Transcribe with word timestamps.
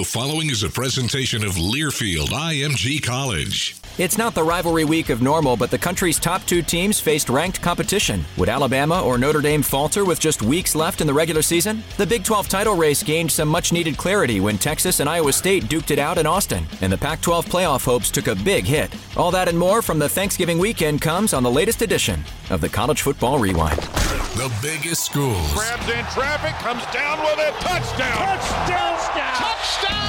The 0.00 0.06
following 0.06 0.48
is 0.48 0.62
a 0.62 0.70
presentation 0.70 1.44
of 1.44 1.56
Learfield 1.56 2.28
IMG 2.28 3.02
College. 3.02 3.76
It's 4.00 4.16
not 4.16 4.34
the 4.34 4.42
rivalry 4.42 4.86
week 4.86 5.10
of 5.10 5.20
normal, 5.20 5.58
but 5.58 5.70
the 5.70 5.76
country's 5.76 6.18
top 6.18 6.42
two 6.46 6.62
teams 6.62 6.98
faced 6.98 7.28
ranked 7.28 7.60
competition. 7.60 8.24
Would 8.38 8.48
Alabama 8.48 9.02
or 9.02 9.18
Notre 9.18 9.42
Dame 9.42 9.60
falter 9.60 10.06
with 10.06 10.18
just 10.18 10.40
weeks 10.40 10.74
left 10.74 11.02
in 11.02 11.06
the 11.06 11.12
regular 11.12 11.42
season? 11.42 11.82
The 11.98 12.06
Big 12.06 12.24
12 12.24 12.48
title 12.48 12.74
race 12.74 13.02
gained 13.02 13.30
some 13.30 13.46
much 13.46 13.74
needed 13.74 13.98
clarity 13.98 14.40
when 14.40 14.56
Texas 14.56 15.00
and 15.00 15.08
Iowa 15.10 15.34
State 15.34 15.64
duked 15.64 15.90
it 15.90 15.98
out 15.98 16.16
in 16.16 16.24
Austin, 16.24 16.64
and 16.80 16.90
the 16.90 16.96
Pac 16.96 17.20
12 17.20 17.44
playoff 17.44 17.84
hopes 17.84 18.10
took 18.10 18.28
a 18.28 18.34
big 18.36 18.64
hit. 18.64 18.90
All 19.18 19.30
that 19.32 19.48
and 19.48 19.58
more 19.58 19.82
from 19.82 19.98
the 19.98 20.08
Thanksgiving 20.08 20.56
weekend 20.56 21.02
comes 21.02 21.34
on 21.34 21.42
the 21.42 21.50
latest 21.50 21.82
edition 21.82 22.24
of 22.48 22.62
the 22.62 22.70
College 22.70 23.02
Football 23.02 23.38
Rewind. 23.38 23.80
The 23.80 24.50
biggest 24.62 25.04
schools. 25.04 25.52
Grabs 25.52 25.86
in 25.90 26.06
traffic, 26.06 26.54
comes 26.64 26.86
down 26.86 27.20
with 27.20 27.38
it. 27.38 27.52
Touchdown! 27.60 28.16
Touchdown! 28.16 28.96
Touchdown! 29.36 30.00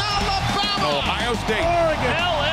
Alabama! 0.00 0.96
Ohio 0.96 1.34
State. 1.34 1.60
Oregon! 1.60 2.16
LSU! 2.16 2.43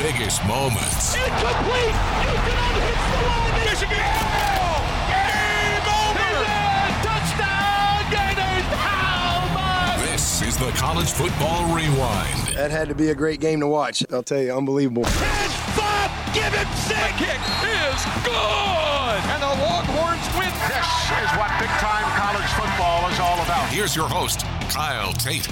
The 0.00 0.06
biggest 0.12 0.40
moments. 0.46 1.14
Incomplete! 1.14 1.92
Houston 2.24 2.56
hits 2.80 3.04
the 3.04 3.20
line! 3.20 3.52
Michigan! 3.68 4.00
Game 5.12 5.84
over! 5.92 6.32
Touchdown! 7.04 8.00
Gators! 8.08 8.64
How 8.80 9.44
much? 9.52 10.10
This 10.10 10.40
is 10.40 10.56
the 10.56 10.70
College 10.70 11.10
Football 11.10 11.76
Rewind. 11.76 12.56
That 12.56 12.70
had 12.70 12.88
to 12.88 12.94
be 12.94 13.10
a 13.10 13.14
great 13.14 13.40
game 13.40 13.60
to 13.60 13.66
watch. 13.66 14.02
I'll 14.10 14.22
tell 14.22 14.40
you, 14.40 14.54
unbelievable. 14.56 15.04
10 15.04 15.12
5! 15.12 16.32
Give 16.32 16.44
him 16.44 16.68
six! 16.80 16.96
The 16.96 17.12
kick 17.20 17.40
is 17.60 18.00
good! 18.24 19.20
And 19.28 19.42
the 19.42 19.52
Longhorns 19.52 20.24
win. 20.32 20.48
This 20.64 20.88
is 21.12 21.30
what 21.36 21.52
big 21.60 21.68
time 21.76 22.08
college 22.16 22.50
football 22.56 23.06
is 23.10 23.20
all 23.20 23.38
about. 23.44 23.68
Here's 23.68 23.94
your 23.94 24.08
host, 24.08 24.46
Kyle 24.72 25.12
Tate. 25.12 25.46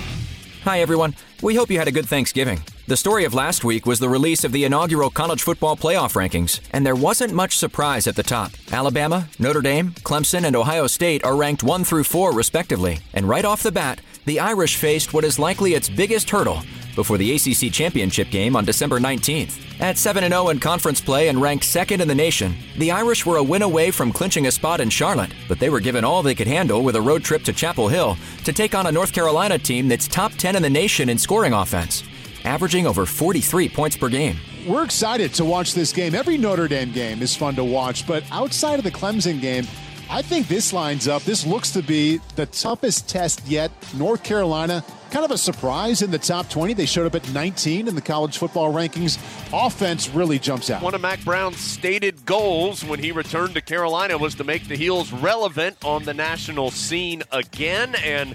Hi, 0.65 0.81
everyone. 0.81 1.15
We 1.43 1.55
hope 1.55 1.71
you 1.71 1.79
had 1.79 1.89
a 1.89 1.93
good 1.93 2.07
Thanksgiving. 2.07 2.63
The 2.89 2.97
story 2.97 3.27
of 3.27 3.35
last 3.35 3.65
week 3.65 3.85
was 3.85 3.99
the 3.99 4.09
release 4.09 4.45
of 4.45 4.53
the 4.53 4.65
inaugural 4.65 5.11
college 5.11 5.43
football 5.43 5.77
playoff 5.77 6.15
rankings, 6.15 6.61
and 6.71 6.87
there 6.87 6.97
wasn't 6.97 7.35
much 7.35 7.59
surprise 7.59 8.07
at 8.07 8.17
the 8.17 8.23
top. 8.23 8.53
Alabama, 8.73 9.29
Notre 9.39 9.61
Dame, 9.61 9.91
Clemson, 10.05 10.45
and 10.45 10.57
Ohio 10.57 10.87
State 10.87 11.23
are 11.23 11.37
ranked 11.37 11.63
1 11.63 11.85
through 11.85 12.05
4, 12.05 12.33
respectively. 12.33 13.01
And 13.13 13.29
right 13.29 13.45
off 13.45 13.63
the 13.63 13.71
bat, 13.71 14.01
the 14.25 14.41
Irish 14.41 14.77
faced 14.77 15.13
what 15.13 15.25
is 15.25 15.39
likely 15.39 15.75
its 15.75 15.91
biggest 15.91 16.31
hurdle 16.31 16.63
before 16.97 17.19
the 17.19 17.31
ACC 17.31 17.71
Championship 17.71 18.31
game 18.31 18.57
on 18.57 18.65
December 18.65 18.99
19th. 18.99 19.81
At 19.81 19.99
7 19.99 20.25
0 20.25 20.49
in 20.49 20.59
conference 20.59 21.03
play 21.03 21.29
and 21.29 21.43
ranked 21.43 21.67
second 21.67 22.01
in 22.01 22.09
the 22.09 22.15
nation, 22.15 22.57
the 22.79 22.91
Irish 22.91 23.27
were 23.27 23.37
a 23.37 23.43
win 23.43 23.61
away 23.61 23.91
from 23.91 24.13
clinching 24.13 24.47
a 24.47 24.51
spot 24.51 24.81
in 24.81 24.89
Charlotte, 24.89 25.35
but 25.47 25.59
they 25.61 25.69
were 25.69 25.81
given 25.81 26.05
all 26.05 26.23
they 26.23 26.35
could 26.35 26.47
handle 26.47 26.83
with 26.83 26.97
a 26.97 27.03
road 27.03 27.23
trip 27.23 27.45
to 27.45 27.53
Chapel 27.53 27.89
Hill 27.89 28.17
to 28.45 28.53
take 28.53 28.75
on 28.75 28.87
a 28.87 28.93
North 28.93 29.13
Carolina 29.13 29.59
team 29.59 29.89
that's 29.89 30.09
top 30.09 30.33
10 30.33 30.57
in 30.57 30.63
the 30.63 30.71
nation 30.71 31.11
in 31.11 31.19
scoring 31.19 31.53
offense, 31.53 32.03
averaging 32.49 32.87
over 32.87 33.05
43 33.05 33.69
points 33.69 33.97
per 33.97 34.09
game. 34.09 34.37
We're 34.67 34.85
excited 34.85 35.35
to 35.35 35.45
watch 35.45 35.75
this 35.75 35.93
game. 35.93 36.15
Every 36.15 36.39
Notre 36.39 36.67
Dame 36.67 36.93
game 36.93 37.23
is 37.23 37.37
fun 37.37 37.55
to 37.57 37.65
watch, 37.65 38.07
but 38.07 38.25
outside 38.31 38.79
of 38.79 38.85
the 38.85 38.91
Clemson 38.91 39.41
game, 39.41 39.67
I 40.11 40.23
think 40.23 40.49
this 40.49 40.73
lines 40.73 41.07
up. 41.07 41.23
This 41.23 41.45
looks 41.45 41.71
to 41.73 41.83
be 41.83 42.19
the 42.35 42.47
toughest 42.47 43.09
test 43.11 43.47
yet. 43.47 43.71
North 43.95 44.23
Carolina, 44.25 44.83
kind 45.11 45.23
of 45.27 45.31
a 45.31 45.37
surprise 45.37 46.01
in 46.01 46.11
the 46.11 46.19
top 46.19 46.49
20. 46.49 46.73
They 46.73 46.87
showed 46.87 47.07
up 47.07 47.15
at 47.15 47.31
19 47.35 47.87
in 47.87 47.95
the 47.95 48.01
college 48.01 48.39
football 48.39 48.73
rankings. 48.73 49.19
Offense 49.53 50.09
really 50.09 50.39
jumps 50.39 50.71
out. 50.71 50.83
One 50.83 50.95
of 50.95 51.03
Mack 51.03 51.23
Brown's 51.27 51.59
stated 51.59 52.25
goals 52.25 52.83
when 52.83 52.99
he 52.99 53.13
returned 53.13 53.53
to 53.55 53.61
Carolina 53.61 54.17
was 54.17 54.35
to 54.37 54.45
make 54.45 54.67
the 54.67 54.77
Heels 54.77 55.13
relevant 55.13 55.77
on 55.85 56.05
the 56.05 56.15
national 56.15 56.71
scene 56.71 57.23
again. 57.31 57.95
And 57.97 58.35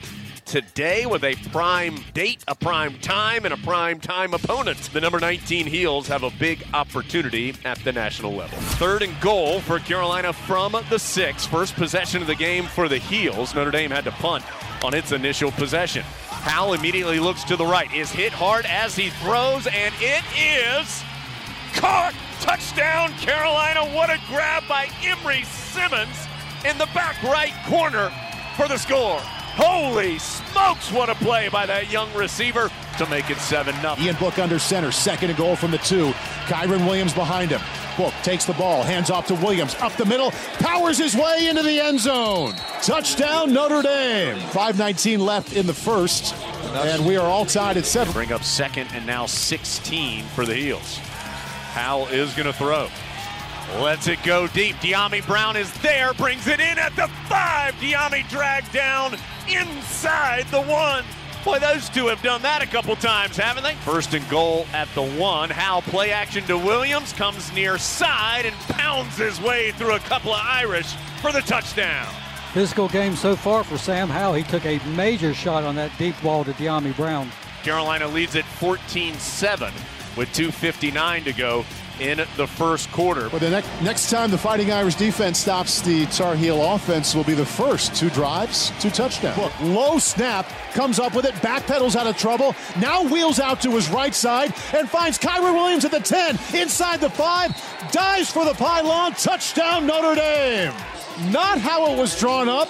today, 0.54 1.08
with 1.08 1.24
a 1.24 1.34
prime 1.50 1.98
date, 2.14 2.44
a 2.48 2.54
prime 2.54 2.94
time, 3.00 3.44
and 3.44 3.56
a 3.56 3.58
prime 3.58 4.00
time 4.00 4.36
opponent, 4.36 4.78
the 4.94 5.02
number 5.02 5.20
19 5.20 5.66
Heels 5.66 6.08
have 6.08 6.22
a 6.22 6.30
big 6.30 6.64
opportunity 6.76 7.56
at 7.66 7.84
the 7.84 7.92
national 7.92 8.34
level. 8.34 8.56
Third 8.60 9.02
and 9.02 9.20
goal 9.20 9.62
for 9.62 9.80
Carolina 9.80 10.32
from 10.32 10.78
the 10.92 11.00
six. 11.00 11.44
First 11.44 11.74
possession 11.74 12.22
of 12.22 12.28
the 12.28 12.36
game 12.36 12.66
for 12.66 12.88
the 12.88 13.00
Heels. 13.00 13.56
Notre 13.56 13.72
Dame 13.72 13.90
had 13.90 14.04
to 14.04 14.12
punt 14.12 14.44
on 14.84 14.94
its 14.94 15.12
initial 15.12 15.50
possession. 15.54 16.04
Howell 16.04 16.74
immediately 16.74 17.20
looks 17.20 17.44
to 17.46 17.56
the 17.56 17.66
right, 17.66 17.92
is 17.92 18.12
hit 18.12 18.32
hard 18.32 18.68
as 18.68 18.96
he 18.96 19.10
throws, 19.10 19.66
and 19.66 19.92
it 19.98 20.24
is 20.38 21.04
caught. 21.74 22.14
Touchdown, 22.42 23.10
Carolina. 23.14 23.86
What 23.96 24.12
a 24.12 24.20
grab 24.28 24.68
by 24.68 24.88
Emery 25.02 25.46
Simmons 25.46 26.16
in 26.64 26.78
the 26.78 26.90
back 26.94 27.24
right 27.24 27.54
corner 27.66 28.12
for 28.56 28.68
the 28.68 28.78
score. 28.78 29.20
Holy 29.56 30.18
smokes, 30.18 30.92
what 30.92 31.10
a 31.10 31.16
play 31.16 31.48
by 31.48 31.68
that 31.68 31.92
young 31.92 32.12
receiver 32.14 32.72
to 32.98 33.06
make 33.08 33.30
it 33.30 33.38
7 33.38 33.76
0. 33.82 33.96
Ian 34.00 34.16
Book 34.16 34.40
under 34.40 34.58
center, 34.58 34.92
second 34.92 35.30
and 35.30 35.38
goal 35.38 35.56
from 35.56 35.70
the 35.70 35.78
two. 35.80 36.12
Kyren 36.46 36.88
Williams 36.88 37.14
behind 37.14 37.52
him. 37.52 37.62
Book 37.96 38.14
takes 38.24 38.46
the 38.46 38.54
ball, 38.54 38.82
hands 38.82 39.12
off 39.12 39.28
to 39.28 39.36
Williams, 39.36 39.76
up 39.76 39.94
the 39.94 40.06
middle, 40.06 40.32
powers 40.60 40.98
his 40.98 41.16
way 41.16 41.48
into 41.48 41.62
the 41.62 41.80
end 41.80 42.00
zone. 42.00 42.54
Touchdown, 42.82 43.54
Notre 43.54 43.84
Dame. 43.84 44.38
5.19 44.38 45.20
left 45.20 45.54
in 45.54 45.68
the 45.68 45.74
first, 45.74 46.34
and 46.74 47.06
we 47.06 47.16
are 47.16 47.28
all 47.28 47.46
tied 47.46 47.78
at 47.78 47.86
seven. 47.86 48.12
Bring 48.12 48.32
up 48.32 48.44
second 48.44 48.88
and 48.94 49.06
now 49.06 49.28
16 49.28 50.24
for 50.26 50.48
the 50.48 50.56
Heels. 50.56 50.98
Howell 51.74 52.08
is 52.08 52.34
going 52.34 52.48
to 52.48 52.54
throw. 52.54 52.90
Lets 53.80 54.08
it 54.08 54.22
go 54.24 54.48
deep. 54.48 54.76
Dyami 54.78 55.26
Brown 55.26 55.56
is 55.56 55.72
there, 55.82 56.14
brings 56.16 56.48
it 56.48 56.60
in 56.60 56.78
at 56.80 56.96
the 56.96 57.08
five. 57.30 57.74
Dyami 57.76 58.28
dragged 58.30 58.72
down 58.74 59.16
inside 59.48 60.48
the 60.48 60.62
one. 60.62 61.04
Boy, 61.44 61.60
those 61.60 61.90
two 61.90 62.08
have 62.08 62.22
done 62.22 62.42
that 62.44 62.62
a 62.62 62.66
couple 62.66 62.96
times, 62.96 63.36
haven't 63.36 63.64
they? 63.64 63.76
First 63.76 64.14
and 64.14 64.28
goal 64.30 64.66
at 64.72 64.88
the 64.96 65.04
one. 65.04 65.50
How 65.50 65.82
play 65.82 66.12
action 66.12 66.46
to 66.46 66.58
Williams, 66.58 67.12
comes 67.12 67.52
near 67.54 67.78
side 67.78 68.46
and 68.46 68.56
pounds 68.70 69.18
his 69.18 69.42
way 69.42 69.72
through 69.74 69.96
a 69.96 70.00
couple 70.00 70.34
of 70.34 70.40
Irish 70.42 70.94
for 71.22 71.34
the 71.34 71.42
touchdown. 71.42 72.08
Physical 72.54 72.88
game 72.88 73.16
so 73.16 73.36
far 73.36 73.64
for 73.66 73.78
Sam 73.78 74.08
Howell. 74.08 74.36
He 74.36 74.44
took 74.44 74.66
a 74.66 74.80
major 74.96 75.34
shot 75.34 75.64
on 75.64 75.76
that 75.76 75.92
deep 75.98 76.16
ball 76.24 76.46
to 76.46 76.54
Dyami 76.54 76.96
Brown. 76.96 77.30
Carolina 77.64 78.08
leads 78.08 78.36
at 78.36 78.46
14 78.46 79.16
7 79.16 79.74
with 80.16 80.30
2.59 80.30 81.24
to 81.26 81.34
go 81.34 81.66
in 82.00 82.18
the 82.38 82.48
first 82.48 82.92
quarter. 82.92 83.30
Well, 83.30 83.40
the 83.40 83.50
next, 83.50 83.70
next 83.82 84.10
time 84.10 84.32
the 84.32 84.38
Fighting 84.38 84.72
Irish 84.72 84.96
defense 84.96 85.40
stops 85.40 85.82
the 85.82 86.06
Tar 86.08 86.36
Heel 86.36 86.62
offense 86.74 87.16
will 87.16 87.24
be 87.24 87.34
the 87.34 87.46
first. 87.46 87.96
Two 87.96 88.10
drives, 88.10 88.72
two 88.80 88.90
touchdowns. 88.90 89.38
Look, 89.38 89.60
low 89.62 90.00
snap, 90.00 90.48
comes 90.74 91.00
up 91.00 91.16
with 91.16 91.26
it, 91.26 91.34
backpedals 91.36 91.96
out 91.96 92.08
of 92.08 92.18
trouble, 92.18 92.56
now 92.80 93.04
wheels 93.04 93.40
out 93.40 93.62
to 93.62 93.72
his 93.72 93.90
right 93.90 94.14
side 94.14 94.54
and 94.74 94.90
finds 94.90 95.18
Kyren 95.20 95.54
Williams 95.54 95.86
at 95.86 95.92
the 95.92 96.00
10, 96.00 96.38
inside 96.56 97.00
the 97.00 97.10
5, 97.10 97.92
dives 97.92 98.32
for 98.32 98.46
the 98.46 98.54
pylon, 98.54 99.14
touchdown 99.14 99.86
Notre 99.86 100.16
Dame. 100.16 100.74
Not 101.30 101.60
how 101.60 101.94
it 101.94 101.98
was 101.98 102.20
drawn 102.20 102.50
up, 102.50 102.70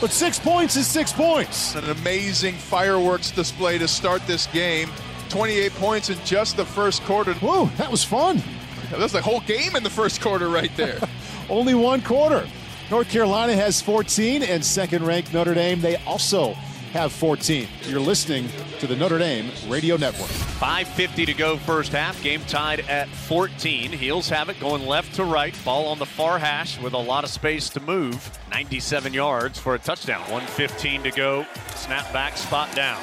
but 0.00 0.10
six 0.10 0.38
points 0.38 0.76
is 0.76 0.86
six 0.86 1.12
points. 1.12 1.74
An 1.74 1.90
amazing 1.90 2.54
fireworks 2.54 3.30
display 3.30 3.78
to 3.78 3.88
start 3.88 4.24
this 4.26 4.46
game. 4.48 4.88
28 5.32 5.72
points 5.76 6.10
in 6.10 6.18
just 6.26 6.58
the 6.58 6.64
first 6.64 7.02
quarter. 7.04 7.32
Whoa, 7.34 7.64
that 7.78 7.90
was 7.90 8.04
fun. 8.04 8.42
That 8.90 8.98
was 8.98 9.12
the 9.12 9.22
whole 9.22 9.40
game 9.40 9.74
in 9.74 9.82
the 9.82 9.88
first 9.88 10.20
quarter 10.20 10.48
right 10.48 10.70
there. 10.76 10.98
Only 11.48 11.74
one 11.74 12.02
quarter. 12.02 12.46
North 12.90 13.08
Carolina 13.08 13.54
has 13.54 13.80
14, 13.80 14.42
and 14.42 14.62
second 14.62 15.06
ranked 15.06 15.32
Notre 15.32 15.54
Dame, 15.54 15.80
they 15.80 15.96
also 16.04 16.52
have 16.92 17.12
14. 17.12 17.66
You're 17.84 18.00
listening 18.00 18.46
to 18.80 18.86
the 18.86 18.94
Notre 18.94 19.18
Dame 19.18 19.50
Radio 19.68 19.96
Network. 19.96 20.28
5.50 20.28 21.24
to 21.24 21.32
go 21.32 21.56
first 21.56 21.92
half. 21.92 22.22
Game 22.22 22.42
tied 22.46 22.80
at 22.80 23.08
14. 23.08 23.90
Heels 23.90 24.28
have 24.28 24.50
it 24.50 24.60
going 24.60 24.86
left 24.86 25.14
to 25.14 25.24
right. 25.24 25.56
Ball 25.64 25.86
on 25.86 25.98
the 25.98 26.04
far 26.04 26.38
hash 26.38 26.78
with 26.78 26.92
a 26.92 26.98
lot 26.98 27.24
of 27.24 27.30
space 27.30 27.70
to 27.70 27.80
move. 27.80 28.38
97 28.50 29.14
yards 29.14 29.58
for 29.58 29.74
a 29.74 29.78
touchdown. 29.78 30.20
115 30.20 31.04
to 31.04 31.10
go. 31.10 31.46
Snap 31.74 32.12
back, 32.12 32.36
spot 32.36 32.74
down. 32.76 33.00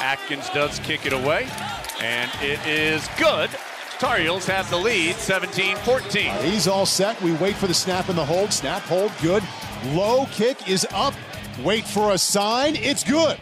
Atkins 0.00 0.48
does 0.50 0.78
kick 0.80 1.06
it 1.06 1.12
away, 1.12 1.48
and 2.00 2.30
it 2.40 2.64
is 2.66 3.08
good. 3.18 3.50
Tar 3.98 4.16
Heels 4.16 4.46
have 4.46 4.68
the 4.68 4.76
lead 4.76 5.14
17 5.14 5.76
14. 5.76 6.34
He's 6.42 6.66
all 6.66 6.86
set. 6.86 7.20
We 7.22 7.32
wait 7.34 7.54
for 7.54 7.68
the 7.68 7.74
snap 7.74 8.08
and 8.08 8.18
the 8.18 8.24
hold. 8.24 8.52
Snap, 8.52 8.82
hold, 8.82 9.12
good. 9.22 9.44
Low 9.92 10.26
kick 10.32 10.68
is 10.68 10.86
up. 10.92 11.14
Wait 11.62 11.84
for 11.84 12.12
a 12.12 12.18
sign. 12.18 12.74
It's 12.74 13.04
good. 13.04 13.38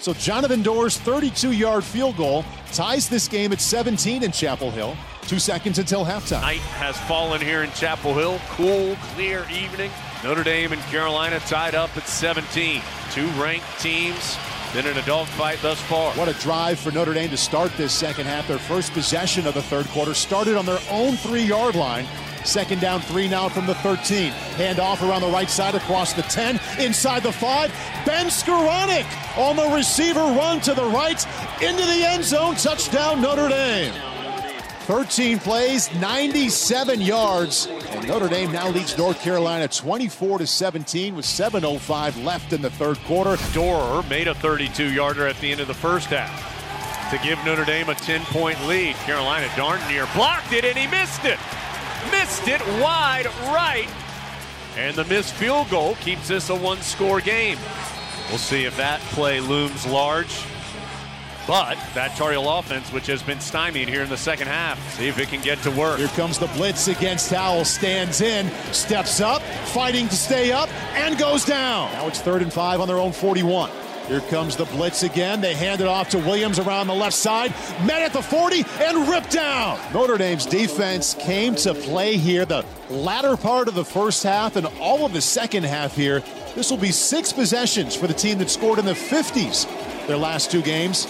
So 0.00 0.12
Jonathan 0.14 0.62
Doerer's 0.62 0.98
32 0.98 1.52
yard 1.52 1.84
field 1.84 2.16
goal 2.16 2.44
ties 2.72 3.08
this 3.08 3.28
game 3.28 3.52
at 3.52 3.60
17 3.60 4.22
in 4.22 4.32
Chapel 4.32 4.70
Hill. 4.70 4.96
Two 5.22 5.38
seconds 5.38 5.78
until 5.78 6.04
halftime. 6.04 6.40
Night 6.40 6.60
has 6.60 6.96
fallen 7.02 7.40
here 7.40 7.62
in 7.62 7.70
Chapel 7.72 8.14
Hill. 8.14 8.40
Cool, 8.48 8.96
clear 9.14 9.46
evening. 9.50 9.90
Notre 10.24 10.42
Dame 10.42 10.72
and 10.72 10.82
Carolina 10.82 11.38
tied 11.40 11.74
up 11.74 11.96
at 11.96 12.08
17. 12.08 12.82
Two 13.12 13.26
ranked 13.40 13.66
teams 13.78 14.36
been 14.72 14.86
in 14.86 14.96
a 14.96 15.02
dogfight 15.06 15.58
thus 15.62 15.80
far. 15.82 16.12
What 16.12 16.28
a 16.28 16.34
drive 16.34 16.78
for 16.78 16.90
Notre 16.90 17.14
Dame 17.14 17.30
to 17.30 17.36
start 17.36 17.72
this 17.76 17.92
second 17.92 18.26
half. 18.26 18.48
Their 18.48 18.58
first 18.58 18.92
possession 18.92 19.46
of 19.46 19.54
the 19.54 19.62
third 19.62 19.86
quarter 19.88 20.14
started 20.14 20.56
on 20.56 20.66
their 20.66 20.80
own 20.90 21.16
three 21.16 21.42
yard 21.42 21.74
line. 21.74 22.06
Second 22.44 22.80
down, 22.80 23.00
three 23.00 23.28
now 23.28 23.48
from 23.48 23.66
the 23.66 23.74
13. 23.76 24.30
Hand 24.30 24.78
off 24.78 25.02
around 25.02 25.22
the 25.22 25.28
right 25.28 25.50
side 25.50 25.74
across 25.74 26.12
the 26.12 26.22
10. 26.22 26.60
Inside 26.78 27.22
the 27.22 27.32
five. 27.32 27.70
Ben 28.06 28.26
Skowronek 28.26 29.06
on 29.36 29.56
the 29.56 29.68
receiver 29.74 30.20
run 30.20 30.60
to 30.62 30.74
the 30.74 30.84
right. 30.84 31.24
Into 31.62 31.84
the 31.84 32.04
end 32.06 32.24
zone. 32.24 32.54
Touchdown, 32.54 33.20
Notre 33.20 33.48
Dame. 33.48 33.92
13 34.88 35.38
plays, 35.40 35.92
97 35.96 37.02
yards, 37.02 37.66
and 37.90 38.08
Notre 38.08 38.26
Dame 38.26 38.50
now 38.50 38.70
leads 38.70 38.96
North 38.96 39.20
Carolina 39.20 39.68
24 39.68 40.38
to 40.38 40.46
17 40.46 41.14
with 41.14 41.26
7:05 41.26 42.24
left 42.24 42.54
in 42.54 42.62
the 42.62 42.70
third 42.70 42.96
quarter. 43.00 43.36
Doerer 43.52 44.02
made 44.08 44.28
a 44.28 44.34
32-yarder 44.36 45.26
at 45.26 45.38
the 45.40 45.52
end 45.52 45.60
of 45.60 45.68
the 45.68 45.74
first 45.74 46.06
half 46.06 47.10
to 47.10 47.18
give 47.18 47.38
Notre 47.44 47.66
Dame 47.66 47.90
a 47.90 47.94
10-point 47.96 48.66
lead. 48.66 48.94
Carolina 49.04 49.50
darn 49.56 49.86
near 49.88 50.08
blocked 50.14 50.54
it, 50.54 50.64
and 50.64 50.78
he 50.78 50.86
missed 50.86 51.26
it. 51.26 51.38
Missed 52.10 52.48
it 52.48 52.66
wide 52.80 53.26
right, 53.52 53.90
and 54.78 54.96
the 54.96 55.04
missed 55.04 55.34
field 55.34 55.68
goal 55.68 55.96
keeps 55.96 56.28
this 56.28 56.48
a 56.48 56.56
one-score 56.56 57.20
game. 57.20 57.58
We'll 58.30 58.38
see 58.38 58.64
if 58.64 58.74
that 58.78 59.00
play 59.12 59.40
looms 59.40 59.84
large. 59.84 60.34
But 61.48 61.78
that 61.94 62.14
Tar 62.14 62.32
Heel 62.32 62.46
offense, 62.46 62.92
which 62.92 63.06
has 63.06 63.22
been 63.22 63.40
stymied 63.40 63.88
here 63.88 64.02
in 64.02 64.10
the 64.10 64.18
second 64.18 64.48
half, 64.48 64.78
see 64.98 65.08
if 65.08 65.18
it 65.18 65.30
can 65.30 65.40
get 65.40 65.56
to 65.62 65.70
work. 65.70 65.98
Here 65.98 66.08
comes 66.08 66.38
the 66.38 66.46
blitz 66.48 66.88
against 66.88 67.30
Howell. 67.30 67.64
Stands 67.64 68.20
in, 68.20 68.50
steps 68.74 69.22
up, 69.22 69.40
fighting 69.72 70.08
to 70.08 70.14
stay 70.14 70.52
up, 70.52 70.68
and 70.94 71.16
goes 71.16 71.46
down. 71.46 71.90
Now 71.92 72.06
it's 72.06 72.20
third 72.20 72.42
and 72.42 72.52
five 72.52 72.82
on 72.82 72.86
their 72.86 72.98
own 72.98 73.12
41. 73.12 73.70
Here 74.08 74.20
comes 74.20 74.56
the 74.56 74.66
blitz 74.66 75.04
again. 75.04 75.40
They 75.40 75.54
hand 75.54 75.80
it 75.80 75.86
off 75.86 76.10
to 76.10 76.18
Williams 76.18 76.58
around 76.58 76.86
the 76.86 76.94
left 76.94 77.16
side. 77.16 77.50
Met 77.82 78.02
at 78.02 78.12
the 78.12 78.22
40 78.22 78.64
and 78.80 79.08
ripped 79.08 79.30
down. 79.30 79.78
Notre 79.94 80.18
Dame's 80.18 80.44
defense 80.44 81.14
came 81.14 81.54
to 81.56 81.72
play 81.72 82.18
here 82.18 82.44
the 82.44 82.64
latter 82.90 83.38
part 83.38 83.68
of 83.68 83.74
the 83.74 83.84
first 83.86 84.22
half 84.22 84.56
and 84.56 84.66
all 84.80 85.06
of 85.06 85.14
the 85.14 85.22
second 85.22 85.64
half 85.64 85.96
here. 85.96 86.20
This 86.54 86.70
will 86.70 86.78
be 86.78 86.92
six 86.92 87.32
possessions 87.32 87.94
for 87.94 88.06
the 88.06 88.14
team 88.14 88.36
that 88.38 88.50
scored 88.50 88.78
in 88.78 88.84
the 88.84 88.92
50s 88.92 89.66
their 90.06 90.16
last 90.16 90.50
two 90.50 90.62
games 90.62 91.06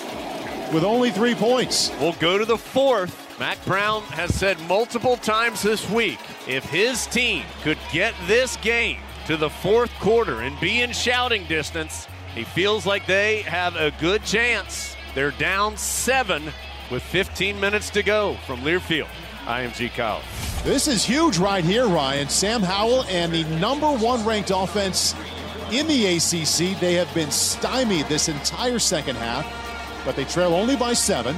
with 0.72 0.84
only 0.84 1.10
three 1.10 1.34
points. 1.34 1.90
We'll 2.00 2.12
go 2.14 2.38
to 2.38 2.44
the 2.44 2.58
fourth. 2.58 3.38
Mack 3.38 3.64
Brown 3.64 4.02
has 4.04 4.34
said 4.34 4.60
multiple 4.62 5.16
times 5.16 5.62
this 5.62 5.88
week 5.90 6.18
if 6.46 6.64
his 6.64 7.06
team 7.06 7.44
could 7.62 7.78
get 7.92 8.14
this 8.26 8.56
game 8.56 9.00
to 9.26 9.36
the 9.36 9.50
fourth 9.50 9.92
quarter 10.00 10.40
and 10.40 10.58
be 10.60 10.82
in 10.82 10.92
shouting 10.92 11.44
distance, 11.46 12.08
he 12.34 12.44
feels 12.44 12.86
like 12.86 13.06
they 13.06 13.42
have 13.42 13.76
a 13.76 13.92
good 14.00 14.24
chance. 14.24 14.96
They're 15.14 15.30
down 15.32 15.76
seven 15.76 16.44
with 16.90 17.02
15 17.02 17.58
minutes 17.60 17.90
to 17.90 18.02
go 18.02 18.34
from 18.46 18.60
Learfield. 18.60 19.08
IMG 19.44 19.94
College. 19.94 20.24
This 20.62 20.88
is 20.88 21.04
huge 21.04 21.38
right 21.38 21.64
here, 21.64 21.86
Ryan. 21.86 22.28
Sam 22.28 22.62
Howell 22.62 23.04
and 23.04 23.32
the 23.32 23.44
number 23.58 23.90
one 23.90 24.24
ranked 24.26 24.50
offense 24.54 25.14
in 25.72 25.86
the 25.86 26.16
ACC. 26.16 26.78
They 26.78 26.94
have 26.94 27.12
been 27.14 27.30
stymied 27.30 28.06
this 28.06 28.28
entire 28.28 28.78
second 28.78 29.16
half 29.16 29.46
but 30.04 30.16
they 30.16 30.24
trail 30.24 30.54
only 30.54 30.76
by 30.76 30.92
seven. 30.92 31.36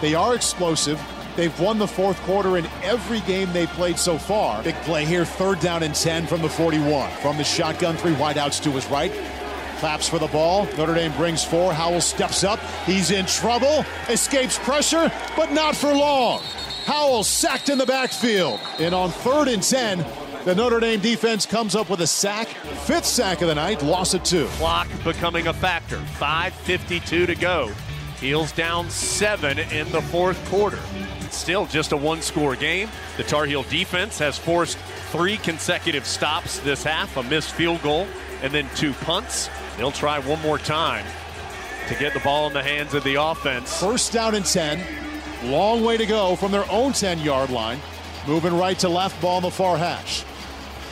They 0.00 0.14
are 0.14 0.34
explosive. 0.34 1.00
They've 1.36 1.60
won 1.60 1.78
the 1.78 1.86
fourth 1.86 2.20
quarter 2.22 2.56
in 2.56 2.66
every 2.82 3.20
game 3.20 3.52
they 3.52 3.66
played 3.68 3.98
so 3.98 4.18
far. 4.18 4.62
Big 4.62 4.74
play 4.82 5.04
here, 5.04 5.24
third 5.24 5.60
down 5.60 5.84
and 5.84 5.94
10 5.94 6.26
from 6.26 6.42
the 6.42 6.48
41. 6.48 7.10
From 7.22 7.36
the 7.36 7.44
shotgun, 7.44 7.96
three 7.96 8.14
wideouts 8.14 8.60
to 8.64 8.70
his 8.70 8.86
right. 8.86 9.12
Claps 9.78 10.08
for 10.08 10.18
the 10.18 10.26
ball. 10.26 10.66
Notre 10.76 10.94
Dame 10.94 11.12
brings 11.12 11.44
four. 11.44 11.72
Howell 11.72 12.00
steps 12.00 12.42
up. 12.42 12.58
He's 12.84 13.12
in 13.12 13.26
trouble. 13.26 13.84
Escapes 14.08 14.58
pressure, 14.58 15.12
but 15.36 15.52
not 15.52 15.76
for 15.76 15.94
long. 15.94 16.42
Howell 16.84 17.22
sacked 17.22 17.68
in 17.68 17.78
the 17.78 17.86
backfield. 17.86 18.58
And 18.80 18.92
on 18.92 19.10
third 19.10 19.46
and 19.46 19.62
10, 19.62 20.04
the 20.48 20.54
Notre 20.54 20.80
Dame 20.80 20.98
defense 20.98 21.44
comes 21.44 21.76
up 21.76 21.90
with 21.90 22.00
a 22.00 22.06
sack, 22.06 22.48
fifth 22.48 23.04
sack 23.04 23.42
of 23.42 23.48
the 23.48 23.54
night, 23.54 23.82
loss 23.82 24.14
of 24.14 24.22
two. 24.22 24.46
Clock 24.52 24.88
becoming 25.04 25.48
a 25.48 25.52
factor. 25.52 25.98
5.52 26.18 27.26
to 27.26 27.34
go. 27.34 27.70
Heels 28.18 28.52
down 28.52 28.88
seven 28.88 29.58
in 29.58 29.92
the 29.92 30.00
fourth 30.00 30.42
quarter. 30.48 30.78
Still 31.28 31.66
just 31.66 31.92
a 31.92 31.98
one 31.98 32.22
score 32.22 32.56
game. 32.56 32.88
The 33.18 33.24
Tar 33.24 33.44
Heel 33.44 33.62
defense 33.64 34.18
has 34.20 34.38
forced 34.38 34.78
three 35.12 35.36
consecutive 35.36 36.06
stops 36.06 36.60
this 36.60 36.82
half 36.82 37.18
a 37.18 37.22
missed 37.24 37.52
field 37.52 37.82
goal 37.82 38.06
and 38.40 38.50
then 38.50 38.66
two 38.74 38.94
punts. 38.94 39.50
They'll 39.76 39.92
try 39.92 40.18
one 40.18 40.40
more 40.40 40.56
time 40.56 41.04
to 41.88 41.94
get 41.96 42.14
the 42.14 42.20
ball 42.20 42.46
in 42.46 42.54
the 42.54 42.62
hands 42.62 42.94
of 42.94 43.04
the 43.04 43.16
offense. 43.16 43.78
First 43.78 44.14
down 44.14 44.34
and 44.34 44.46
10. 44.46 44.82
Long 45.50 45.84
way 45.84 45.98
to 45.98 46.06
go 46.06 46.36
from 46.36 46.52
their 46.52 46.64
own 46.70 46.94
10 46.94 47.18
yard 47.18 47.50
line. 47.50 47.80
Moving 48.26 48.56
right 48.56 48.78
to 48.78 48.88
left, 48.88 49.20
ball 49.20 49.38
in 49.38 49.42
the 49.42 49.50
far 49.50 49.76
hash. 49.76 50.24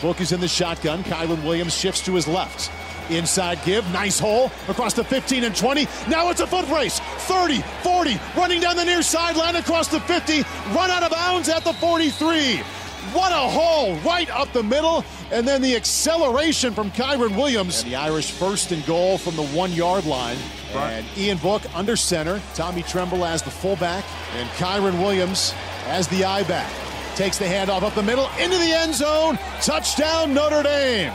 Book 0.01 0.21
is 0.21 0.33
in 0.33 0.41
the 0.41 0.49
shotgun. 0.49 1.03
Kyren 1.05 1.43
Williams 1.45 1.75
shifts 1.75 2.01
to 2.03 2.15
his 2.15 2.29
left. 2.29 2.71
Inside 3.11 3.63
give, 3.65 3.89
nice 3.93 4.19
hole 4.19 4.51
across 4.69 4.93
the 4.93 5.05
15 5.05 5.45
and 5.45 5.55
20. 5.55 5.87
Now 6.09 6.31
it's 6.31 6.41
a 6.41 6.47
foot 6.47 6.69
race. 6.69 6.99
30, 7.01 7.61
40, 7.83 8.19
running 8.37 8.61
down 8.61 8.77
the 8.77 8.85
near 8.85 9.03
sideline 9.03 9.57
across 9.57 9.89
the 9.89 10.01
50, 10.01 10.43
run 10.75 10.91
out 10.91 11.03
of 11.03 11.13
bounds 11.13 11.49
at 11.49 11.65
the 11.65 11.73
43. 11.75 12.63
What 13.13 13.31
a 13.31 13.37
hole 13.37 13.95
right 13.99 14.29
up 14.31 14.53
the 14.53 14.63
middle. 14.63 15.05
And 15.31 15.47
then 15.47 15.63
the 15.63 15.77
acceleration 15.77 16.75
from 16.75 16.91
Kyren 16.91 17.37
Williams. 17.37 17.83
And 17.83 17.93
the 17.93 17.97
Irish 17.97 18.33
first 18.33 18.73
and 18.73 18.85
goal 18.85 19.17
from 19.17 19.37
the 19.37 19.47
one 19.47 19.73
yard 19.73 20.05
line. 20.05 20.37
And 20.75 21.07
Ian 21.17 21.39
Book 21.39 21.63
under 21.75 21.97
center. 21.97 22.43
Tommy 22.55 22.83
Tremble 22.83 23.25
as 23.25 23.43
the 23.43 23.51
fullback. 23.51 24.05
And 24.35 24.49
Kyren 24.51 25.01
Williams 25.01 25.55
as 25.87 26.09
the 26.09 26.25
I 26.25 26.43
back. 26.43 26.71
Takes 27.17 27.39
the 27.39 27.47
handoff 27.47 27.83
up 27.83 27.95
the 27.95 28.03
middle 28.03 28.29
into 28.39 28.59
the 28.59 28.73
end 28.73 28.95
zone. 28.95 29.39
Touchdown, 29.63 30.35
Notre 30.35 30.63
Dame. 30.63 31.13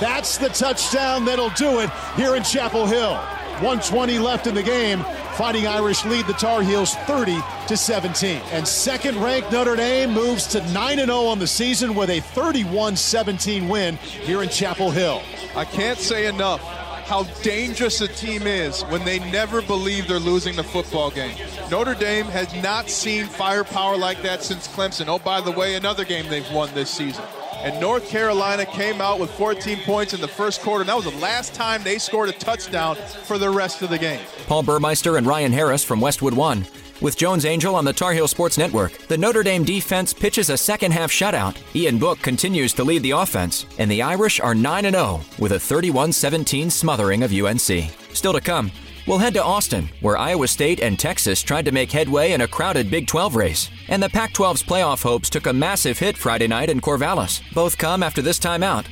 That's 0.00 0.36
the 0.36 0.48
touchdown 0.48 1.24
that'll 1.24 1.50
do 1.50 1.78
it 1.78 1.90
here 2.16 2.34
in 2.34 2.42
Chapel 2.42 2.86
Hill. 2.86 3.14
120 3.14 4.18
left 4.18 4.48
in 4.48 4.54
the 4.56 4.62
game. 4.64 5.04
Fighting 5.34 5.68
Irish 5.68 6.04
lead 6.04 6.26
the 6.26 6.32
Tar 6.32 6.62
Heels 6.62 6.96
30 7.06 7.38
to 7.68 7.76
17. 7.76 8.42
And 8.50 8.66
second 8.66 9.16
ranked 9.22 9.52
Notre 9.52 9.76
Dame 9.76 10.12
moves 10.12 10.48
to 10.48 10.72
9 10.72 10.98
0 10.98 11.08
on 11.14 11.38
the 11.38 11.46
season 11.46 11.94
with 11.94 12.10
a 12.10 12.18
31 12.18 12.96
17 12.96 13.68
win 13.68 13.96
here 13.96 14.42
in 14.42 14.48
Chapel 14.48 14.90
Hill. 14.90 15.22
I 15.54 15.64
can't 15.64 16.00
say 16.00 16.26
enough 16.26 16.60
how 17.04 17.24
dangerous 17.42 18.00
a 18.00 18.08
team 18.08 18.46
is 18.46 18.82
when 18.84 19.04
they 19.04 19.18
never 19.30 19.62
believe 19.62 20.08
they're 20.08 20.18
losing 20.18 20.56
the 20.56 20.64
football 20.64 21.10
game. 21.10 21.36
Notre 21.70 21.94
Dame 21.94 22.26
has 22.26 22.52
not 22.62 22.88
seen 22.88 23.26
firepower 23.26 23.96
like 23.96 24.22
that 24.22 24.42
since 24.42 24.66
Clemson. 24.68 25.08
Oh, 25.08 25.18
by 25.18 25.40
the 25.40 25.52
way, 25.52 25.74
another 25.74 26.04
game 26.04 26.26
they've 26.28 26.50
won 26.52 26.72
this 26.74 26.90
season. 26.90 27.24
And 27.56 27.80
North 27.80 28.08
Carolina 28.08 28.66
came 28.66 29.00
out 29.00 29.18
with 29.18 29.30
14 29.30 29.78
points 29.84 30.12
in 30.12 30.20
the 30.20 30.28
first 30.28 30.60
quarter. 30.60 30.82
And 30.82 30.88
that 30.88 30.96
was 30.96 31.06
the 31.06 31.18
last 31.18 31.54
time 31.54 31.82
they 31.82 31.98
scored 31.98 32.28
a 32.28 32.32
touchdown 32.32 32.96
for 32.96 33.38
the 33.38 33.48
rest 33.48 33.80
of 33.82 33.90
the 33.90 33.98
game. 33.98 34.20
Paul 34.46 34.62
Burmeister 34.62 35.16
and 35.16 35.26
Ryan 35.26 35.52
Harris 35.52 35.82
from 35.82 36.00
Westwood 36.00 36.34
One. 36.34 36.66
With 37.04 37.18
Jones 37.18 37.44
Angell 37.44 37.74
on 37.74 37.84
the 37.84 37.92
Tar 37.92 38.14
Heel 38.14 38.26
Sports 38.26 38.56
Network, 38.56 38.96
the 39.08 39.18
Notre 39.18 39.42
Dame 39.42 39.62
defense 39.62 40.14
pitches 40.14 40.48
a 40.48 40.56
second 40.56 40.90
half 40.90 41.10
shutout. 41.12 41.58
Ian 41.76 41.98
Book 41.98 42.18
continues 42.20 42.72
to 42.72 42.82
lead 42.82 43.02
the 43.02 43.10
offense, 43.10 43.66
and 43.76 43.90
the 43.90 44.00
Irish 44.00 44.40
are 44.40 44.54
9 44.54 44.84
0 44.90 45.20
with 45.38 45.52
a 45.52 45.60
31 45.60 46.12
17 46.12 46.70
smothering 46.70 47.22
of 47.22 47.30
UNC. 47.30 47.90
Still 48.14 48.32
to 48.32 48.40
come, 48.40 48.72
we'll 49.06 49.18
head 49.18 49.34
to 49.34 49.44
Austin, 49.44 49.90
where 50.00 50.16
Iowa 50.16 50.48
State 50.48 50.80
and 50.80 50.98
Texas 50.98 51.42
tried 51.42 51.66
to 51.66 51.72
make 51.72 51.92
headway 51.92 52.32
in 52.32 52.40
a 52.40 52.48
crowded 52.48 52.90
Big 52.90 53.06
12 53.06 53.36
race. 53.36 53.70
And 53.88 54.02
the 54.02 54.08
Pac 54.08 54.32
12's 54.32 54.62
playoff 54.62 55.02
hopes 55.02 55.28
took 55.28 55.44
a 55.44 55.52
massive 55.52 55.98
hit 55.98 56.16
Friday 56.16 56.46
night 56.46 56.70
in 56.70 56.80
Corvallis. 56.80 57.42
Both 57.52 57.76
come 57.76 58.02
after 58.02 58.22
this 58.22 58.38
timeout 58.38 58.86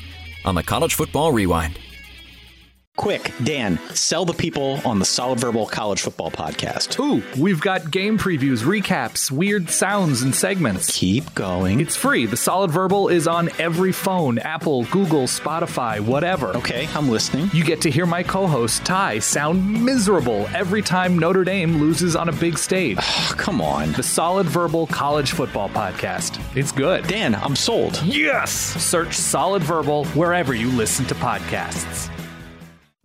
on 0.45 0.55
the 0.55 0.63
College 0.63 0.97
Football 0.97 1.33
Rewind. 1.33 1.79
Quick, 2.99 3.33
Dan, 3.43 3.79
sell 3.95 4.27
the 4.27 4.35
people 4.35 4.79
on 4.85 4.99
the 4.99 5.05
Solid 5.07 5.41
Verbal 5.41 5.65
College 5.67 6.03
Football 6.03 6.31
Podcast. 6.31 7.01
Ooh, 7.01 7.23
we've 7.41 7.61
got 7.61 7.91
game 7.91 8.19
previews, 8.19 8.63
recaps, 8.63 9.31
weird 9.31 9.71
sounds, 9.71 10.21
and 10.21 10.35
segments. 10.35 10.95
Keep 10.95 11.35
going. 11.35 11.81
It's 11.81 11.97
free. 11.97 12.27
The 12.27 12.37
Solid 12.37 12.71
Verbal 12.71 13.09
is 13.09 13.27
on 13.27 13.49
every 13.59 13.93
phone 13.93 14.39
Apple, 14.39 14.85
Google, 14.85 15.23
Spotify, 15.23 16.01
whatever. 16.01 16.49
Okay, 16.49 16.87
I'm 16.95 17.09
listening. 17.09 17.49
You 17.55 17.65
get 17.65 17.81
to 17.81 17.91
hear 17.91 18.05
my 18.05 18.23
co 18.23 18.47
host, 18.47 18.85
Ty, 18.85 19.21
sound 19.21 19.83
miserable 19.83 20.47
every 20.55 20.83
time 20.83 21.19
Notre 21.19 21.45
Dame 21.45 21.79
loses 21.79 22.15
on 22.15 22.29
a 22.29 22.33
big 22.33 22.59
stage. 22.59 22.99
Oh, 23.01 23.35
come 23.39 23.63
on. 23.63 23.93
The 23.93 24.03
Solid 24.03 24.47
Verbal 24.47 24.87
College 24.89 25.33
Football 25.33 25.71
Podcast. 25.71 26.39
It's 26.55 26.73
good. 26.73 27.07
Dan, 27.07 27.37
I'm 27.37 27.57
sold. 27.57 28.03
Yes! 28.03 28.53
Search 28.53 29.15
Solid 29.15 29.63
Verbal 29.63 30.05
wherever 30.09 30.55
you 30.55 30.71
listen 30.71 31.07
to 31.07 31.15
podcasts. 31.15 32.12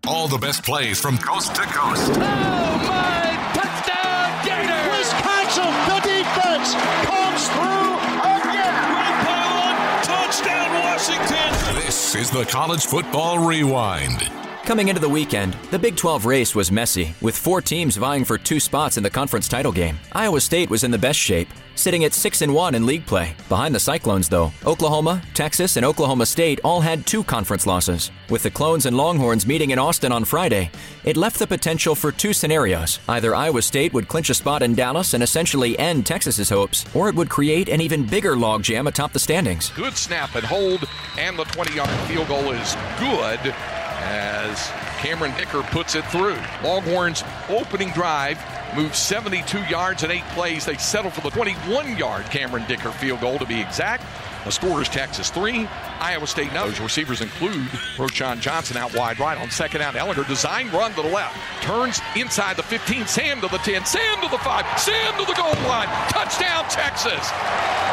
All 0.08 0.26
the 0.26 0.38
best 0.38 0.64
plays 0.64 0.98
from 0.98 1.18
coast 1.18 1.54
to 1.54 1.60
coast. 1.60 2.12
Oh 2.14 2.18
my! 2.18 3.36
Touchdown 3.52 4.42
Gators! 4.42 4.88
Wisconsin, 4.96 5.68
the 5.84 6.00
defense 6.00 6.72
comes 7.04 7.48
through 7.52 7.92
again. 8.24 8.74
Red 8.88 9.26
pylon, 9.26 9.76
touchdown 10.02 10.70
Washington. 10.80 11.74
This 11.84 12.14
is 12.14 12.30
the 12.30 12.46
College 12.46 12.86
Football 12.86 13.46
Rewind. 13.46 14.47
Coming 14.68 14.88
into 14.88 15.00
the 15.00 15.08
weekend, 15.08 15.54
the 15.70 15.78
Big 15.78 15.96
12 15.96 16.26
race 16.26 16.54
was 16.54 16.70
messy, 16.70 17.14
with 17.22 17.34
four 17.34 17.62
teams 17.62 17.96
vying 17.96 18.22
for 18.22 18.36
two 18.36 18.60
spots 18.60 18.98
in 18.98 19.02
the 19.02 19.08
conference 19.08 19.48
title 19.48 19.72
game. 19.72 19.98
Iowa 20.12 20.42
State 20.42 20.68
was 20.68 20.84
in 20.84 20.90
the 20.90 20.98
best 20.98 21.18
shape, 21.18 21.48
sitting 21.74 22.04
at 22.04 22.12
6 22.12 22.42
and 22.42 22.52
1 22.54 22.74
in 22.74 22.84
league 22.84 23.06
play. 23.06 23.34
Behind 23.48 23.74
the 23.74 23.80
Cyclones, 23.80 24.28
though, 24.28 24.52
Oklahoma, 24.66 25.22
Texas, 25.32 25.78
and 25.78 25.86
Oklahoma 25.86 26.26
State 26.26 26.60
all 26.64 26.82
had 26.82 27.06
two 27.06 27.24
conference 27.24 27.66
losses. 27.66 28.10
With 28.28 28.42
the 28.42 28.50
Clones 28.50 28.84
and 28.84 28.94
Longhorns 28.94 29.46
meeting 29.46 29.70
in 29.70 29.78
Austin 29.78 30.12
on 30.12 30.26
Friday, 30.26 30.70
it 31.02 31.16
left 31.16 31.38
the 31.38 31.46
potential 31.46 31.94
for 31.94 32.12
two 32.12 32.34
scenarios. 32.34 33.00
Either 33.08 33.34
Iowa 33.34 33.62
State 33.62 33.94
would 33.94 34.08
clinch 34.08 34.28
a 34.28 34.34
spot 34.34 34.62
in 34.62 34.74
Dallas 34.74 35.14
and 35.14 35.22
essentially 35.22 35.78
end 35.78 36.04
Texas's 36.04 36.50
hopes, 36.50 36.84
or 36.94 37.08
it 37.08 37.14
would 37.14 37.30
create 37.30 37.70
an 37.70 37.80
even 37.80 38.04
bigger 38.04 38.36
logjam 38.36 38.86
atop 38.86 39.14
the 39.14 39.18
standings. 39.18 39.70
Good 39.70 39.96
snap 39.96 40.34
and 40.34 40.44
hold, 40.44 40.86
and 41.16 41.38
the 41.38 41.44
20 41.44 41.74
yard 41.74 41.88
field 42.06 42.28
goal 42.28 42.52
is 42.52 42.76
good 43.00 43.54
as 44.00 44.68
Cameron 44.98 45.34
Dicker 45.36 45.62
puts 45.62 45.94
it 45.94 46.04
through. 46.06 46.36
Longhorns 46.62 47.24
opening 47.48 47.90
drive 47.90 48.38
moves 48.74 48.98
72 48.98 49.58
yards 49.64 50.02
in 50.02 50.10
eight 50.10 50.24
plays. 50.30 50.64
They 50.64 50.76
settle 50.76 51.10
for 51.10 51.20
the 51.20 51.30
21 51.30 51.96
yard 51.96 52.24
Cameron 52.26 52.64
Dicker 52.68 52.90
field 52.92 53.20
goal 53.20 53.38
to 53.38 53.46
be 53.46 53.60
exact. 53.60 54.04
The 54.44 54.52
score 54.52 54.80
is 54.80 54.88
Texas 54.88 55.30
3, 55.30 55.68
Iowa 56.00 56.26
State 56.26 56.52
no. 56.54 56.66
Those 56.66 56.80
receivers 56.80 57.20
include 57.20 57.66
Roschon 57.96 58.40
Johnson 58.40 58.76
out 58.76 58.94
wide 58.94 59.18
right 59.18 59.38
on 59.38 59.50
second 59.50 59.82
out. 59.82 59.94
Ehlinger 59.94 60.26
design 60.26 60.70
run 60.70 60.92
to 60.94 61.02
the 61.02 61.08
left. 61.08 61.36
Turns 61.62 62.00
inside 62.16 62.56
the 62.56 62.62
15. 62.62 63.06
Sam 63.06 63.40
to 63.40 63.48
the 63.48 63.58
10. 63.58 63.84
Sam 63.84 64.20
to 64.22 64.28
the 64.28 64.38
5. 64.38 64.80
Sam 64.80 65.18
to 65.18 65.26
the 65.26 65.34
goal 65.34 65.52
line. 65.68 65.88
Touchdown 66.08 66.64
Texas. 66.70 67.30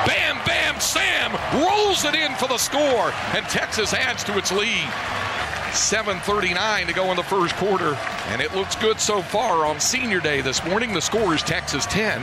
Bam, 0.08 0.38
bam, 0.46 0.80
Sam 0.80 1.34
rolls 1.62 2.06
it 2.06 2.14
in 2.14 2.34
for 2.36 2.48
the 2.48 2.58
score. 2.58 3.12
And 3.34 3.46
Texas 3.48 3.94
adds 3.94 4.24
to 4.26 4.38
its 4.38 4.52
lead. 4.52 4.88
7.39 5.76 6.88
to 6.88 6.94
go 6.94 7.12
in 7.12 7.18
the 7.18 7.24
first 7.24 7.54
quarter, 7.58 7.96
and 8.28 8.42
it 8.42 8.56
looks 8.56 8.78
good 8.78 8.98
so 8.98 9.22
far 9.22 9.66
on 9.66 9.80
senior 9.80 10.22
day 10.22 10.40
this 10.40 10.64
morning. 10.64 10.94
The 10.94 11.02
score 11.02 11.36
is 11.36 11.44
Texas 11.44 11.86
10, 11.88 12.22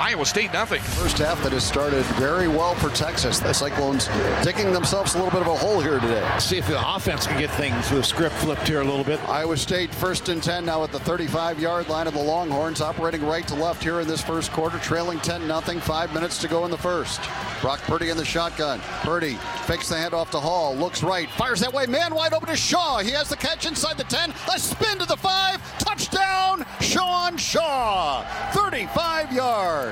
Iowa 0.00 0.24
State 0.24 0.50
nothing. 0.54 0.80
First 0.80 1.18
half 1.18 1.42
that 1.42 1.52
has 1.52 1.62
started 1.62 2.02
very 2.16 2.48
well 2.48 2.74
for 2.74 2.88
Texas. 2.88 3.38
The 3.38 3.52
Cyclones 3.52 4.08
digging 4.42 4.72
themselves 4.72 5.14
a 5.14 5.18
little 5.18 5.30
bit 5.30 5.42
of 5.42 5.46
a 5.46 5.54
hole 5.54 5.78
here 5.78 6.00
today. 6.00 6.26
See 6.38 6.56
if 6.56 6.66
the 6.66 6.80
offense 6.94 7.26
can 7.26 7.38
get 7.38 7.50
things 7.50 7.90
with 7.90 8.06
script 8.06 8.34
flipped 8.36 8.66
here 8.66 8.80
a 8.80 8.84
little 8.84 9.04
bit. 9.04 9.20
Iowa 9.28 9.58
State 9.58 9.94
first 9.94 10.30
and 10.30 10.42
10 10.42 10.64
now 10.64 10.82
at 10.84 10.90
the 10.90 11.00
35 11.00 11.60
yard 11.60 11.90
line 11.90 12.06
of 12.06 12.14
the 12.14 12.22
Longhorns, 12.22 12.80
operating 12.80 13.22
right 13.26 13.46
to 13.46 13.54
left 13.54 13.82
here 13.82 14.00
in 14.00 14.08
this 14.08 14.22
first 14.22 14.52
quarter, 14.52 14.78
trailing 14.78 15.20
10 15.20 15.42
0. 15.42 15.60
Five 15.80 16.14
minutes 16.14 16.38
to 16.38 16.48
go 16.48 16.64
in 16.64 16.70
the 16.70 16.78
first. 16.78 17.20
Brock 17.60 17.80
Purdy 17.80 18.08
in 18.08 18.16
the 18.16 18.24
shotgun. 18.24 18.80
Purdy 19.02 19.34
fakes 19.66 19.90
the 19.90 19.96
handoff 19.96 20.30
to 20.30 20.40
Hall, 20.40 20.74
looks 20.74 21.02
right, 21.02 21.28
fires 21.32 21.60
that 21.60 21.74
way, 21.74 21.84
man 21.84 22.14
wide 22.14 22.32
open 22.32 22.48
to 22.48 22.56
Shaw. 22.56 23.00
He 23.00 23.10
has 23.10 23.28
the 23.28 23.36
catch 23.36 23.66
inside 23.66 23.98
the 23.98 24.04
10, 24.04 24.30
a 24.30 24.58
spin 24.58 24.98
to 24.98 25.04
the 25.04 25.16
5, 25.16 25.78
touchdown, 25.78 26.64
Sean 26.80 27.36
Shaw, 27.36 28.24
35 28.54 29.32
yards. 29.34 29.89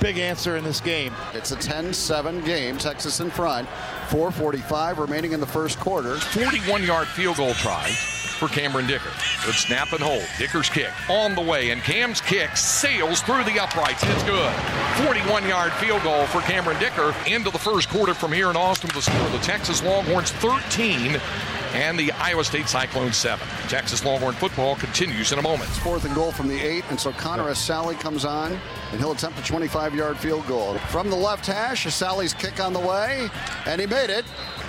Big 0.00 0.16
answer 0.16 0.56
in 0.56 0.64
this 0.64 0.80
game. 0.80 1.12
It's 1.34 1.52
a 1.52 1.56
10 1.56 1.92
7 1.92 2.40
game, 2.42 2.78
Texas 2.78 3.20
in 3.20 3.30
front, 3.30 3.68
4.45 4.08 4.96
remaining 4.96 5.32
in 5.32 5.40
the 5.40 5.46
first 5.46 5.78
quarter. 5.78 6.16
41 6.16 6.82
yard 6.84 7.06
field 7.08 7.36
goal 7.36 7.52
try 7.52 7.86
for 8.40 8.48
Cameron 8.48 8.86
Dicker. 8.86 9.10
Good 9.44 9.54
snap 9.54 9.92
and 9.92 10.00
hold. 10.00 10.24
Dicker's 10.38 10.70
kick 10.70 10.90
on 11.10 11.34
the 11.34 11.42
way, 11.42 11.70
and 11.70 11.82
Cam's 11.82 12.22
kick 12.22 12.56
sails 12.56 13.20
through 13.20 13.44
the 13.44 13.60
uprights. 13.60 14.02
It's 14.02 14.22
good. 14.22 14.52
41 15.04 15.46
yard 15.46 15.72
field 15.74 16.02
goal 16.02 16.24
for 16.26 16.40
Cameron 16.40 16.78
Dicker 16.80 17.14
into 17.26 17.50
the 17.50 17.58
first 17.58 17.90
quarter 17.90 18.14
from 18.14 18.32
here 18.32 18.48
in 18.48 18.56
Austin 18.56 18.88
with 18.88 19.04
the 19.04 19.10
score. 19.10 19.28
The 19.28 19.44
Texas 19.44 19.82
Longhorns 19.82 20.30
13 20.30 21.20
and 21.72 21.98
the 21.98 22.12
Iowa 22.12 22.44
State 22.44 22.68
Cyclones 22.68 23.16
7. 23.16 23.46
Texas 23.68 24.04
Longhorn 24.04 24.34
football 24.34 24.76
continues 24.76 25.32
in 25.32 25.38
a 25.38 25.42
moment. 25.42 25.68
It's 25.68 25.78
fourth 25.78 26.04
and 26.04 26.14
goal 26.14 26.32
from 26.32 26.48
the 26.48 26.60
eight, 26.60 26.84
and 26.90 26.98
so 26.98 27.12
Connor 27.12 27.44
Assalley 27.44 27.98
comes 27.98 28.24
on, 28.24 28.58
and 28.90 29.00
he'll 29.00 29.12
attempt 29.12 29.38
a 29.38 29.42
25 29.42 29.94
yard 29.94 30.18
field 30.18 30.46
goal. 30.46 30.74
From 30.88 31.10
the 31.10 31.16
left 31.16 31.46
hash, 31.46 31.86
Assalley's 31.86 32.34
kick 32.34 32.60
on 32.60 32.72
the 32.72 32.80
way, 32.80 33.28
and 33.66 33.80
he 33.80 33.86
made 33.86 34.10
it. 34.10 34.24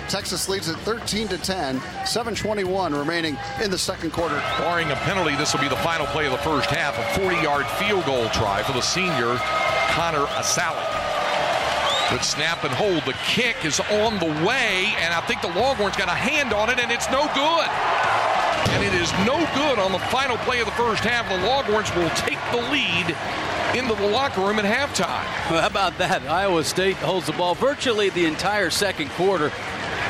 Texas 0.08 0.48
leads 0.48 0.68
at 0.68 0.76
13 0.80 1.28
to 1.28 1.38
10, 1.38 1.80
7:21 2.04 2.94
remaining 2.94 3.38
in 3.62 3.70
the 3.70 3.78
second 3.78 4.12
quarter. 4.12 4.36
Barring 4.58 4.90
a 4.90 4.96
penalty, 4.96 5.36
this 5.36 5.52
will 5.52 5.60
be 5.60 5.68
the 5.68 5.76
final 5.76 6.06
play 6.06 6.26
of 6.26 6.32
the 6.32 6.38
first 6.38 6.70
half. 6.70 6.98
A 6.98 7.20
40-yard 7.20 7.66
field 7.78 8.04
goal 8.04 8.28
try 8.30 8.62
for 8.62 8.72
the 8.72 8.82
senior 8.82 9.36
Connor 9.90 10.26
Assalley. 10.26 11.01
Good 12.12 12.24
snap 12.24 12.62
and 12.62 12.74
hold. 12.74 13.04
The 13.06 13.14
kick 13.24 13.64
is 13.64 13.80
on 13.80 14.18
the 14.18 14.26
way, 14.46 14.92
and 15.00 15.14
I 15.14 15.22
think 15.22 15.40
the 15.40 15.48
Longhorns 15.48 15.96
got 15.96 16.08
a 16.08 16.14
hand 16.14 16.52
on 16.52 16.68
it, 16.68 16.78
and 16.78 16.92
it's 16.92 17.10
no 17.10 17.22
good. 17.32 17.68
And 18.76 18.84
it 18.84 18.92
is 18.92 19.10
no 19.24 19.40
good 19.56 19.78
on 19.78 19.92
the 19.92 19.98
final 19.98 20.36
play 20.36 20.60
of 20.60 20.66
the 20.66 20.72
first 20.72 21.02
half. 21.04 21.26
The 21.30 21.38
Longhorns 21.46 21.88
will 21.94 22.10
take 22.10 22.38
the 22.50 22.60
lead 22.70 23.16
into 23.74 23.94
the 23.94 24.08
locker 24.08 24.42
room 24.42 24.58
at 24.58 24.66
halftime. 24.66 25.24
Well, 25.50 25.62
how 25.62 25.68
about 25.68 25.96
that? 25.98 26.20
Iowa 26.24 26.64
State 26.64 26.96
holds 26.96 27.28
the 27.28 27.32
ball 27.32 27.54
virtually 27.54 28.10
the 28.10 28.26
entire 28.26 28.68
second 28.68 29.08
quarter 29.12 29.50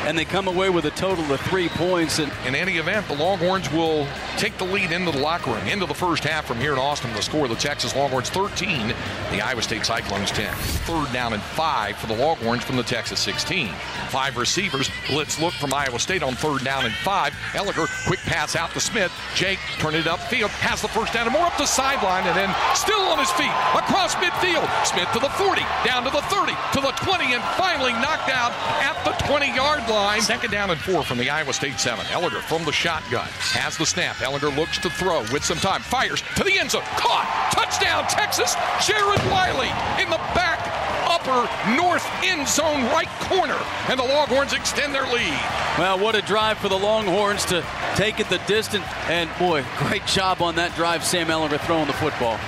and 0.05 0.19
they 0.19 0.25
come 0.25 0.49
away 0.49 0.69
with 0.69 0.85
a 0.85 0.91
total 0.91 1.33
of 1.33 1.41
three 1.43 1.69
points. 1.69 2.19
And 2.19 2.33
in 2.47 2.55
any 2.55 2.79
event, 2.79 3.07
the 3.09 3.15
Longhorns 3.15 3.71
will 3.71 4.07
take 4.37 4.57
the 4.59 4.65
lead 4.65 4.91
into 4.91 5.11
the 5.13 5.19
locker 5.19 5.53
room, 5.53 5.67
into 5.69 5.87
the 5.87 5.95
first 5.95 6.25
half 6.25 6.47
from 6.47 6.59
here 6.59 6.73
in 6.73 6.79
Austin. 6.79 7.13
The 7.15 7.23
score: 7.23 7.49
the 7.49 7.55
Texas 7.55 7.95
Longhorns 7.95 8.31
13, 8.31 8.89
the 9.31 9.41
Iowa 9.41 9.63
State 9.63 9.87
Cyclones 9.87 10.31
10. 10.33 10.53
Third 10.55 11.13
down 11.13 11.33
and 11.33 11.43
five 11.43 11.97
for 11.97 12.07
the 12.09 12.17
Longhorns 12.17 12.65
from 12.65 12.77
the 12.77 12.83
Texas 12.83 13.21
16. 13.21 13.69
Five 14.09 14.37
receivers. 14.37 14.91
Let's 15.11 15.41
look 15.41 15.55
from 15.55 15.73
Iowa 15.73 15.99
State 15.99 16.23
on 16.23 16.35
third 16.35 16.65
down 16.65 16.85
and 16.85 16.95
five. 16.95 17.33
Ehlinger, 17.53 17.89
quick 18.07 18.21
pass 18.21 18.57
out 18.57 18.71
to 18.73 18.81
Smith. 18.81 19.13
Jake 19.35 19.59
turn 19.79 19.95
it 19.95 20.05
upfield, 20.05 20.49
has 20.61 20.83
the 20.83 20.89
first 20.89 21.13
down 21.13 21.27
and 21.27 21.33
more 21.33 21.47
up 21.47 21.57
the 21.59 21.67
sideline, 21.67 22.27
and 22.27 22.37
then 22.37 22.51
still 22.75 23.01
on 23.01 23.19
his 23.19 23.31
feet 23.33 23.53
across 23.75 24.15
midfield. 24.17 24.67
Smith 24.85 25.09
to 25.13 25.21
the 25.21 25.31
40, 25.31 25.63
down 25.87 26.03
to 26.05 26.11
the 26.11 26.23
30, 26.27 26.53
to 26.75 26.81
the 26.81 26.93
20, 27.05 27.35
and 27.35 27.43
finally 27.57 27.93
knocked 27.93 28.29
out 28.29 28.53
at 28.83 28.99
the 29.05 29.13
20 29.27 29.55
yard 29.55 29.81
line 29.89 29.92
line. 29.93 30.21
Second 30.21 30.51
down 30.51 30.71
and 30.71 30.81
four 30.81 31.03
from 31.03 31.19
the 31.19 31.31
Iowa 31.31 31.53
State 31.53 31.79
seven. 31.79 32.05
Ehlinger 32.07 32.41
from 32.41 32.65
the 32.65 32.73
shotgun. 32.73 33.29
Has 33.53 33.77
the 33.77 33.87
snap. 33.87 34.17
Ehlinger 34.17 34.57
looks 34.57 34.79
to 34.79 34.91
throw 34.91 35.21
with 35.33 35.45
some 35.45 35.59
time. 35.59 35.83
Fires 35.83 36.23
to 36.37 36.45
the 36.45 36.59
end 36.59 36.71
zone. 36.71 36.83
Caught. 36.97 37.51
Touchdown, 37.53 38.05
Texas. 38.09 38.55
Jared 38.87 39.23
Wiley 39.31 39.71
in 40.03 40.11
the 40.11 40.19
back 40.35 40.61
upper 41.07 41.49
north 41.77 42.07
end 42.25 42.49
zone 42.49 42.83
right 42.87 43.09
corner. 43.21 43.59
And 43.89 43.99
the 43.99 44.05
Longhorns 44.05 44.53
extend 44.53 44.95
their 44.95 45.07
lead. 45.07 45.39
Well, 45.79 45.99
what 45.99 46.15
a 46.15 46.23
drive 46.23 46.59
for 46.59 46.69
the 46.69 46.79
Longhorns 46.79 47.45
to 47.47 47.65
take 47.95 48.21
it 48.21 48.29
the 48.29 48.39
distance. 48.47 48.85
And 49.09 49.31
boy, 49.39 49.65
great 49.77 50.07
job 50.07 50.43
on 50.43 50.57
that 50.57 50.75
drive, 50.75 51.05
Sam 51.05 51.29
Ehlinger 51.29 51.61
throwing 51.61 51.87
the 51.87 51.93
football. 51.93 52.39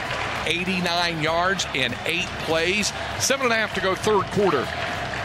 89 0.46 1.22
yards 1.22 1.66
in 1.74 1.94
eight 2.04 2.26
plays. 2.40 2.92
Seven 3.18 3.46
and 3.46 3.52
a 3.52 3.56
half 3.56 3.74
to 3.74 3.80
go, 3.80 3.94
third 3.94 4.24
quarter. 4.32 4.66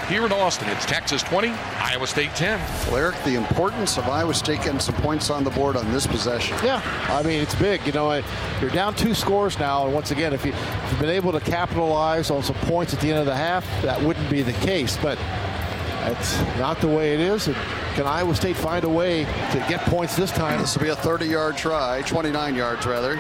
Here 0.10 0.26
in 0.26 0.32
Austin, 0.32 0.68
it's 0.70 0.88
Texas 0.88 1.22
20, 1.22 1.50
Iowa 1.50 2.08
State 2.08 2.34
10. 2.34 2.60
Well, 2.88 2.98
Eric, 2.98 3.24
the 3.26 3.36
importance 3.36 3.96
of 3.96 4.10
Iowa 4.10 4.34
State 4.34 4.64
getting 4.64 4.80
some 4.80 4.96
points 4.96 5.30
on 5.30 5.44
the 5.44 5.52
board 5.52 5.78
on 5.78 5.92
this 5.92 6.08
possession. 6.08 6.58
Yeah, 6.64 6.82
I 7.10 7.22
mean, 7.22 7.40
it's 7.40 7.54
big. 7.54 7.86
You 7.86 7.92
know, 7.92 8.20
you're 8.60 8.72
down 8.72 8.96
two 8.96 9.14
scores 9.14 9.60
now. 9.60 9.86
And 9.86 9.94
once 9.94 10.10
again, 10.10 10.34
if, 10.34 10.44
you, 10.44 10.52
if 10.52 10.90
you've 10.90 11.00
been 11.00 11.12
able 11.12 11.32
to 11.34 11.40
capitalize 11.40 12.32
on 12.32 12.42
some 12.42 12.56
points 12.56 12.92
at 12.92 13.02
the 13.02 13.10
end 13.12 13.20
of 13.20 13.28
the 13.28 13.36
half, 13.36 13.64
that 13.84 14.02
wouldn't 14.02 14.28
be 14.32 14.42
the 14.42 14.54
case. 14.54 14.98
But 14.98 15.20
that's 15.20 16.40
not 16.58 16.82
the 16.82 16.88
way 16.88 17.14
it 17.14 17.20
is. 17.20 17.46
And 17.46 17.56
can 17.94 18.08
Iowa 18.08 18.34
State 18.34 18.56
find 18.56 18.86
a 18.86 18.90
way 18.90 19.26
to 19.26 19.66
get 19.70 19.82
points 19.82 20.16
this 20.16 20.32
time? 20.32 20.60
This 20.60 20.76
will 20.76 20.86
be 20.86 20.90
a 20.90 20.96
30 20.96 21.28
yard 21.28 21.56
try, 21.56 22.02
29 22.02 22.56
yards 22.56 22.88
rather 22.88 23.18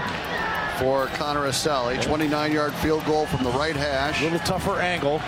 for 0.79 1.05
Connor 1.07 1.41
Assalley. 1.41 2.01
29 2.01 2.51
yard 2.51 2.73
field 2.73 3.05
goal 3.05 3.27
from 3.27 3.43
the 3.43 3.51
right 3.51 3.75
hash. 3.75 4.21
A 4.21 4.23
little 4.23 4.39
tougher 4.39 4.79
angle. 4.79 5.21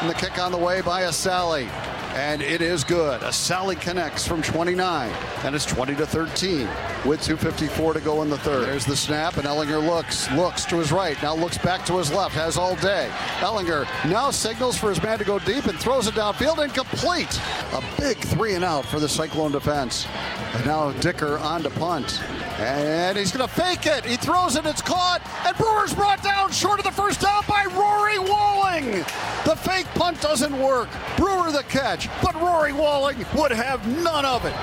And 0.00 0.10
the 0.10 0.14
kick 0.14 0.38
on 0.38 0.52
the 0.52 0.58
way 0.58 0.82
by 0.82 1.02
Assalley. 1.02 1.70
And 2.16 2.40
it 2.40 2.62
is 2.62 2.82
good. 2.82 3.20
Assalley 3.20 3.78
connects 3.78 4.26
from 4.26 4.40
29. 4.40 5.10
And 5.44 5.54
it's 5.54 5.66
20 5.66 5.94
to 5.96 6.06
13 6.06 6.66
with 7.04 7.20
2.54 7.20 7.92
to 7.92 8.00
go 8.00 8.22
in 8.22 8.30
the 8.30 8.38
third. 8.38 8.66
There's 8.66 8.86
the 8.86 8.96
snap, 8.96 9.36
and 9.36 9.46
Ehlinger 9.46 9.86
looks, 9.86 10.30
looks 10.32 10.64
to 10.64 10.78
his 10.78 10.92
right, 10.92 11.22
now 11.22 11.34
looks 11.34 11.58
back 11.58 11.84
to 11.86 11.98
his 11.98 12.10
left, 12.10 12.34
has 12.34 12.56
all 12.56 12.74
day. 12.76 13.10
Ehlinger 13.40 13.86
now 14.10 14.30
signals 14.30 14.78
for 14.78 14.88
his 14.88 15.02
man 15.02 15.18
to 15.18 15.24
go 15.24 15.38
deep 15.38 15.66
and 15.66 15.78
throws 15.78 16.06
it 16.06 16.14
downfield 16.14 16.64
incomplete. 16.64 17.38
A 17.74 17.84
big 18.00 18.16
three 18.16 18.54
and 18.54 18.64
out 18.64 18.86
for 18.86 18.98
the 18.98 19.08
Cyclone 19.08 19.52
defense. 19.52 20.06
And 20.54 20.64
now 20.64 20.92
Dicker 20.92 21.36
on 21.38 21.62
to 21.64 21.70
punt. 21.70 22.22
And 22.58 23.18
he's 23.18 23.30
going 23.30 23.46
to 23.46 23.54
fake 23.54 23.84
it. 23.84 24.06
He 24.06 24.16
throws 24.16 24.56
it. 24.56 24.64
It's 24.64 24.80
caught. 24.80 25.20
And 25.44 25.54
Brewer's 25.58 25.92
brought 25.92 26.22
down 26.22 26.50
short 26.50 26.78
of 26.78 26.86
the 26.86 26.90
first 26.90 27.20
down 27.20 27.44
by 27.46 27.66
Rory 27.66 28.18
Walling. 28.18 29.04
The 29.44 29.54
fake 29.54 29.86
punt 29.94 30.20
doesn't 30.22 30.58
work. 30.58 30.88
Brewer 31.18 31.52
the 31.52 31.64
catch. 31.64 32.05
But 32.22 32.34
Rory 32.36 32.72
Walling 32.72 33.24
would 33.36 33.52
have 33.52 33.86
none 34.02 34.24
of 34.24 34.44
it. 34.44 34.54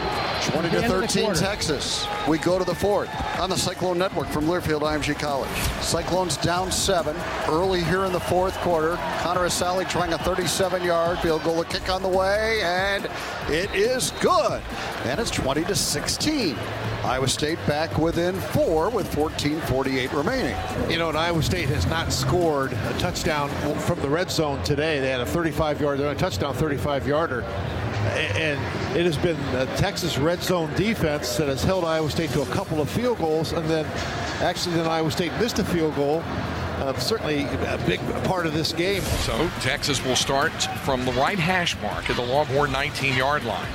20 0.51 0.69
to 0.71 0.81
13 0.87 1.33
Texas. 1.35 2.05
We 2.27 2.37
go 2.37 2.59
to 2.59 2.65
the 2.65 2.75
fourth 2.75 3.09
on 3.39 3.49
the 3.49 3.57
Cyclone 3.57 3.97
Network 3.97 4.27
from 4.27 4.45
Learfield 4.45 4.81
IMG 4.81 5.17
College. 5.17 5.49
Cyclones 5.81 6.37
down 6.37 6.71
seven 6.71 7.15
early 7.47 7.83
here 7.83 8.05
in 8.05 8.11
the 8.11 8.19
fourth 8.19 8.55
quarter. 8.57 8.95
Connor 9.21 9.47
Assalley 9.47 9.87
trying 9.89 10.13
a 10.13 10.17
37 10.17 10.83
yard 10.83 11.19
field 11.19 11.43
goal, 11.43 11.61
a 11.61 11.65
kick 11.65 11.89
on 11.89 12.01
the 12.01 12.09
way, 12.09 12.61
and 12.63 13.05
it 13.49 13.73
is 13.73 14.11
good. 14.19 14.61
And 15.05 15.19
it's 15.19 15.31
20 15.31 15.63
to 15.65 15.75
16. 15.75 16.57
Iowa 17.03 17.27
State 17.27 17.59
back 17.67 17.97
within 17.97 18.33
four 18.33 18.89
with 18.89 19.13
14:48 19.13 20.13
remaining. 20.13 20.55
You 20.89 20.97
know, 20.97 21.09
and 21.09 21.17
Iowa 21.17 21.43
State 21.43 21.67
has 21.67 21.85
not 21.87 22.13
scored 22.13 22.71
a 22.71 22.97
touchdown 22.97 23.49
from 23.79 23.99
the 23.99 24.07
red 24.07 24.31
zone 24.31 24.63
today. 24.63 25.01
They 25.01 25.09
had 25.09 25.19
a 25.19 25.25
35 25.25 25.81
yarder, 25.81 26.07
a 26.07 26.15
touchdown 26.15 26.53
35 26.53 27.05
yarder. 27.05 27.41
And 27.41 28.59
it 28.97 29.05
has 29.05 29.17
been 29.17 29.37
the 29.51 29.65
Texas 29.75 30.17
red 30.17 30.41
zone 30.41 30.73
defense 30.75 31.35
that 31.35 31.49
has 31.49 31.63
held 31.63 31.83
Iowa 31.83 32.09
State 32.09 32.29
to 32.31 32.41
a 32.41 32.45
couple 32.47 32.79
of 32.79 32.89
field 32.89 33.17
goals, 33.17 33.51
and 33.51 33.65
then 33.69 33.85
actually 34.41 34.75
then 34.75 34.87
Iowa 34.87 35.11
State 35.11 35.33
missed 35.39 35.59
a 35.59 35.65
field 35.65 35.95
goal. 35.95 36.23
Uh, 36.77 36.97
certainly 36.99 37.43
a 37.43 37.79
big 37.85 37.99
part 38.23 38.45
of 38.45 38.53
this 38.53 38.71
game. 38.71 39.01
So 39.01 39.49
Texas 39.59 40.03
will 40.03 40.15
start 40.15 40.53
from 40.83 41.05
the 41.05 41.11
right 41.13 41.37
hash 41.37 41.79
mark 41.81 42.09
at 42.09 42.15
the 42.15 42.25
Longhorn 42.25 42.71
19 42.71 43.15
yard 43.17 43.43
line. 43.43 43.67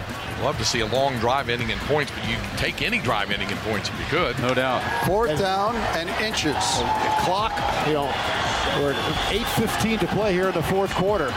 Love 0.42 0.57
to 0.59 0.64
see 0.64 0.81
a 0.81 0.87
long 0.87 1.18
drive 1.18 1.48
ending 1.48 1.70
in 1.70 1.79
points, 1.81 2.12
but 2.12 2.29
you 2.29 2.37
can 2.37 2.57
take 2.57 2.81
any 2.81 3.01
drive 3.01 3.31
ending 3.31 3.51
in 3.51 3.57
points 3.59 3.88
if 3.88 3.98
you 3.98 4.07
could. 4.07 4.38
No 4.38 4.55
doubt. 4.55 4.83
Fourth 5.05 5.31
and 5.31 5.38
down 5.38 5.74
and 5.96 6.09
inches. 6.24 6.55
Clock, 7.24 7.53
you 7.87 7.94
know, 7.94 8.05
we're 8.81 8.92
at 8.92 9.33
8.15 9.33 10.01
to 10.01 10.07
play 10.07 10.33
here 10.33 10.48
in 10.48 10.55
the 10.55 10.62
fourth 10.62 10.94
quarter. 10.94 11.33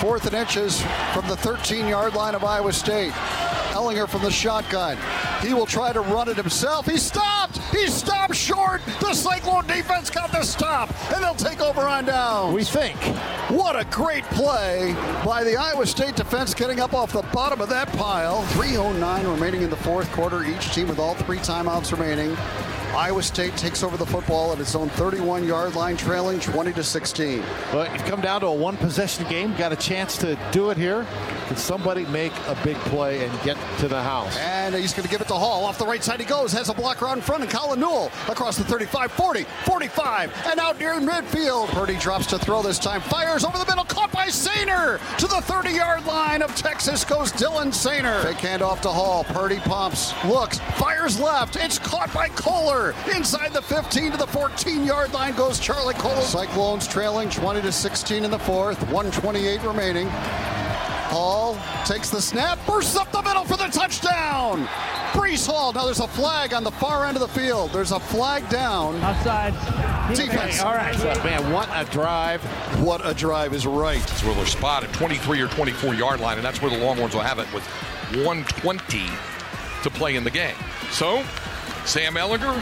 Fourth 0.00 0.26
and 0.26 0.34
inches 0.34 0.80
from 1.12 1.26
the 1.26 1.36
13 1.36 1.88
yard 1.88 2.14
line 2.14 2.34
of 2.34 2.44
Iowa 2.44 2.72
State. 2.72 3.12
Ehlinger 3.72 4.08
from 4.08 4.22
the 4.22 4.30
shotgun. 4.30 4.96
He 5.40 5.52
will 5.52 5.66
try 5.66 5.92
to 5.92 6.00
run 6.00 6.28
it 6.28 6.36
himself. 6.36 6.86
He 6.86 6.96
stopped. 6.96 7.53
He 7.74 7.88
stopped 7.88 8.36
short. 8.36 8.80
The 9.00 9.12
Cyclone 9.12 9.66
defense 9.66 10.08
got 10.08 10.30
the 10.30 10.44
stop, 10.44 10.94
and 11.12 11.24
they'll 11.24 11.34
take 11.34 11.60
over 11.60 11.80
on 11.80 12.04
down. 12.04 12.54
We 12.54 12.62
think. 12.62 12.96
What 13.50 13.78
a 13.78 13.84
great 13.86 14.22
play 14.26 14.94
by 15.24 15.42
the 15.42 15.56
Iowa 15.56 15.84
State 15.84 16.14
defense 16.14 16.54
getting 16.54 16.78
up 16.78 16.94
off 16.94 17.12
the 17.12 17.22
bottom 17.32 17.60
of 17.60 17.68
that 17.70 17.88
pile. 17.94 18.44
3.09 18.44 19.28
remaining 19.28 19.62
in 19.62 19.70
the 19.70 19.76
fourth 19.76 20.10
quarter. 20.12 20.44
Each 20.44 20.72
team 20.72 20.86
with 20.86 21.00
all 21.00 21.14
three 21.14 21.38
timeouts 21.38 21.90
remaining. 21.90 22.36
Iowa 22.94 23.24
State 23.24 23.56
takes 23.56 23.82
over 23.82 23.96
the 23.96 24.06
football 24.06 24.52
at 24.52 24.60
its 24.60 24.76
own 24.76 24.88
31 24.90 25.44
yard 25.44 25.74
line, 25.74 25.96
trailing 25.96 26.38
20 26.38 26.72
to 26.74 26.84
16. 26.84 27.42
But 27.72 27.92
you've 27.92 28.04
come 28.04 28.20
down 28.20 28.42
to 28.42 28.46
a 28.46 28.54
one 28.54 28.76
possession 28.76 29.28
game. 29.28 29.54
Got 29.56 29.72
a 29.72 29.76
chance 29.76 30.16
to 30.18 30.38
do 30.52 30.70
it 30.70 30.76
here. 30.76 31.04
Can 31.48 31.56
somebody 31.56 32.06
make 32.06 32.32
a 32.46 32.56
big 32.62 32.76
play 32.76 33.26
and 33.26 33.42
get 33.42 33.58
to 33.80 33.88
the 33.88 34.00
house? 34.00 34.36
And 34.38 34.74
he's 34.76 34.92
going 34.92 35.04
to 35.04 35.10
give 35.10 35.20
it 35.20 35.28
to 35.28 35.34
Hall. 35.34 35.64
Off 35.64 35.76
the 35.76 35.86
right 35.86 36.02
side 36.04 36.20
he 36.20 36.26
goes. 36.26 36.52
Has 36.52 36.68
a 36.68 36.74
blocker 36.74 37.08
out 37.08 37.16
in 37.16 37.22
front. 37.22 37.42
And 37.42 37.50
Colin 37.50 37.80
Newell 37.80 38.12
across 38.28 38.56
the 38.56 38.64
35, 38.64 39.10
40, 39.12 39.44
45, 39.64 40.32
and 40.46 40.60
out 40.60 40.78
near 40.78 40.94
midfield. 40.94 41.68
Purdy 41.68 41.96
drops 41.96 42.26
to 42.26 42.38
throw 42.38 42.62
this 42.62 42.78
time. 42.78 43.00
Fires 43.00 43.44
over 43.44 43.58
the 43.58 43.66
middle. 43.66 43.84
Caught 43.84 44.12
by 44.12 44.26
Soehner. 44.28 45.00
To 45.18 45.26
the 45.26 45.40
30 45.40 45.70
yard 45.70 46.06
line 46.06 46.42
of 46.42 46.54
Texas 46.54 47.04
goes 47.04 47.32
Dylan 47.32 47.72
Soehner. 47.72 48.22
Fake 48.22 48.36
handoff 48.36 48.80
to 48.82 48.88
Hall. 48.88 49.24
Purdy 49.24 49.58
pumps. 49.58 50.14
Looks. 50.24 50.60
Fires 50.76 51.18
left. 51.18 51.56
It's 51.56 51.78
caught 51.78 52.12
by 52.14 52.28
Kolar. 52.28 52.83
Inside 53.14 53.52
the 53.52 53.62
15 53.62 54.12
to 54.12 54.16
the 54.16 54.26
14 54.26 54.84
yard 54.84 55.12
line 55.12 55.34
goes 55.34 55.58
Charlie 55.58 55.94
Cole. 55.94 56.20
Cyclones 56.20 56.86
trailing 56.86 57.30
20 57.30 57.62
to 57.62 57.72
16 57.72 58.24
in 58.24 58.30
the 58.30 58.38
fourth. 58.38 58.80
128 58.82 59.62
remaining. 59.62 60.08
Hall 61.08 61.56
takes 61.84 62.10
the 62.10 62.20
snap, 62.20 62.58
bursts 62.66 62.96
up 62.96 63.12
the 63.12 63.22
middle 63.22 63.44
for 63.44 63.56
the 63.56 63.68
touchdown. 63.68 64.66
Breece 65.12 65.46
Hall. 65.46 65.72
Now 65.72 65.84
there's 65.84 66.00
a 66.00 66.08
flag 66.08 66.52
on 66.52 66.64
the 66.64 66.72
far 66.72 67.06
end 67.06 67.16
of 67.16 67.20
the 67.20 67.28
field. 67.28 67.70
There's 67.70 67.92
a 67.92 68.00
flag 68.00 68.48
down. 68.48 68.96
Outside. 68.96 69.52
Defense. 70.14 70.60
All 70.60 70.74
right. 70.74 70.96
Man, 71.24 71.52
what 71.52 71.68
a 71.72 71.88
drive. 71.92 72.42
What 72.82 73.06
a 73.06 73.14
drive 73.14 73.54
is 73.54 73.64
right. 73.64 74.02
It's 74.02 74.24
where 74.24 74.34
they're 74.34 74.44
spotted 74.44 74.92
23 74.92 75.40
or 75.40 75.46
24 75.48 75.94
yard 75.94 76.18
line, 76.18 76.36
and 76.36 76.44
that's 76.44 76.60
where 76.60 76.70
the 76.70 76.78
Longhorns 76.78 77.14
will 77.14 77.20
have 77.20 77.38
it 77.38 77.46
with 77.54 77.64
120 78.24 79.06
to 79.84 79.90
play 79.90 80.16
in 80.16 80.24
the 80.24 80.30
game. 80.30 80.56
So, 80.90 81.24
Sam 81.84 82.14
Ehlinger, 82.14 82.54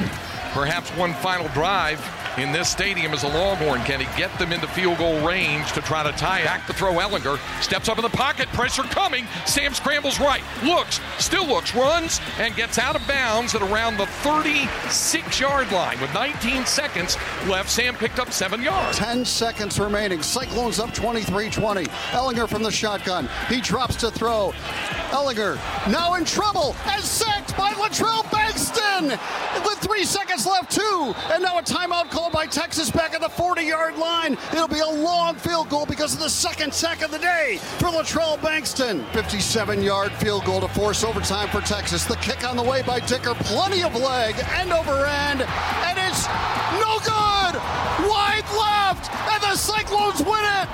perhaps 0.52 0.90
one 0.90 1.14
final 1.14 1.48
drive 1.48 2.00
in 2.38 2.50
this 2.52 2.68
stadium 2.68 3.12
as 3.12 3.24
a 3.24 3.28
Longhorn. 3.28 3.82
Can 3.82 4.00
he 4.00 4.06
get 4.18 4.36
them 4.38 4.52
into 4.52 4.66
field 4.68 4.98
goal 4.98 5.26
range 5.26 5.72
to 5.72 5.80
try 5.82 6.02
to 6.02 6.12
tie 6.12 6.40
it? 6.40 6.44
Back 6.44 6.66
to 6.66 6.72
throw 6.72 6.92
Ehlinger. 6.94 7.38
Steps 7.62 7.88
up 7.88 7.98
in 7.98 8.02
the 8.02 8.10
pocket. 8.10 8.48
Pressure 8.48 8.82
coming. 8.84 9.26
Sam 9.46 9.74
scrambles 9.74 10.18
right. 10.18 10.42
Looks. 10.62 11.00
Still 11.18 11.46
looks. 11.46 11.74
Runs 11.74 12.20
and 12.38 12.54
gets 12.56 12.78
out 12.78 12.96
of 12.96 13.06
bounds 13.06 13.54
at 13.54 13.62
around 13.62 13.96
the 13.96 14.06
36 14.06 15.40
yard 15.40 15.70
line. 15.72 16.00
With 16.00 16.12
19 16.14 16.64
seconds 16.66 17.16
left, 17.46 17.70
Sam 17.70 17.94
picked 17.94 18.18
up 18.18 18.32
seven 18.32 18.62
yards. 18.62 18.98
10 18.98 19.24
seconds 19.24 19.78
remaining. 19.78 20.22
Cyclones 20.22 20.78
up 20.78 20.92
23 20.94 21.50
20. 21.50 21.84
Ehlinger 21.84 22.48
from 22.48 22.62
the 22.62 22.70
shotgun. 22.70 23.28
He 23.48 23.60
drops 23.60 23.96
to 23.96 24.10
throw. 24.10 24.52
Ehlinger 25.10 25.56
now 25.90 26.14
in 26.14 26.24
trouble 26.24 26.74
and 26.86 27.02
sacked 27.02 27.56
by 27.56 27.70
Latrell 27.72 28.28
With 29.08 29.78
three 29.78 30.04
seconds 30.04 30.46
left, 30.46 30.70
too. 30.72 31.14
And 31.30 31.42
now 31.42 31.58
a 31.58 31.62
timeout 31.62 32.10
called 32.10 32.32
by 32.32 32.46
Texas 32.46 32.90
back 32.90 33.14
at 33.14 33.20
the 33.20 33.28
40 33.28 33.62
yard 33.62 33.96
line. 33.96 34.36
It'll 34.52 34.68
be 34.68 34.80
a 34.80 34.86
long 34.86 35.34
field 35.36 35.68
goal 35.68 35.86
because 35.86 36.14
of 36.14 36.20
the 36.20 36.30
second 36.30 36.72
sack 36.72 37.02
of 37.02 37.10
the 37.10 37.18
day 37.18 37.58
for 37.78 37.86
Latrell 37.86 38.38
Bankston. 38.38 39.04
57 39.12 39.82
yard 39.82 40.12
field 40.12 40.44
goal 40.44 40.60
to 40.60 40.68
force 40.68 41.04
overtime 41.04 41.48
for 41.48 41.60
Texas. 41.60 42.04
The 42.04 42.16
kick 42.16 42.48
on 42.48 42.56
the 42.56 42.62
way 42.62 42.82
by 42.82 43.00
Dicker. 43.00 43.34
Plenty 43.34 43.82
of 43.82 43.94
leg, 43.94 44.34
end 44.54 44.72
over 44.72 45.06
end, 45.06 45.42
and 45.42 45.98
it's 45.98 46.26
no 46.80 46.98
good. 47.00 47.60
Wide 48.08 48.44
left, 48.58 48.81
and 49.10 49.42
the 49.42 49.56
Cyclones 49.56 50.20
win 50.22 50.44
it. 50.44 50.68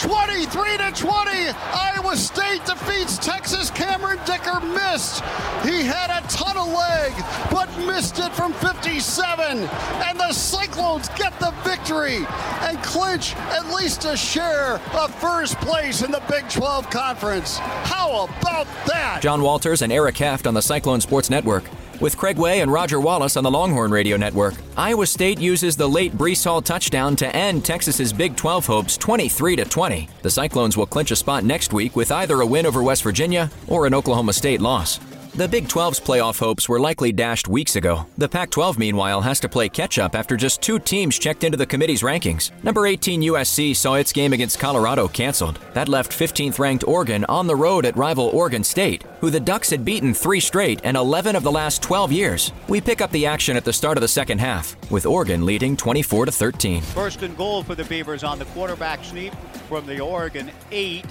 23 0.00 0.76
to 0.76 0.92
20. 0.94 1.30
Iowa 1.74 2.16
State 2.16 2.64
defeats 2.64 3.18
Texas. 3.18 3.68
Cameron 3.70 4.18
Dicker 4.24 4.60
missed. 4.60 5.22
He 5.64 5.82
had 5.82 6.10
a 6.10 6.26
ton 6.28 6.56
of 6.56 6.68
leg, 6.68 7.12
but 7.50 7.68
missed 7.84 8.18
it 8.20 8.32
from 8.32 8.52
57. 8.52 9.58
And 9.58 10.20
the 10.20 10.32
Cyclones 10.32 11.08
get 11.10 11.38
the 11.40 11.52
victory 11.64 12.24
and 12.62 12.80
clinch 12.82 13.34
at 13.36 13.68
least 13.74 14.04
a 14.04 14.16
share 14.16 14.74
of 14.94 15.12
first 15.16 15.58
place 15.60 16.02
in 16.02 16.12
the 16.12 16.22
Big 16.30 16.48
12 16.48 16.88
Conference. 16.90 17.58
How 17.58 18.24
about 18.24 18.66
that? 18.86 19.18
John 19.20 19.42
Walters 19.42 19.82
and 19.82 19.92
Eric 19.92 20.18
Heft 20.18 20.46
on 20.46 20.54
the 20.54 20.62
Cyclone 20.62 21.00
Sports 21.00 21.28
Network. 21.28 21.64
With 22.00 22.16
Craig 22.16 22.38
Way 22.38 22.60
and 22.60 22.72
Roger 22.72 23.00
Wallace 23.00 23.36
on 23.36 23.42
the 23.42 23.50
Longhorn 23.50 23.90
Radio 23.90 24.16
Network, 24.16 24.54
Iowa 24.76 25.04
State 25.04 25.40
uses 25.40 25.76
the 25.76 25.88
late 25.88 26.16
Breece 26.16 26.44
Hall 26.44 26.62
touchdown 26.62 27.16
to 27.16 27.34
end 27.34 27.64
Texas's 27.64 28.12
Big 28.12 28.36
12 28.36 28.66
hopes 28.66 28.96
23 28.96 29.56
to 29.56 29.64
20. 29.64 30.08
The 30.22 30.30
Cyclones 30.30 30.76
will 30.76 30.86
clinch 30.86 31.10
a 31.10 31.16
spot 31.16 31.42
next 31.42 31.72
week 31.72 31.96
with 31.96 32.12
either 32.12 32.40
a 32.40 32.46
win 32.46 32.66
over 32.66 32.84
West 32.84 33.02
Virginia 33.02 33.50
or 33.66 33.84
an 33.84 33.94
Oklahoma 33.94 34.32
State 34.32 34.60
loss. 34.60 35.00
The 35.38 35.46
Big 35.46 35.68
12's 35.68 36.00
playoff 36.00 36.40
hopes 36.40 36.68
were 36.68 36.80
likely 36.80 37.12
dashed 37.12 37.46
weeks 37.46 37.76
ago. 37.76 38.06
The 38.18 38.28
Pac 38.28 38.50
12, 38.50 38.76
meanwhile, 38.76 39.20
has 39.20 39.38
to 39.38 39.48
play 39.48 39.68
catch 39.68 39.96
up 39.96 40.16
after 40.16 40.36
just 40.36 40.60
two 40.60 40.80
teams 40.80 41.16
checked 41.16 41.44
into 41.44 41.56
the 41.56 41.64
committee's 41.64 42.02
rankings. 42.02 42.50
Number 42.64 42.88
18 42.88 43.22
USC 43.22 43.76
saw 43.76 43.94
its 43.94 44.12
game 44.12 44.32
against 44.32 44.58
Colorado 44.58 45.06
canceled. 45.06 45.60
That 45.74 45.88
left 45.88 46.10
15th 46.10 46.58
ranked 46.58 46.82
Oregon 46.88 47.24
on 47.26 47.46
the 47.46 47.54
road 47.54 47.86
at 47.86 47.96
rival 47.96 48.30
Oregon 48.30 48.64
State, 48.64 49.04
who 49.20 49.30
the 49.30 49.38
Ducks 49.38 49.70
had 49.70 49.84
beaten 49.84 50.12
three 50.12 50.40
straight 50.40 50.80
and 50.82 50.96
11 50.96 51.36
of 51.36 51.44
the 51.44 51.52
last 51.52 51.82
12 51.82 52.10
years. 52.10 52.52
We 52.66 52.80
pick 52.80 53.00
up 53.00 53.12
the 53.12 53.26
action 53.26 53.56
at 53.56 53.64
the 53.64 53.72
start 53.72 53.96
of 53.96 54.02
the 54.02 54.08
second 54.08 54.40
half, 54.40 54.74
with 54.90 55.06
Oregon 55.06 55.46
leading 55.46 55.76
24 55.76 56.26
to 56.26 56.32
13. 56.32 56.82
First 56.82 57.22
and 57.22 57.36
goal 57.36 57.62
for 57.62 57.76
the 57.76 57.84
Beavers 57.84 58.24
on 58.24 58.40
the 58.40 58.44
quarterback 58.46 59.04
sneak 59.04 59.32
from 59.68 59.86
the 59.86 60.00
Oregon 60.00 60.50
8. 60.72 61.06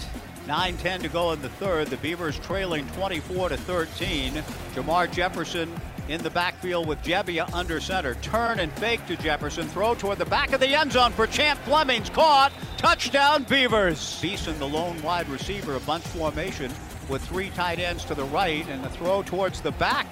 9-10 0.48 1.02
to 1.02 1.10
go 1.10 1.34
in 1.34 1.42
the 1.42 1.50
third. 1.50 1.88
The 1.88 1.98
Beavers 1.98 2.40
trailing 2.40 2.88
24 2.90 3.50
to 3.50 3.58
13. 3.58 4.34
Jermar 4.74 5.12
Jefferson 5.12 5.72
in 6.08 6.24
the 6.24 6.30
backfield 6.30 6.88
with 6.88 7.02
Gebbia 7.04 7.54
under 7.54 7.80
center. 7.80 8.16
Turn 8.16 8.60
and 8.60 8.72
fake 8.74 9.06
to 9.08 9.18
Jefferson. 9.18 9.68
Throw 9.68 9.94
toward 9.94 10.18
the 10.18 10.26
back 10.26 10.54
of 10.54 10.62
the 10.62 10.74
end 10.74 10.94
zone 10.94 11.12
for 11.12 11.28
Champ 11.28 11.60
Fleming's 11.62 12.10
caught. 12.10 12.52
Touchdown 12.78 13.44
Beavers. 13.44 14.22
Beeson, 14.22 14.58
the 14.60 14.68
lone 14.68 15.02
wide 15.02 15.28
receiver, 15.28 15.76
a 15.76 15.80
bunch 15.82 16.04
formation 16.06 16.72
with 17.10 17.22
three 17.28 17.50
tight 17.52 17.80
ends 17.80 18.06
to 18.06 18.16
the 18.16 18.24
right, 18.26 18.68
and 18.70 18.84
the 18.84 18.90
throw 18.90 19.22
towards 19.24 19.62
the 19.62 19.72
back 19.72 20.08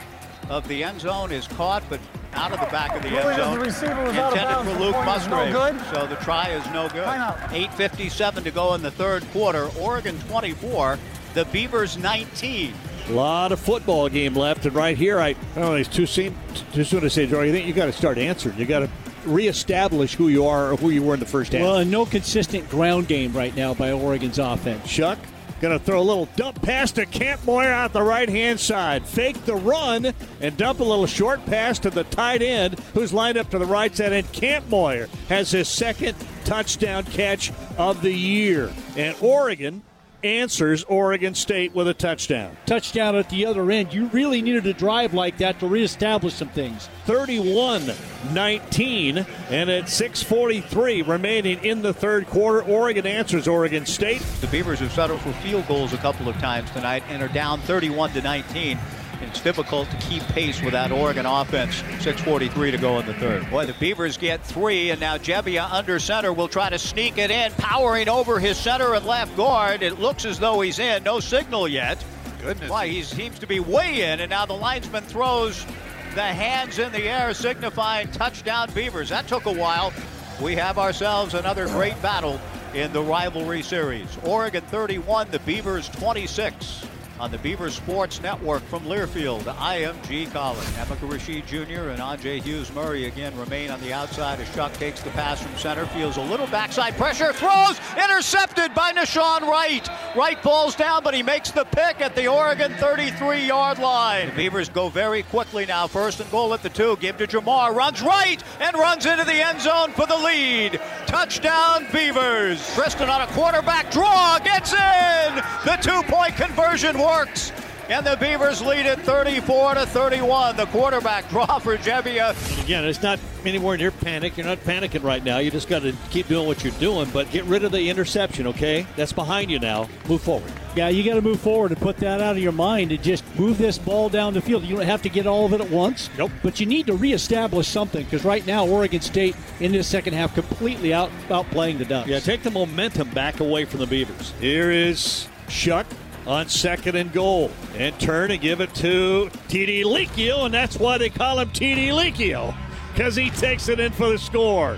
of 0.49 0.67
the 0.67 0.83
end 0.83 1.01
zone 1.01 1.31
is 1.31 1.47
caught, 1.47 1.83
but 1.89 1.99
out 2.35 2.51
of 2.51 2.59
the 2.59 2.65
back 2.67 2.95
of 2.95 3.01
the 3.01 3.09
end 3.09 3.37
zone. 3.37 3.59
The 3.59 3.65
receiver 3.65 4.03
was 4.03 4.15
Intended 4.15 4.73
for 4.73 4.79
Luke 4.79 4.95
Musgrave. 5.05 5.53
No 5.53 5.77
so 5.93 6.07
the 6.07 6.15
try 6.17 6.49
is 6.49 6.65
no 6.67 6.87
good. 6.89 7.05
8.57 7.05 8.43
to 8.43 8.51
go 8.51 8.73
in 8.73 8.81
the 8.81 8.91
third 8.91 9.23
quarter. 9.31 9.69
Oregon 9.79 10.19
24, 10.27 10.99
the 11.33 11.45
Beavers 11.45 11.97
19. 11.97 12.73
A 13.07 13.11
lot 13.11 13.51
of 13.51 13.59
football 13.59 14.09
game 14.09 14.35
left, 14.35 14.65
and 14.65 14.75
right 14.75 14.97
here, 14.97 15.19
I, 15.19 15.29
I 15.29 15.33
don't 15.55 15.65
know, 15.65 15.75
it's 15.75 15.89
too 15.89 16.07
soon, 16.07 16.35
too 16.73 16.83
soon 16.83 17.01
to 17.01 17.09
say, 17.09 17.27
Joey. 17.27 17.47
You 17.47 17.53
think 17.53 17.67
you 17.67 17.73
got 17.73 17.85
to 17.85 17.93
start 17.93 18.17
answering. 18.17 18.57
You 18.57 18.65
got 18.65 18.79
to 18.79 18.89
reestablish 19.25 20.15
who 20.15 20.27
you 20.27 20.47
are 20.47 20.71
or 20.71 20.77
who 20.77 20.89
you 20.89 21.03
were 21.03 21.13
in 21.13 21.19
the 21.19 21.25
first 21.25 21.53
half. 21.53 21.61
Well, 21.61 21.85
no 21.85 22.05
consistent 22.05 22.67
ground 22.69 23.07
game 23.07 23.33
right 23.33 23.55
now 23.55 23.73
by 23.73 23.91
Oregon's 23.91 24.39
offense. 24.39 24.87
Shough, 24.87 25.17
Going 25.61 25.77
to 25.77 25.83
throw 25.83 25.99
a 25.99 26.03
little 26.03 26.27
dump 26.35 26.61
pass 26.61 26.91
to 26.93 27.05
Kampmoyer 27.05 27.71
out 27.71 27.93
the 27.93 28.01
right 28.01 28.27
hand 28.27 28.59
side. 28.59 29.05
Fake 29.05 29.45
the 29.45 29.55
run 29.55 30.13
and 30.41 30.57
dump 30.57 30.79
a 30.79 30.83
little 30.83 31.07
short 31.07 31.45
pass 31.45 31.79
to 31.79 31.89
the 31.89 32.03
tight 32.05 32.41
end 32.41 32.77
who's 32.93 33.13
lined 33.13 33.37
up 33.37 33.49
to 33.51 33.59
the 33.59 33.65
right 33.65 33.95
side. 33.95 34.11
And 34.11 34.27
Kampmoyer 34.33 35.07
has 35.29 35.51
his 35.51 35.69
second 35.69 36.15
touchdown 36.43 37.03
catch 37.03 37.53
of 37.77 38.01
the 38.01 38.11
year. 38.11 38.71
And 38.97 39.15
Oregon 39.21 39.81
answers 40.25 40.83
Oregon 40.85 41.35
State 41.35 41.73
with 41.75 41.87
a 41.87 41.93
touchdown. 41.93 42.57
Touchdown 42.65 43.15
at 43.15 43.29
the 43.29 43.45
other 43.45 43.69
end. 43.71 43.93
You 43.93 44.07
really 44.07 44.41
needed 44.41 44.65
a 44.65 44.73
drive 44.73 45.13
like 45.13 45.37
that 45.37 45.59
to 45.59 45.67
reestablish 45.67 46.33
some 46.33 46.49
things. 46.49 46.89
31 47.05 47.91
19, 48.33 49.19
and 49.19 49.69
at 49.69 49.83
6.43 49.83 51.07
remaining 51.07 51.63
in 51.63 51.81
the 51.83 51.93
third 51.93 52.25
quarter, 52.25 52.63
Oregon 52.63 53.05
answers 53.05 53.47
Oregon 53.47 53.85
State. 53.85 54.21
The 54.41 54.47
Beavers 54.47 54.79
have 54.79 54.91
settled 54.91 55.21
for 55.21 55.31
field 55.33 55.67
goals 55.67 55.93
a 55.93 55.97
couple 55.97 56.27
of 56.27 56.35
times 56.37 56.71
tonight 56.71 57.03
and 57.07 57.21
are 57.21 57.27
down 57.27 57.59
31 57.61 58.11
to 58.11 58.21
19. 58.21 58.79
It's 59.21 59.41
difficult 59.41 59.89
to 59.91 59.97
keep 59.97 60.23
pace 60.29 60.61
with 60.61 60.73
that 60.73 60.91
Oregon 60.91 61.25
offense. 61.25 61.81
6.43 61.99 62.71
to 62.71 62.77
go 62.77 62.99
in 62.99 63.05
the 63.05 63.13
third. 63.15 63.49
Boy, 63.49 63.65
the 63.65 63.73
Beavers 63.73 64.17
get 64.17 64.41
three, 64.43 64.89
and 64.91 64.99
now 64.99 65.17
Gebbia 65.17 65.71
under 65.71 65.99
center 65.99 66.33
will 66.33 66.47
try 66.47 66.69
to 66.69 66.79
sneak 66.79 67.17
it 67.17 67.31
in, 67.31 67.51
powering 67.53 68.09
over 68.09 68.39
his 68.39 68.57
center 68.57 68.93
and 68.93 69.05
left 69.05 69.35
guard. 69.35 69.83
It 69.83 69.99
looks 69.99 70.25
as 70.25 70.39
though 70.39 70.61
he's 70.61 70.79
in. 70.79 71.03
No 71.03 71.19
signal 71.19 71.67
yet. 71.67 72.03
Goodness. 72.41 72.69
Why, 72.69 72.87
he 72.87 73.03
seems 73.03 73.39
to 73.39 73.47
be 73.47 73.59
way 73.59 74.11
in, 74.11 74.19
and 74.19 74.29
now 74.29 74.45
the 74.45 74.53
linesman 74.53 75.03
throws 75.03 75.65
the 76.13 76.21
hands 76.21 76.79
in 76.79 76.91
the 76.91 77.03
air, 77.03 77.33
signifying 77.33 78.09
touchdown 78.11 78.69
Beavers. 78.73 79.09
That 79.09 79.27
took 79.27 79.45
a 79.45 79.53
while. 79.53 79.93
We 80.41 80.55
have 80.55 80.77
ourselves 80.77 81.33
another 81.33 81.67
great 81.67 81.99
battle 82.01 82.39
in 82.73 82.91
the 82.91 83.01
rivalry 83.01 83.61
series. 83.61 84.17
Oregon 84.23 84.63
31, 84.63 85.31
the 85.31 85.39
Beavers 85.39 85.87
26 85.89 86.85
on 87.19 87.31
the 87.31 87.37
Beaver 87.37 87.69
Sports 87.69 88.21
Network 88.21 88.61
from 88.63 88.83
Learfield, 88.83 89.43
IMG 89.43 90.31
College. 90.31 90.65
Emeka 90.75 91.09
Rashid 91.09 91.47
Jr. 91.47 91.89
and 91.89 92.01
Andre 92.01 92.39
Hughes 92.39 92.73
Murray 92.73 93.05
again 93.05 93.37
remain 93.37 93.71
on 93.71 93.79
the 93.81 93.93
outside 93.93 94.39
as 94.39 94.47
Shough 94.49 94.73
takes 94.77 95.01
the 95.01 95.09
pass 95.11 95.41
from 95.41 95.55
center, 95.57 95.85
feels 95.87 96.17
a 96.17 96.21
little 96.21 96.47
backside 96.47 96.95
pressure, 96.97 97.31
throws, 97.31 97.79
intercepted 98.03 98.73
by 98.73 98.91
Nahshon 98.91 99.41
Wright. 99.41 99.87
Wright 100.15 100.37
falls 100.39 100.75
down, 100.75 101.03
but 101.03 101.13
he 101.13 101.23
makes 101.23 101.51
the 101.51 101.63
pick 101.65 102.01
at 102.01 102.15
the 102.15 102.27
Oregon 102.27 102.73
33 102.73 103.47
yard 103.47 103.79
line. 103.79 104.27
The 104.27 104.35
Beavers 104.35 104.69
go 104.69 104.89
very 104.89 105.23
quickly 105.23 105.65
now, 105.65 105.87
first 105.87 106.19
and 106.19 106.29
goal 106.31 106.53
at 106.53 106.63
the 106.63 106.69
two, 106.69 106.97
give 106.97 107.17
to 107.17 107.27
Jermar, 107.27 107.73
runs 107.73 108.01
right 108.01 108.43
and 108.59 108.75
runs 108.75 109.05
into 109.05 109.23
the 109.23 109.33
end 109.33 109.61
zone 109.61 109.91
for 109.91 110.05
the 110.05 110.17
lead. 110.17 110.79
Touchdown 111.07 111.87
Beavers. 111.93 112.73
Tristan 112.75 113.09
on 113.09 113.21
a 113.21 113.27
quarterback 113.27 113.91
draw, 113.91 114.37
gets 114.39 114.73
in. 114.73 115.35
The 115.63 115.77
two 115.81 116.01
point 116.03 116.35
conversion 116.35 116.97
works. 117.05 117.51
And 117.87 118.03
the 118.03 118.17
Beavers 118.17 118.63
lead 118.63 118.87
it 118.87 118.99
34 119.01 119.75
to 119.75 119.85
31. 119.85 120.57
The 120.57 120.65
quarterback 120.67 121.29
draw 121.29 121.59
for 121.59 121.77
Gebbia. 121.77 122.31
Uh, 122.31 122.63
again, 122.63 122.83
it's 122.83 123.03
not 123.03 123.19
anywhere 123.45 123.77
near 123.77 123.91
panic. 123.91 124.37
You're 124.37 124.47
not 124.47 124.57
panicking 124.61 125.03
right 125.03 125.23
now. 125.23 125.37
You 125.37 125.51
just 125.51 125.69
got 125.69 125.83
to 125.83 125.93
keep 126.09 126.27
doing 126.27 126.47
what 126.47 126.63
you're 126.63 126.73
doing, 126.73 127.07
but 127.13 127.29
get 127.29 127.45
rid 127.45 127.63
of 127.63 127.71
the 127.71 127.89
interception, 127.91 128.47
okay? 128.47 128.87
That's 128.95 129.13
behind 129.13 129.51
you 129.51 129.59
now. 129.59 129.87
Move 130.09 130.23
forward. 130.23 130.51
Yeah, 130.75 130.89
you 130.89 131.03
got 131.03 131.13
to 131.13 131.21
move 131.21 131.39
forward 131.39 131.71
and 131.71 131.79
put 131.79 131.97
that 131.97 132.21
out 132.21 132.35
of 132.35 132.41
your 132.41 132.51
mind 132.51 132.91
and 132.91 133.03
just 133.03 133.23
move 133.37 133.59
this 133.59 133.77
ball 133.77 134.09
down 134.09 134.33
the 134.33 134.41
field. 134.41 134.63
You 134.63 134.77
don't 134.77 134.85
have 134.85 135.03
to 135.03 135.09
get 135.09 135.27
all 135.27 135.45
of 135.45 135.53
it 135.53 135.61
at 135.61 135.69
once. 135.69 136.09
Nope. 136.17 136.31
But 136.41 136.59
you 136.59 136.65
need 136.65 136.87
to 136.87 136.93
reestablish 136.93 137.67
something 137.67 138.03
because 138.03 138.25
right 138.25 138.45
now 138.47 138.65
Oregon 138.65 139.01
State 139.01 139.35
in 139.59 139.71
this 139.71 139.87
second 139.87 140.13
half 140.13 140.33
completely 140.33 140.91
out 140.91 141.11
outplaying 141.29 141.77
the 141.77 141.85
Ducks. 141.85 142.09
Yeah, 142.09 142.19
take 142.19 142.41
the 142.41 142.51
momentum 142.51 143.11
back 143.11 143.41
away 143.41 143.65
from 143.65 143.79
the 143.81 143.87
Beavers. 143.87 144.33
Here 144.39 144.71
is 144.71 145.27
Shough 145.47 145.85
on 146.27 146.49
second 146.49 146.95
and 146.95 147.11
goal. 147.11 147.51
And 147.75 147.97
turn 147.99 148.31
and 148.31 148.41
give 148.41 148.61
it 148.61 148.73
to 148.75 149.29
TD 149.47 149.83
Leakio, 149.83 150.45
and 150.45 150.53
that's 150.53 150.77
why 150.77 150.97
they 150.97 151.09
call 151.09 151.39
him 151.39 151.49
TD 151.49 151.89
Leakio, 151.89 152.55
because 152.93 153.15
he 153.15 153.29
takes 153.29 153.69
it 153.69 153.79
in 153.79 153.91
for 153.91 154.09
the 154.09 154.17
score. 154.17 154.77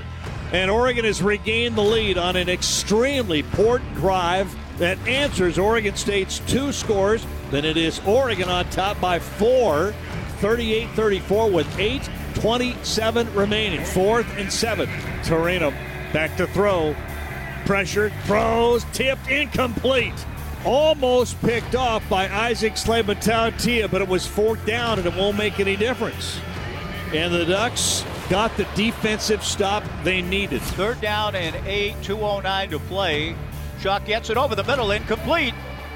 And 0.51 0.71
Oregon 0.71 1.05
has 1.05 1.21
regained 1.21 1.75
the 1.75 1.81
lead 1.81 2.17
on 2.17 2.35
an 2.35 2.49
extremely 2.49 3.39
important 3.39 3.93
drive 3.95 4.55
that 4.77 4.97
answers 5.07 5.57
Oregon 5.57 5.95
State's 5.95 6.39
two 6.47 6.71
scores. 6.71 7.25
Then 7.51 7.65
it 7.65 7.75
is 7.75 7.99
Oregon 8.05 8.47
on 8.49 8.69
top 8.69 8.99
by 9.01 9.19
four, 9.19 9.93
38 10.39 10.89
34 10.91 11.51
with 11.51 11.79
8 11.79 12.09
27 12.35 13.33
remaining. 13.33 13.83
Fourth 13.83 14.27
and 14.37 14.51
seven. 14.53 14.87
Torino 15.23 15.71
back 16.13 16.37
to 16.37 16.47
throw. 16.47 16.95
Pressure, 17.65 18.11
throws, 18.25 18.85
tipped, 18.93 19.27
incomplete 19.29 20.13
almost 20.65 21.39
picked 21.41 21.75
off 21.75 22.07
by 22.09 22.29
Isaac 22.29 22.77
Slade-Matautia, 22.77 23.87
but 23.87 24.01
it 24.01 24.07
was 24.07 24.25
fourth 24.25 24.65
down 24.65 24.99
and 24.99 25.07
it 25.07 25.15
won't 25.15 25.37
make 25.37 25.59
any 25.59 25.75
difference. 25.75 26.39
And 27.13 27.33
the 27.33 27.45
Ducks 27.45 28.03
got 28.29 28.55
the 28.57 28.67
defensive 28.75 29.43
stop 29.43 29.83
they 30.03 30.21
needed. 30.21 30.61
Third 30.61 30.99
down 31.01 31.35
and 31.35 31.55
eight, 31.67 31.95
209 32.03 32.71
to 32.71 32.79
play. 32.79 33.35
Shough 33.79 34.05
gets 34.05 34.29
it 34.29 34.37
over 34.37 34.55
the 34.55 34.63
middle, 34.63 34.91
incomplete. 34.91 35.53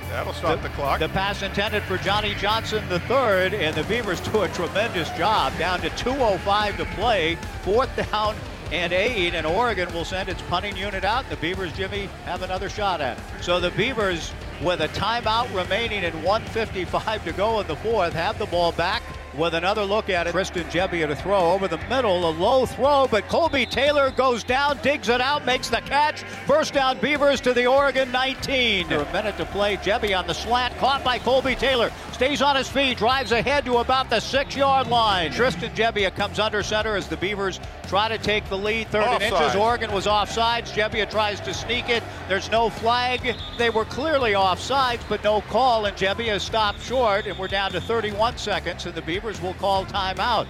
That'll 0.10 0.34
stop 0.34 0.62
the, 0.62 0.68
the, 0.68 0.74
clock. 0.76 1.00
The 1.00 1.10
pass 1.10 1.42
intended 1.42 1.84
for 1.84 1.98
Johnny 1.98 2.36
Johnson 2.36 2.88
the 2.90 3.00
third, 3.02 3.54
and 3.54 3.76
the 3.76 3.84
Beavers 3.84 4.20
do 4.20 4.42
a 4.42 4.50
tremendous 4.50 5.10
job. 5.12 5.58
Down 5.58 5.80
to 5.82 5.90
205 5.92 6.78
to 6.78 6.86
play. 6.96 7.36
Fourth 7.64 7.90
down 8.12 8.36
and 8.72 8.94
eight, 8.94 9.34
and 9.36 9.46
Oregon 9.46 9.94
will 9.94 10.06
send 10.06 10.30
its 10.30 10.42
punting 10.44 10.76
unit 10.78 11.04
out. 11.04 11.30
The 11.30 11.38
Beavers, 11.38 11.74
Jimmy, 11.74 12.10
have 12.26 12.42
another 12.42 12.70
shot 12.70 13.02
at 13.02 13.18
it. 13.18 13.24
So 13.42 13.60
the 13.60 13.72
Beavers, 13.72 14.34
with 14.64 14.82
a 14.82 14.88
timeout 14.90 15.54
remaining 15.56 16.04
and 16.04 16.16
155 16.24 17.26
to 17.26 17.32
go 17.34 17.60
in 17.60 17.68
the 17.68 17.76
fourth, 17.78 18.14
have 18.14 18.38
the 18.38 18.46
ball 18.46 18.72
back 18.72 19.02
with 19.38 19.54
another 19.54 19.84
look 19.84 20.10
at 20.10 20.28
it. 20.28 20.32
Tristan 20.32 20.64
Gebbia 20.66 21.08
to 21.08 21.16
throw 21.16 21.52
over 21.52 21.68
the 21.68 21.78
middle, 21.90 22.30
a 22.30 22.32
low 22.32 22.66
throw, 22.66 23.08
but 23.10 23.28
Colby 23.28 23.66
Taylor 23.66 24.12
goes 24.12 24.44
down, 24.44 24.80
digs 24.82 25.10
it 25.10 25.22
out, 25.22 25.46
makes 25.46 25.70
the 25.70 25.82
catch. 25.82 26.24
First 26.46 26.74
down 26.74 27.00
Beavers 27.00 27.42
to 27.42 27.54
the 27.54 27.66
Oregon 27.66 28.12
19. 28.12 28.92
A 28.92 29.14
minute 29.14 29.38
to 29.38 29.46
play. 29.46 29.78
Gebbia 29.78 30.20
on 30.20 30.28
the 30.28 30.34
slant, 30.34 30.76
caught 30.78 31.04
by 31.04 31.18
Colby 31.20 31.56
Taylor. 31.56 31.92
Stays 32.12 32.42
on 32.42 32.56
his 32.56 32.68
feet, 32.68 32.98
drives 32.98 33.32
ahead 33.32 33.66
to 33.66 33.78
about 33.78 34.10
the 34.10 34.20
six 34.20 34.56
yard 34.56 34.88
line. 34.88 35.32
Tristan 35.32 35.72
Gebbia 35.72 36.14
comes 36.16 36.40
under 36.40 36.62
center 36.62 36.96
as 36.96 37.08
the 37.08 37.18
Beavers 37.18 37.60
try 37.88 38.08
to 38.08 38.18
take 38.18 38.48
the 38.50 38.58
lead. 38.58 38.88
Third 38.90 39.04
and 39.04 39.24
inches. 39.24 39.56
Oregon 39.56 39.92
was 39.92 40.06
offsides. 40.06 40.72
Gebbia 40.72 41.10
tries 41.10 41.40
to 41.42 41.54
sneak 41.54 41.90
it. 41.90 42.04
There's 42.28 42.52
no 42.52 42.70
flag. 42.70 43.36
They 43.58 43.70
were 43.70 43.86
clearly 43.86 44.34
offsides, 44.34 45.02
but 45.10 45.24
no 45.24 45.42
call, 45.42 45.86
and 45.86 45.98
Gebbia 45.98 46.40
stopped 46.40 46.82
short, 46.82 47.26
and 47.26 47.38
we're 47.38 47.48
down 47.48 47.72
to 47.72 47.82
31 47.82 48.38
seconds, 48.38 48.86
and 48.86 48.96
the 48.96 49.02
Beavers 49.02 49.21
will 49.24 49.54
call 49.56 49.86
timeout. 49.86 50.48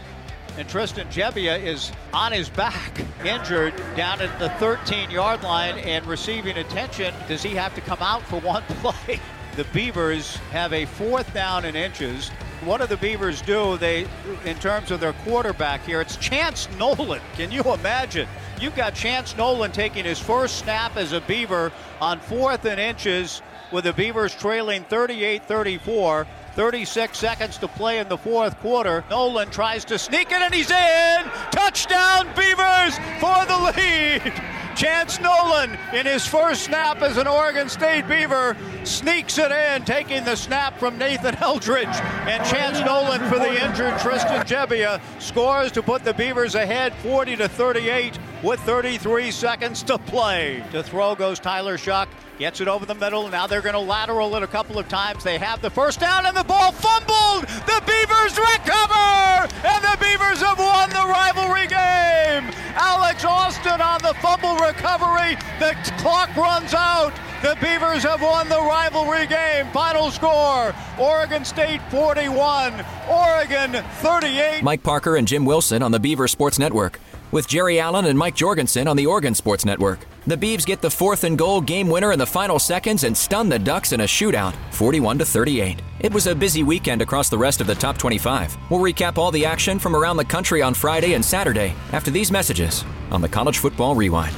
And 0.58 0.68
Tristan 0.68 1.08
Gebbia 1.08 1.62
is 1.62 1.92
on 2.14 2.32
his 2.32 2.50
back, 2.50 3.02
injured 3.26 3.74
down 3.96 4.22
at 4.22 4.38
the 4.40 4.50
13 4.52 5.10
yard 5.10 5.44
line 5.44 5.78
and 5.80 6.06
receiving 6.06 6.58
attention. 6.58 7.14
Does 7.28 7.42
he 7.42 7.52
have 7.52 7.74
to 7.76 7.82
come 7.82 8.00
out 8.02 8.22
for 8.24 8.40
one 8.42 8.64
play? 8.82 9.20
The 9.56 9.64
Beavers 9.66 10.38
have 10.52 10.72
a 10.74 10.86
fourth 10.86 11.34
down 11.34 11.66
in 11.66 11.76
inches. 11.76 12.30
What 12.64 12.80
do 12.80 12.88
the 12.88 12.98
Beavers 12.98 13.42
do? 13.42 13.78
They, 13.78 14.08
in 14.46 14.58
terms 14.60 14.92
of 14.92 15.00
their 15.00 15.14
quarterback 15.14 15.84
here, 15.84 16.00
it's 16.00 16.16
Chance 16.18 16.70
Nolan. 16.78 17.22
Can 17.34 17.52
you 17.52 17.62
imagine? 17.64 18.28
You've 18.60 18.76
got 18.76 18.94
Chance 18.94 19.36
Nolan 19.36 19.72
taking 19.72 20.06
his 20.06 20.20
first 20.20 20.60
snap 20.60 20.96
as 20.96 21.12
a 21.12 21.22
Beaver 21.22 21.72
on 22.00 22.20
fourth 22.20 22.66
and 22.66 22.80
inches 22.80 23.42
with 23.72 23.86
the 23.86 23.94
Beavers 23.94 24.36
trailing 24.36 24.84
38 24.84 25.46
34. 25.46 26.28
36 26.56 27.18
seconds 27.18 27.58
to 27.58 27.68
play 27.68 28.00
in 28.00 28.10
the 28.10 28.18
fourth 28.18 28.60
quarter. 28.60 29.04
Nolan 29.10 29.50
tries 29.50 29.86
to 29.86 29.98
sneak 29.98 30.32
it 30.32 30.42
and 30.42 30.54
he's 30.54 30.72
in. 30.72 31.24
Touchdown 31.52 32.28
Beavers 32.36 32.98
for 33.20 33.46
the 33.46 33.74
lead. 33.76 34.34
Chance 34.76 35.20
Nolan 35.20 35.78
in 35.94 36.06
his 36.06 36.26
first 36.26 36.64
snap 36.64 37.02
as 37.02 37.18
an 37.18 37.28
Oregon 37.28 37.70
State 37.70 38.08
Beaver 38.08 38.56
sneaks 38.84 39.38
it 39.38 39.52
in, 39.52 39.84
taking 39.86 40.24
the 40.24 40.36
snap 40.36 40.78
from 40.80 40.98
Nathan 40.98 41.36
Eldridge. 41.36 41.88
And 41.88 42.44
Chance 42.46 42.80
Nolan 42.80 43.22
for 43.30 43.38
the 43.38 43.64
injured 43.64 44.00
Tristan 44.00 44.46
Gebbia 44.46 45.02
scores 45.20 45.72
to 45.74 45.84
put 45.84 46.04
the 46.04 46.14
Beavers 46.14 46.56
ahead 46.56 46.94
40 46.96 47.36
to 47.38 47.48
38 47.50 48.18
with 48.44 48.60
33 48.62 49.32
seconds 49.32 49.84
to 49.84 49.98
play. 49.98 50.64
To 50.72 50.84
throw 50.84 51.16
goes 51.16 51.40
Tyler 51.40 51.78
Shough. 51.78 52.08
Gets 52.40 52.60
it 52.60 52.68
over 52.68 52.86
the 52.86 52.96
middle. 52.96 53.28
Now 53.30 53.46
they're 53.46 53.62
going 53.62 53.74
to 53.74 53.80
lateral 53.80 54.36
it 54.36 54.44
a 54.44 54.48
couple 54.48 54.80
of 54.80 54.88
times. 54.88 55.24
They 55.24 55.38
have 55.38 55.62
the 55.62 55.70
first 55.70 56.00
down 56.00 56.26
and 56.26 56.36
the 56.36 56.44
ball 56.44 56.72
fumbled. 56.72 57.48
The 57.68 57.82
Beavers 57.86 58.38
recover. 58.38 59.48
And 59.64 59.84
the 59.84 59.98
Beavers 60.00 60.42
have 60.42 60.58
won 60.58 60.90
the 60.90 61.06
rivalry 61.08 61.68
game. 61.68 62.52
Alex 62.76 63.24
Austin 63.26 63.80
on 63.80 64.02
the 64.02 64.16
fumble 64.16 64.56
recovery. 64.56 65.36
The 65.60 65.76
clock 66.00 66.36
runs 66.36 66.74
out. 66.74 67.14
The 67.44 67.58
Beavers 67.62 68.04
have 68.04 68.22
won 68.22 68.50
the 68.50 68.60
rivalry 68.60 69.28
game. 69.28 69.68
Final 69.72 70.10
score 70.12 70.74
Oregon 71.00 71.44
State 71.44 71.82
41, 71.90 72.86
Oregon 73.10 73.84
38. 74.02 74.64
Mike 74.64 74.84
Parker 74.84 75.16
and 75.16 75.28
Jim 75.28 75.46
Wilson 75.46 75.82
on 75.82 75.92
the 75.92 76.00
Beaver 76.00 76.28
Sports 76.28 76.60
Network 76.60 77.00
with 77.32 77.48
Jerry 77.48 77.80
Allen 77.80 78.06
and 78.06 78.18
Mike 78.18 78.36
Jorgensen 78.36 78.88
on 78.88 78.96
the 78.96 79.06
Oregon 79.06 79.34
Sports 79.36 79.66
Network. 79.66 80.00
The 80.28 80.38
Beavs 80.38 80.66
get 80.66 80.82
the 80.82 80.90
fourth 80.90 81.24
and 81.24 81.38
goal 81.38 81.62
game 81.62 81.90
winner 81.90 82.12
in 82.12 82.20
the 82.20 82.26
final 82.26 82.60
seconds 82.60 83.04
and 83.04 83.18
stun 83.18 83.50
the 83.50 83.58
Ducks 83.58 83.92
in 83.92 84.02
a 84.02 84.06
shootout, 84.06 84.54
41 84.72 85.18
to 85.20 85.26
38. 85.26 85.82
It 86.00 86.14
was 86.14 86.28
a 86.28 86.36
busy 86.36 86.64
weekend 86.64 87.02
across 87.02 87.30
the 87.30 87.38
rest 87.38 87.62
of 87.62 87.68
the 87.68 87.76
top 87.76 87.98
25. 87.98 88.56
We'll 88.70 88.80
recap 88.80 89.18
all 89.18 89.32
the 89.32 89.46
action 89.46 89.80
from 89.80 89.96
around 89.96 90.18
the 90.18 90.26
country 90.26 90.62
on 90.62 90.74
Friday 90.74 91.14
and 91.14 91.24
Saturday 91.26 91.74
after 91.92 92.12
these 92.12 92.32
messages 92.32 92.84
on 93.10 93.22
the 93.22 93.30
College 93.30 93.58
Football 93.58 93.96
Rewind. 93.96 94.36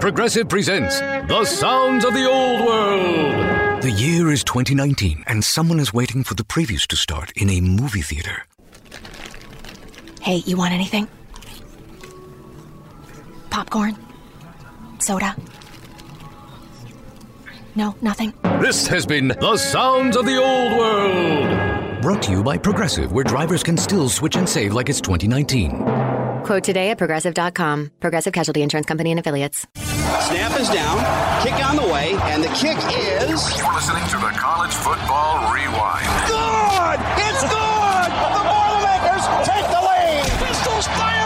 Progressive 0.00 0.48
presents 0.48 1.00
The 1.00 1.44
Sounds 1.44 2.04
of 2.04 2.14
the 2.14 2.24
Old 2.24 2.60
World. 2.64 3.82
The 3.82 3.90
year 3.90 4.30
is 4.30 4.44
2019, 4.44 5.24
and 5.26 5.44
someone 5.44 5.80
is 5.80 5.92
waiting 5.92 6.24
for 6.24 6.34
the 6.34 6.44
previews 6.44 6.86
to 6.88 6.96
start 6.96 7.32
in 7.36 7.48
a 7.50 7.60
movie 7.60 8.02
theater. 8.02 8.44
Hey, 10.20 10.36
you 10.46 10.56
want 10.56 10.72
anything? 10.72 11.08
Popcorn? 13.58 13.96
Soda? 15.00 15.34
No, 17.74 17.96
nothing? 18.00 18.32
This 18.60 18.86
has 18.86 19.04
been 19.04 19.26
The 19.26 19.56
Sounds 19.56 20.16
of 20.16 20.26
the 20.26 20.36
Old 20.36 20.78
World. 20.78 22.00
Brought 22.00 22.22
to 22.22 22.30
you 22.30 22.44
by 22.44 22.56
Progressive, 22.56 23.10
where 23.10 23.24
drivers 23.24 23.64
can 23.64 23.76
still 23.76 24.08
switch 24.08 24.36
and 24.36 24.48
save 24.48 24.74
like 24.74 24.88
it's 24.88 25.00
2019. 25.00 25.82
Quote 26.44 26.62
today 26.62 26.90
at 26.90 26.98
progressive.com. 26.98 27.90
Progressive 27.98 28.32
Casualty 28.32 28.62
Insurance 28.62 28.86
Company 28.86 29.10
and 29.10 29.18
Affiliates. 29.18 29.66
Snap 29.74 30.60
is 30.60 30.68
down, 30.68 30.98
kick 31.42 31.58
on 31.68 31.74
the 31.74 31.92
way, 31.92 32.12
and 32.30 32.44
the 32.44 32.48
kick 32.50 32.78
is. 32.78 33.58
You're 33.58 33.74
listening 33.74 34.06
to 34.14 34.18
the 34.22 34.30
College 34.38 34.74
Football 34.74 35.52
Rewind. 35.52 36.06
Good! 36.30 36.98
It's 37.26 37.42
good! 37.42 38.10
The 38.38 38.44
Boilermakers 38.54 39.26
take 39.42 39.66
the 39.66 39.82
lead! 39.82 40.46
Pistols 40.46 40.86
firing! 40.86 41.17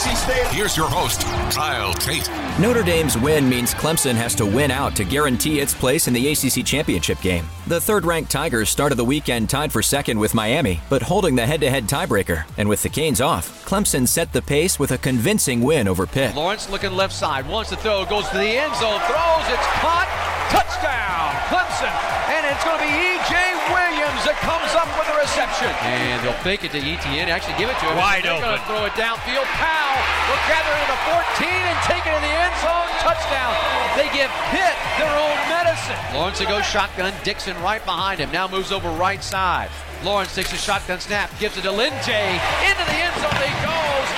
For 0.00 0.16
State. 0.16 0.46
Here's 0.48 0.76
your 0.76 0.88
host, 0.88 1.22
Kyle 1.54 1.92
Tate. 1.94 2.28
Notre 2.58 2.82
Dame's 2.82 3.18
win 3.18 3.48
means 3.48 3.74
Clemson 3.74 4.14
has 4.14 4.34
to 4.36 4.46
win 4.46 4.70
out 4.70 4.96
to 4.96 5.04
guarantee 5.04 5.60
its 5.60 5.74
place 5.74 6.08
in 6.08 6.14
the 6.14 6.28
ACC 6.28 6.64
championship 6.64 7.20
game. 7.20 7.46
The 7.66 7.80
third 7.80 8.04
ranked 8.04 8.30
Tigers 8.30 8.70
started 8.70 8.96
the 8.96 9.04
weekend 9.04 9.50
tied 9.50 9.72
for 9.72 9.82
second 9.82 10.18
with 10.18 10.34
Miami, 10.34 10.80
but 10.88 11.02
holding 11.02 11.36
the 11.36 11.46
head 11.46 11.60
to 11.60 11.70
head 11.70 11.84
tiebreaker. 11.84 12.44
And 12.56 12.68
with 12.68 12.82
the 12.82 12.88
Canes 12.88 13.20
off, 13.20 13.64
Clemson 13.66 14.08
set 14.08 14.32
the 14.32 14.42
pace 14.42 14.78
with 14.78 14.92
a 14.92 14.98
convincing 14.98 15.60
win 15.60 15.86
over 15.88 16.06
Pitt. 16.06 16.34
Lawrence 16.34 16.70
looking 16.70 16.92
left 16.92 17.14
side, 17.14 17.46
wants 17.48 17.70
to 17.70 17.76
throw, 17.76 18.04
goes 18.06 18.28
to 18.28 18.38
the 18.38 18.44
end 18.44 18.74
zone, 18.76 19.00
throws, 19.00 19.46
it's 19.48 19.66
caught, 19.80 20.08
touchdown, 20.50 21.34
Clemson. 21.48 21.92
And 22.30 22.46
it's 22.46 22.64
going 22.64 22.78
to 22.78 22.84
be 22.84 22.90
E.J. 22.90 23.49
Williams 24.20 24.36
that 24.36 24.44
comes 24.44 24.72
up 24.76 24.88
with 25.00 25.08
a 25.08 25.16
reception. 25.16 25.72
And 25.80 26.20
they'll 26.20 26.36
fake 26.44 26.64
it 26.64 26.72
to 26.76 26.80
Etienne, 26.80 27.32
actually 27.32 27.56
give 27.56 27.72
it 27.72 27.78
to 27.80 27.86
him. 27.88 27.96
Wide 27.96 28.24
They're 28.24 28.36
open. 28.36 28.52
going 28.52 28.60
to 28.60 28.66
throw 28.68 28.84
it 28.84 28.92
downfield. 28.92 29.48
Powell 29.56 29.96
will 30.28 30.44
gather 30.44 30.72
into 30.76 30.88
the 30.92 31.00
14 31.40 31.48
and 31.48 31.78
take 31.88 32.04
it 32.04 32.12
in 32.12 32.20
the 32.20 32.34
end 32.36 32.54
zone. 32.60 32.88
Touchdown. 33.00 33.52
They 33.96 34.12
give 34.12 34.28
Pitt 34.52 34.76
their 35.00 35.08
own 35.16 35.36
medicine. 35.48 35.96
Lawrence 36.12 36.36
to 36.38 36.44
go 36.44 36.60
shotgun. 36.60 37.16
Dixon 37.24 37.56
right 37.64 37.80
behind 37.88 38.20
him. 38.20 38.28
Now 38.32 38.44
moves 38.44 38.72
over 38.72 38.90
right 39.00 39.24
side. 39.24 39.72
Lawrence 40.04 40.34
takes 40.34 40.52
a 40.52 40.60
shotgun 40.60 41.00
snap, 41.00 41.32
gives 41.40 41.56
it 41.56 41.64
to 41.64 41.72
Lyn-J. 41.72 42.12
Into 42.68 42.84
the 42.84 42.98
end 43.00 43.16
zone 43.24 43.40
he 43.40 43.52
goes. 43.64 44.08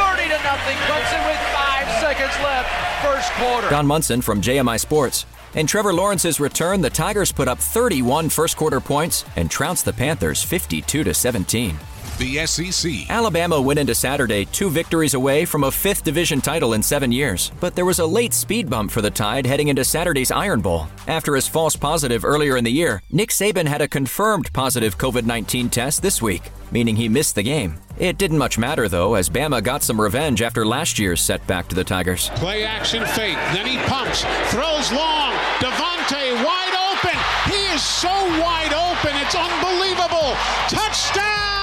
30 0.00 0.24
to 0.32 0.40
nothing. 0.40 0.76
Clemson 0.88 1.20
with 1.28 1.40
five 1.52 1.84
seconds 2.00 2.32
left. 2.40 2.68
First 3.04 3.28
quarter. 3.36 3.68
Don 3.68 3.86
Munson 3.86 4.20
from 4.20 4.40
JMI 4.40 4.80
Sports. 4.80 5.26
In 5.52 5.66
Trevor 5.66 5.92
Lawrence's 5.92 6.38
return, 6.38 6.80
the 6.80 6.90
Tigers 6.90 7.32
put 7.32 7.48
up 7.48 7.58
31 7.58 8.28
first 8.28 8.56
quarter 8.56 8.80
points 8.80 9.24
and 9.34 9.50
trounced 9.50 9.84
the 9.84 9.92
Panthers 9.92 10.44
52 10.44 11.02
to 11.02 11.12
17. 11.12 11.76
The 12.20 12.44
SEC. 12.46 13.08
Alabama 13.08 13.58
went 13.58 13.78
into 13.78 13.94
Saturday 13.94 14.44
two 14.44 14.68
victories 14.68 15.14
away 15.14 15.46
from 15.46 15.64
a 15.64 15.70
fifth 15.70 16.04
division 16.04 16.42
title 16.42 16.74
in 16.74 16.82
seven 16.82 17.10
years, 17.10 17.50
but 17.60 17.74
there 17.74 17.86
was 17.86 17.98
a 17.98 18.04
late 18.04 18.34
speed 18.34 18.68
bump 18.68 18.90
for 18.90 19.00
the 19.00 19.10
Tide 19.10 19.46
heading 19.46 19.68
into 19.68 19.86
Saturday's 19.86 20.30
Iron 20.30 20.60
Bowl. 20.60 20.86
After 21.06 21.34
his 21.34 21.48
false 21.48 21.76
positive 21.76 22.22
earlier 22.22 22.58
in 22.58 22.64
the 22.64 22.70
year, 22.70 23.00
Nick 23.10 23.30
Saban 23.30 23.66
had 23.66 23.80
a 23.80 23.88
confirmed 23.88 24.52
positive 24.52 24.98
COVID 24.98 25.24
19 25.24 25.70
test 25.70 26.02
this 26.02 26.20
week, 26.20 26.42
meaning 26.70 26.94
he 26.94 27.08
missed 27.08 27.36
the 27.36 27.42
game. 27.42 27.80
It 27.98 28.18
didn't 28.18 28.36
much 28.36 28.58
matter 28.58 28.86
though, 28.86 29.14
as 29.14 29.30
Bama 29.30 29.62
got 29.62 29.82
some 29.82 29.98
revenge 29.98 30.42
after 30.42 30.66
last 30.66 30.98
year's 30.98 31.22
setback 31.22 31.68
to 31.68 31.74
the 31.74 31.84
Tigers. 31.84 32.28
Play 32.34 32.64
action 32.64 33.02
fake. 33.06 33.36
Then 33.54 33.66
he 33.66 33.78
pumps, 33.88 34.24
throws 34.52 34.92
long. 34.92 35.32
DeVonta 35.58 36.44
wide 36.44 36.76
open. 36.92 37.18
He 37.50 37.64
is 37.74 37.82
so 37.82 38.12
wide 38.44 38.74
open. 38.74 39.16
It's 39.16 39.34
unbelievable. 39.34 40.36
Touchdown, 40.68 41.59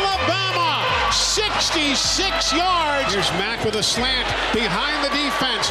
Alabama. 0.00 0.80
66 1.12 2.52
yards. 2.52 3.12
Here's 3.12 3.30
Mac 3.32 3.64
with 3.64 3.76
a 3.76 3.82
slant 3.82 4.26
behind 4.54 5.04
the 5.04 5.12
defense. 5.12 5.70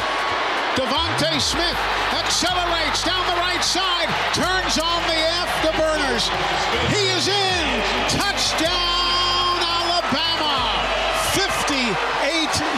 DeVonta 0.78 1.40
Smith 1.40 1.78
accelerates 2.14 3.02
down 3.02 3.26
the 3.26 3.40
right 3.42 3.62
side, 3.64 4.06
turns 4.32 4.78
on 4.78 5.02
the 5.10 5.20
afterburners. 5.42 6.30
He 6.94 7.10
is 7.10 7.26
in. 7.26 7.66
Touchdown, 8.06 9.58
Alabama. 9.66 10.78
58 11.34 11.90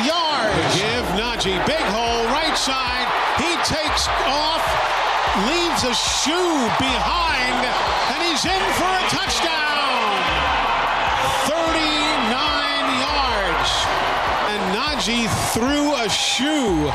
yards. 0.09 0.57
Give 0.73 1.05
Najee 1.21 1.61
big 1.67 1.85
hole 1.93 2.25
right 2.33 2.57
side. 2.57 3.07
He 3.37 3.53
takes 3.69 4.09
off, 4.25 4.65
leaves 5.49 5.85
a 5.85 5.95
shoe 5.95 6.59
behind, 6.81 7.61
and 8.17 8.23
he's 8.25 8.45
in 8.45 8.63
for 8.81 8.89
a 8.89 9.05
touchdown. 9.13 9.72
39 15.03 15.03
yards. 15.03 15.09
And 15.09 15.29
Najee 15.29 15.53
threw 15.53 15.95
a 15.95 16.09
shoe 16.09 16.91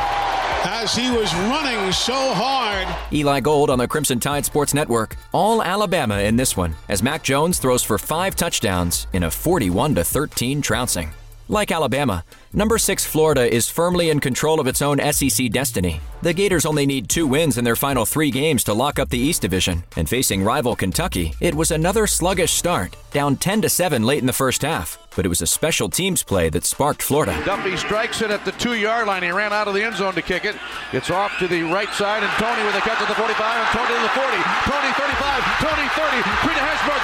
as 0.66 0.96
he 0.96 1.10
was 1.12 1.34
running 1.36 1.92
so 1.92 2.34
hard. 2.34 2.88
Eli 3.14 3.40
Gold 3.40 3.70
on 3.70 3.80
the 3.80 3.88
Crimson 3.88 4.20
Tide 4.20 4.46
Sports 4.46 4.74
Network. 4.74 5.16
All 5.32 5.62
Alabama 5.62 6.20
in 6.20 6.36
this 6.36 6.58
one, 6.58 6.76
as 6.90 7.04
Mac 7.04 7.24
Jones 7.24 7.60
throws 7.60 7.84
for 7.84 7.98
five 7.98 8.36
touchdowns 8.36 9.08
in 9.14 9.24
a 9.24 9.32
41 9.32 9.96
13 9.96 10.62
trouncing. 10.62 11.10
Like 11.50 11.72
Alabama, 11.72 12.26
number 12.58 12.80
6 12.80 13.06
Florida 13.06 13.54
is 13.54 13.70
firmly 13.70 14.10
in 14.10 14.20
control 14.20 14.60
of 14.60 14.66
its 14.66 14.82
own 14.82 15.00
SEC 15.14 15.52
destiny. 15.52 16.02
The 16.24 16.34
Gators 16.34 16.66
only 16.66 16.88
need 16.88 17.08
two 17.08 17.28
wins 17.28 17.60
in 17.60 17.64
their 17.64 17.76
final 17.76 18.04
three 18.04 18.32
games 18.32 18.64
to 18.64 18.74
lock 18.74 18.98
up 18.98 19.10
the 19.10 19.20
East 19.20 19.44
Division, 19.44 19.84
and 19.96 20.10
facing 20.10 20.44
rival 20.44 20.76
Kentucky, 20.76 21.36
it 21.40 21.54
was 21.54 21.70
another 21.70 22.08
sluggish 22.08 22.54
start, 22.54 22.96
down 23.12 23.36
10 23.38 23.62
to 23.62 23.70
7 23.70 24.02
late 24.02 24.18
in 24.18 24.26
the 24.26 24.34
first 24.34 24.64
half. 24.64 24.98
But 25.16 25.26
it 25.26 25.30
was 25.30 25.42
a 25.42 25.48
special 25.48 25.90
teams 25.90 26.24
play 26.24 26.50
that 26.50 26.66
sparked 26.66 27.02
Florida. 27.02 27.34
Duffy 27.46 27.78
strikes 27.78 28.22
it 28.22 28.30
at 28.30 28.46
the 28.46 28.52
two 28.54 28.74
yard 28.74 29.06
line. 29.08 29.24
He 29.24 29.30
ran 29.30 29.54
out 29.54 29.68
of 29.68 29.74
the 29.74 29.82
end 29.84 29.96
zone 29.96 30.14
to 30.14 30.22
kick 30.22 30.46
it. 30.46 30.56
It's 30.94 31.10
off 31.10 31.38
to 31.40 31.48
the 31.48 31.62
right 31.64 31.90
side, 31.90 32.22
and 32.22 32.32
Tony 32.38 32.66
with 32.66 32.76
a 32.78 32.82
catch 32.82 33.02
at 33.02 33.08
the 33.08 33.18
45, 33.18 33.34
and 33.34 33.70
Tony 33.74 33.94
to 33.94 34.02
the 34.02 34.14
40. 34.14 34.30
Tony 34.66 34.92
35, 34.94 35.62
Tony 35.62 35.88
30, 35.94 36.22
Frida 36.46 36.62
Hashbrook, 36.62 37.02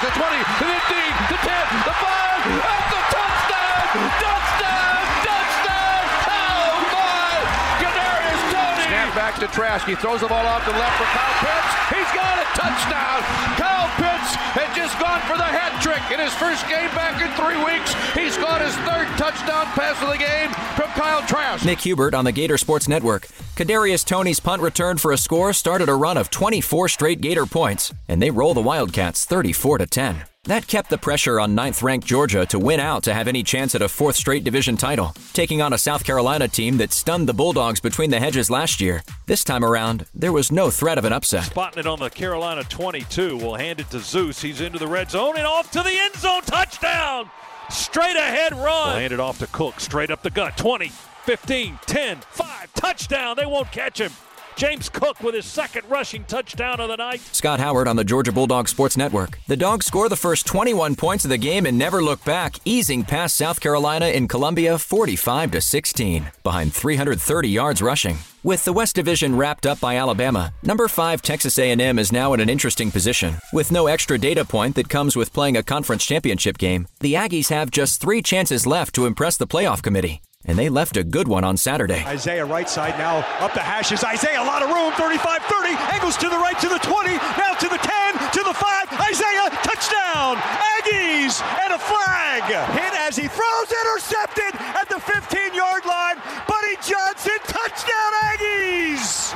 back 9.34 9.50
to 9.50 9.54
Trask. 9.54 9.86
He 9.86 9.94
throws 9.94 10.20
the 10.20 10.28
ball 10.28 10.46
off 10.46 10.64
to 10.64 10.70
left 10.70 10.96
for 10.96 11.04
Kyle 11.04 11.36
Pitts. 11.40 11.74
He's 11.90 12.12
got 12.14 12.38
a 12.38 12.46
touchdown! 12.58 13.20
Kyle 13.58 13.90
Pitts 13.96 14.34
had 14.54 14.74
just 14.74 14.98
gone 14.98 15.20
for 15.22 15.36
the 15.36 15.44
hat 15.44 15.80
trick 15.82 16.02
in 16.12 16.22
his 16.22 16.32
first 16.34 16.66
game 16.68 16.90
back 16.94 17.20
in 17.20 17.30
three 17.34 17.58
weeks. 17.64 17.94
He's 18.14 18.36
got 18.36 18.60
his 18.60 18.74
third 18.86 19.08
touchdown 19.18 19.66
pass 19.74 20.00
of 20.02 20.08
the 20.10 20.18
game 20.18 20.50
from 20.76 20.88
Kyle 20.90 21.22
Trask. 21.26 21.64
Mick 21.64 21.80
Hubert 21.80 22.14
on 22.14 22.24
the 22.24 22.32
Gator 22.32 22.58
Sports 22.58 22.88
Network. 22.88 23.26
Kadarius 23.56 24.04
Toney's 24.04 24.40
punt 24.40 24.62
return 24.62 24.98
for 24.98 25.12
a 25.12 25.18
score 25.18 25.52
started 25.52 25.88
a 25.88 25.94
run 25.94 26.16
of 26.16 26.30
24 26.30 26.88
straight 26.88 27.20
Gator 27.20 27.46
points, 27.46 27.92
and 28.08 28.22
they 28.22 28.30
roll 28.30 28.54
the 28.54 28.62
Wildcats 28.62 29.24
34 29.24 29.78
to 29.78 29.86
10. 29.86 30.33
That 30.44 30.66
kept 30.66 30.90
the 30.90 30.98
pressure 30.98 31.40
on 31.40 31.54
ninth-ranked 31.54 32.06
Georgia 32.06 32.44
to 32.46 32.58
win 32.58 32.78
out 32.78 33.02
to 33.04 33.14
have 33.14 33.28
any 33.28 33.42
chance 33.42 33.74
at 33.74 33.80
a 33.80 33.88
fourth 33.88 34.14
straight 34.14 34.44
division 34.44 34.76
title, 34.76 35.14
taking 35.32 35.62
on 35.62 35.72
a 35.72 35.78
South 35.78 36.04
Carolina 36.04 36.48
team 36.48 36.76
that 36.76 36.92
stunned 36.92 37.26
the 37.26 37.32
Bulldogs 37.32 37.80
between 37.80 38.10
the 38.10 38.20
hedges 38.20 38.50
last 38.50 38.78
year. 38.78 39.02
This 39.24 39.42
time 39.42 39.64
around, 39.64 40.04
there 40.14 40.32
was 40.32 40.52
no 40.52 40.70
threat 40.70 40.98
of 40.98 41.06
an 41.06 41.14
upset. 41.14 41.44
Spotting 41.44 41.80
it 41.80 41.86
on 41.86 41.98
the 41.98 42.10
Carolina 42.10 42.62
22. 42.62 43.38
We'll 43.38 43.54
hand 43.54 43.80
it 43.80 43.88
to 43.90 44.00
Zeus. 44.00 44.42
He's 44.42 44.60
into 44.60 44.78
the 44.78 44.86
red 44.86 45.10
zone 45.10 45.38
and 45.38 45.46
off 45.46 45.70
to 45.70 45.82
the 45.82 45.96
end 45.96 46.14
zone. 46.16 46.42
Touchdown! 46.42 47.30
Straight 47.70 48.16
ahead 48.16 48.52
run. 48.52 48.88
We'll 48.88 48.98
hand 48.98 49.14
it 49.14 49.20
off 49.20 49.38
to 49.38 49.46
Cook. 49.46 49.80
Straight 49.80 50.10
up 50.10 50.22
the 50.22 50.28
gut. 50.28 50.58
20, 50.58 50.88
15, 50.88 51.78
10, 51.86 52.20
5. 52.20 52.74
Touchdown. 52.74 53.36
They 53.38 53.46
won't 53.46 53.72
catch 53.72 53.98
him. 53.98 54.12
James 54.56 54.88
Cook 54.88 55.20
with 55.20 55.34
his 55.34 55.46
second 55.46 55.82
rushing 55.88 56.24
touchdown 56.24 56.80
of 56.80 56.88
the 56.88 56.96
night. 56.96 57.20
Scott 57.20 57.58
Howard 57.58 57.88
on 57.88 57.96
the 57.96 58.04
Georgia 58.04 58.30
Bulldog 58.30 58.68
Sports 58.68 58.96
Network. 58.96 59.38
The 59.48 59.56
Dogs 59.56 59.86
score 59.86 60.08
the 60.08 60.16
first 60.16 60.46
21 60.46 60.94
points 60.94 61.24
of 61.24 61.30
the 61.30 61.38
game 61.38 61.66
and 61.66 61.76
never 61.76 62.02
look 62.02 62.24
back, 62.24 62.56
easing 62.64 63.02
past 63.02 63.36
South 63.36 63.60
Carolina 63.60 64.08
in 64.08 64.28
Columbia 64.28 64.78
45 64.78 65.50
to 65.52 65.60
16, 65.60 66.30
behind 66.44 66.72
330 66.72 67.48
yards 67.48 67.82
rushing. 67.82 68.18
With 68.44 68.64
the 68.64 68.72
West 68.72 68.94
Division 68.94 69.36
wrapped 69.36 69.66
up 69.66 69.80
by 69.80 69.96
Alabama, 69.96 70.52
number 70.62 70.86
5 70.86 71.22
Texas 71.22 71.58
A&M 71.58 71.98
is 71.98 72.12
now 72.12 72.32
in 72.34 72.40
an 72.40 72.50
interesting 72.50 72.90
position. 72.90 73.38
With 73.52 73.72
no 73.72 73.86
extra 73.86 74.18
data 74.18 74.44
point 74.44 74.76
that 74.76 74.88
comes 74.88 75.16
with 75.16 75.32
playing 75.32 75.56
a 75.56 75.62
conference 75.62 76.04
championship 76.04 76.58
game, 76.58 76.86
the 77.00 77.14
Aggies 77.14 77.48
have 77.48 77.70
just 77.70 78.00
3 78.00 78.22
chances 78.22 78.66
left 78.66 78.94
to 78.94 79.06
impress 79.06 79.36
the 79.36 79.46
playoff 79.46 79.82
committee 79.82 80.20
and 80.46 80.58
they 80.58 80.68
left 80.68 80.96
a 80.96 81.04
good 81.04 81.28
one 81.28 81.44
on 81.44 81.56
Saturday. 81.56 82.04
Isaiah 82.06 82.44
right 82.44 82.68
side 82.68 82.98
now 82.98 83.18
up 83.40 83.54
the 83.54 83.60
hashes. 83.60 84.04
Isaiah 84.04 84.42
a 84.42 84.44
lot 84.44 84.62
of 84.62 84.68
room. 84.68 84.92
35 84.92 85.42
30. 85.42 85.68
Angles 85.94 86.16
to 86.18 86.28
the 86.28 86.36
right 86.36 86.58
to 86.60 86.68
the 86.68 86.78
20. 86.78 87.16
Now 87.40 87.54
to 87.54 87.68
the 87.68 87.78
10 87.78 88.32
to 88.32 88.42
the 88.44 88.54
5. 88.54 89.00
Isaiah 89.08 89.48
touchdown. 89.64 90.36
Aggies 90.76 91.40
and 91.64 91.72
a 91.72 91.78
flag. 91.78 92.44
Hit 92.76 92.94
as 93.00 93.16
he 93.16 93.28
throws 93.28 93.68
intercepted 93.84 94.52
at 94.76 94.88
the 94.88 95.00
15 95.00 95.54
yard 95.54 95.84
line. 95.86 96.16
Buddy 96.46 96.76
Johnson 96.84 97.38
touchdown 97.48 98.10
Aggies. 98.28 99.32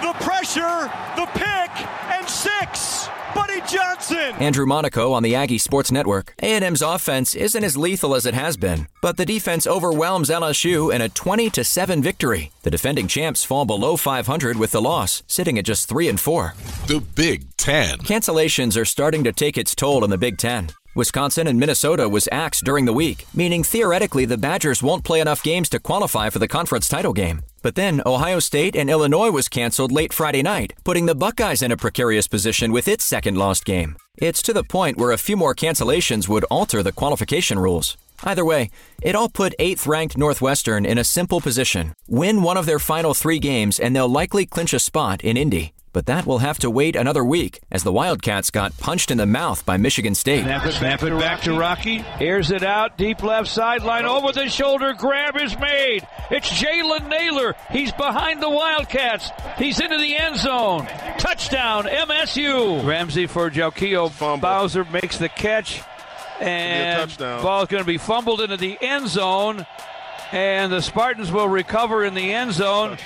The 0.00 0.12
pressure, 0.24 0.90
the 1.16 1.26
pick, 1.34 1.72
and 2.12 2.28
six. 2.28 3.08
Buddy 3.34 3.60
Johnson. 3.66 4.09
Andrew 4.38 4.66
Monaco 4.66 5.12
on 5.12 5.22
the 5.22 5.34
Aggie 5.34 5.58
Sports 5.58 5.90
Network. 5.90 6.34
A&M's 6.42 6.82
offense 6.82 7.34
isn't 7.34 7.64
as 7.64 7.76
lethal 7.76 8.14
as 8.14 8.26
it 8.26 8.34
has 8.34 8.56
been, 8.56 8.86
but 9.02 9.16
the 9.16 9.26
defense 9.26 9.66
overwhelms 9.66 10.30
LSU 10.30 10.94
in 10.94 11.00
a 11.00 11.08
20 11.08 11.50
to 11.50 11.64
7 11.64 12.02
victory. 12.02 12.50
The 12.62 12.70
defending 12.70 13.08
champs 13.08 13.44
fall 13.44 13.64
below 13.64 13.96
500 13.96 14.56
with 14.56 14.72
the 14.72 14.80
loss, 14.80 15.22
sitting 15.26 15.58
at 15.58 15.64
just 15.64 15.88
3 15.88 16.08
and 16.08 16.20
4. 16.20 16.54
The 16.86 17.00
Big 17.14 17.56
10. 17.56 18.00
Cancellations 18.00 18.80
are 18.80 18.84
starting 18.84 19.24
to 19.24 19.32
take 19.32 19.58
its 19.58 19.74
toll 19.74 20.04
in 20.04 20.10
the 20.10 20.18
Big 20.18 20.38
10. 20.38 20.70
Wisconsin 20.94 21.46
and 21.46 21.60
Minnesota 21.60 22.08
was 22.08 22.28
axed 22.32 22.64
during 22.64 22.84
the 22.84 22.92
week, 22.92 23.24
meaning 23.32 23.62
theoretically 23.62 24.24
the 24.24 24.36
Badgers 24.36 24.82
won't 24.82 25.04
play 25.04 25.20
enough 25.20 25.40
games 25.40 25.68
to 25.68 25.78
qualify 25.78 26.30
for 26.30 26.40
the 26.40 26.48
conference 26.48 26.88
title 26.88 27.12
game. 27.12 27.42
But 27.62 27.76
then 27.76 28.02
Ohio 28.04 28.40
State 28.40 28.74
and 28.74 28.90
Illinois 28.90 29.30
was 29.30 29.48
canceled 29.48 29.92
late 29.92 30.12
Friday 30.12 30.42
night, 30.42 30.72
putting 30.82 31.06
the 31.06 31.14
Buckeyes 31.14 31.62
in 31.62 31.70
a 31.70 31.76
precarious 31.76 32.26
position 32.26 32.72
with 32.72 32.88
its 32.88 33.04
second 33.04 33.36
lost 33.36 33.64
game. 33.64 33.96
It's 34.20 34.42
to 34.42 34.52
the 34.52 34.62
point 34.62 34.98
where 34.98 35.12
a 35.12 35.16
few 35.16 35.34
more 35.34 35.54
cancellations 35.54 36.28
would 36.28 36.44
alter 36.50 36.82
the 36.82 36.92
qualification 36.92 37.58
rules. 37.58 37.96
Either 38.22 38.44
way, 38.44 38.70
it 39.00 39.14
all 39.14 39.30
put 39.30 39.54
8th 39.58 39.86
ranked 39.86 40.18
Northwestern 40.18 40.84
in 40.84 40.98
a 40.98 41.04
simple 41.04 41.40
position. 41.40 41.94
Win 42.06 42.42
one 42.42 42.58
of 42.58 42.66
their 42.66 42.78
final 42.78 43.14
three 43.14 43.38
games, 43.38 43.80
and 43.80 43.96
they'll 43.96 44.18
likely 44.20 44.44
clinch 44.44 44.74
a 44.74 44.78
spot 44.78 45.24
in 45.24 45.38
Indy. 45.38 45.72
But 45.92 46.06
that 46.06 46.24
will 46.24 46.38
have 46.38 46.58
to 46.60 46.70
wait 46.70 46.94
another 46.94 47.24
week 47.24 47.60
as 47.70 47.82
the 47.82 47.92
Wildcats 47.92 48.50
got 48.50 48.76
punched 48.78 49.10
in 49.10 49.18
the 49.18 49.26
mouth 49.26 49.66
by 49.66 49.76
Michigan 49.76 50.14
State. 50.14 50.42
Snap 50.42 50.64
it, 50.64 50.72
snap 50.72 51.02
it 51.02 51.18
back 51.18 51.40
to 51.42 51.58
Rocky. 51.58 52.04
Airs 52.20 52.52
it 52.52 52.62
out, 52.62 52.96
deep 52.96 53.22
left 53.22 53.48
sideline, 53.48 54.04
over 54.04 54.32
the 54.32 54.48
shoulder, 54.48 54.92
grab 54.92 55.36
is 55.36 55.58
made. 55.58 56.06
It's 56.30 56.48
Jalen 56.48 57.08
Nailor. 57.08 57.56
He's 57.72 57.90
behind 57.92 58.40
the 58.40 58.50
Wildcats. 58.50 59.30
He's 59.58 59.80
into 59.80 59.98
the 59.98 60.16
end 60.16 60.36
zone. 60.36 60.86
Touchdown, 61.18 61.84
MSU. 61.84 62.86
Ramsey 62.86 63.26
for 63.26 63.50
Jalkio. 63.50 64.40
Bowser 64.40 64.84
makes 64.84 65.18
the 65.18 65.28
catch. 65.28 65.82
And 66.40 67.16
ball 67.18 67.62
is 67.62 67.68
going 67.68 67.82
to 67.82 67.86
be 67.86 67.98
fumbled 67.98 68.40
into 68.40 68.56
the 68.56 68.78
end 68.80 69.08
zone. 69.08 69.66
And 70.32 70.70
the 70.70 70.80
Spartans 70.80 71.32
will 71.32 71.48
recover 71.48 72.04
in 72.04 72.14
the 72.14 72.32
end 72.32 72.52
zone. 72.52 72.96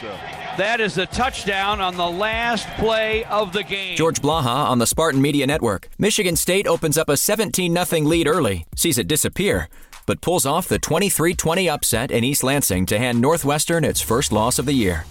That 0.58 0.80
is 0.80 0.94
the 0.94 1.06
touchdown 1.06 1.80
on 1.80 1.96
the 1.96 2.08
last 2.08 2.68
play 2.76 3.24
of 3.24 3.52
the 3.52 3.62
game. 3.62 3.96
George 3.96 4.20
Blaha 4.20 4.68
on 4.68 4.78
the 4.78 4.86
Spartan 4.86 5.22
Media 5.22 5.46
Network. 5.46 5.88
Michigan 5.98 6.36
State 6.36 6.66
opens 6.66 6.98
up 6.98 7.08
a 7.08 7.16
17 7.16 7.74
0 7.74 8.00
lead 8.02 8.28
early, 8.28 8.66
sees 8.76 8.98
it 8.98 9.08
disappear, 9.08 9.68
but 10.06 10.20
pulls 10.20 10.44
off 10.44 10.68
the 10.68 10.78
23 10.78 11.34
20 11.34 11.68
upset 11.68 12.10
in 12.10 12.24
East 12.24 12.44
Lansing 12.44 12.84
to 12.86 12.98
hand 12.98 13.20
Northwestern 13.20 13.84
its 13.84 14.00
first 14.00 14.30
loss 14.30 14.58
of 14.58 14.66
the 14.66 14.74
year. 14.74 15.04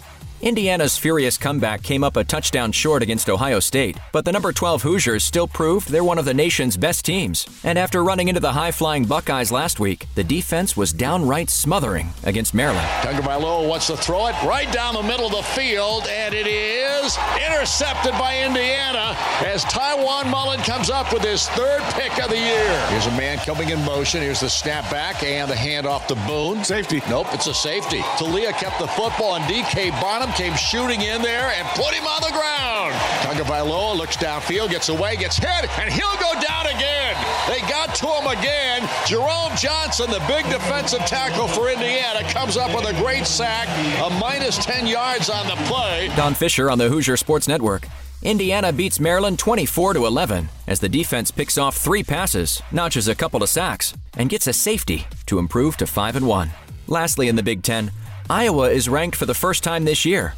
Indiana's 0.43 0.97
furious 0.97 1.37
comeback 1.37 1.83
came 1.83 2.03
up 2.03 2.17
a 2.17 2.23
touchdown 2.25 2.73
short 2.73 3.01
against 3.01 3.29
Ohio 3.29 3.61
State, 3.61 3.97
but 4.11 4.25
the 4.25 4.31
number 4.33 4.51
12 4.51 4.81
Hoosiers 4.81 5.23
still 5.23 5.47
proved 5.47 5.87
they're 5.87 6.03
one 6.03 6.17
of 6.17 6.25
the 6.25 6.33
nation's 6.33 6.75
best 6.75 7.05
teams. 7.05 7.47
And 7.63 7.79
after 7.79 8.03
running 8.03 8.27
into 8.27 8.41
the 8.41 8.51
high 8.51 8.73
flying 8.73 9.05
Buckeyes 9.05 9.53
last 9.53 9.79
week, 9.79 10.05
the 10.15 10.23
defense 10.25 10.75
was 10.75 10.91
downright 10.91 11.49
smothering 11.49 12.09
against 12.25 12.53
Maryland. 12.53 12.85
Tagovailoa 13.03 13.69
wants 13.69 13.87
to 13.87 13.95
throw 13.95 14.27
it 14.27 14.35
right 14.43 14.69
down 14.73 14.95
the 14.95 15.03
middle 15.03 15.27
of 15.27 15.31
the 15.31 15.43
field, 15.43 16.07
and 16.09 16.33
it 16.33 16.45
is 16.45 17.17
intercepted 17.47 18.11
by 18.19 18.43
Indiana 18.43 19.15
as 19.45 19.63
Tiawan 19.63 20.29
Mullen 20.29 20.59
comes 20.63 20.89
up 20.89 21.13
with 21.13 21.23
his 21.23 21.47
third 21.51 21.81
pick 21.93 22.21
of 22.21 22.29
the 22.29 22.37
year. 22.37 22.87
Here's 22.89 23.07
a 23.07 23.11
man 23.11 23.37
coming 23.37 23.69
in 23.69 23.81
motion. 23.85 24.21
Here's 24.21 24.41
the 24.41 24.49
snap 24.49 24.91
back 24.91 25.23
and 25.23 25.49
the 25.49 25.55
handoff 25.55 26.07
to 26.07 26.15
Boone. 26.27 26.65
Safety. 26.65 27.01
Nope, 27.07 27.27
it's 27.31 27.47
a 27.47 27.53
safety. 27.53 27.99
Taulia 28.19 28.51
kept 28.51 28.79
the 28.79 28.87
football, 28.87 29.35
and 29.35 29.45
DK 29.45 29.89
Bonhomme 30.01 30.32
came 30.35 30.55
shooting 30.55 31.01
in 31.01 31.21
there 31.21 31.53
and 31.55 31.67
put 31.69 31.93
him 31.93 32.05
on 32.05 32.21
the 32.21 32.31
ground. 32.31 32.93
Tagovailoa 33.21 33.95
looks 33.95 34.17
downfield, 34.17 34.69
gets 34.69 34.89
away, 34.89 35.15
gets 35.15 35.37
hit, 35.37 35.69
and 35.79 35.91
he'll 35.91 36.17
go 36.17 36.33
down 36.41 36.67
again. 36.67 37.15
They 37.47 37.59
got 37.61 37.93
to 37.95 38.07
him 38.07 38.27
again. 38.27 38.89
Jerome 39.05 39.55
Johnson, 39.55 40.09
the 40.09 40.23
big 40.27 40.45
defensive 40.45 41.01
tackle 41.01 41.47
for 41.47 41.69
Indiana, 41.69 42.27
comes 42.31 42.57
up 42.57 42.75
with 42.75 42.89
a 42.89 42.93
great 43.01 43.25
sack, 43.25 43.67
a 44.01 44.09
minus 44.19 44.57
10 44.65 44.87
yards 44.87 45.29
on 45.29 45.47
the 45.47 45.55
play. 45.65 46.09
Don 46.15 46.33
Fisher 46.33 46.69
on 46.69 46.77
the 46.77 46.89
Hoosier 46.89 47.17
Sports 47.17 47.47
Network. 47.47 47.87
Indiana 48.23 48.71
beats 48.71 49.01
Maryland 49.01 49.37
24 49.37 49.95
to 49.95 50.05
11 50.05 50.47
as 50.65 50.79
the 50.79 50.87
defense 50.87 51.29
picks 51.29 51.57
off 51.57 51.75
three 51.75 52.03
passes, 52.03 52.61
notches 52.71 53.07
a 53.09 53.15
couple 53.15 53.43
of 53.43 53.49
sacks, 53.49 53.93
and 54.17 54.29
gets 54.29 54.47
a 54.47 54.53
safety 54.53 55.05
to 55.25 55.39
improve 55.39 55.75
to 55.77 55.85
5 55.85 56.15
and 56.15 56.27
1. 56.27 56.49
Lastly 56.87 57.27
in 57.27 57.35
the 57.35 57.43
Big 57.43 57.63
10, 57.63 57.91
Iowa 58.29 58.69
is 58.69 58.87
ranked 58.87 59.15
for 59.17 59.25
the 59.25 59.33
first 59.33 59.63
time 59.63 59.85
this 59.85 60.05
year. 60.05 60.33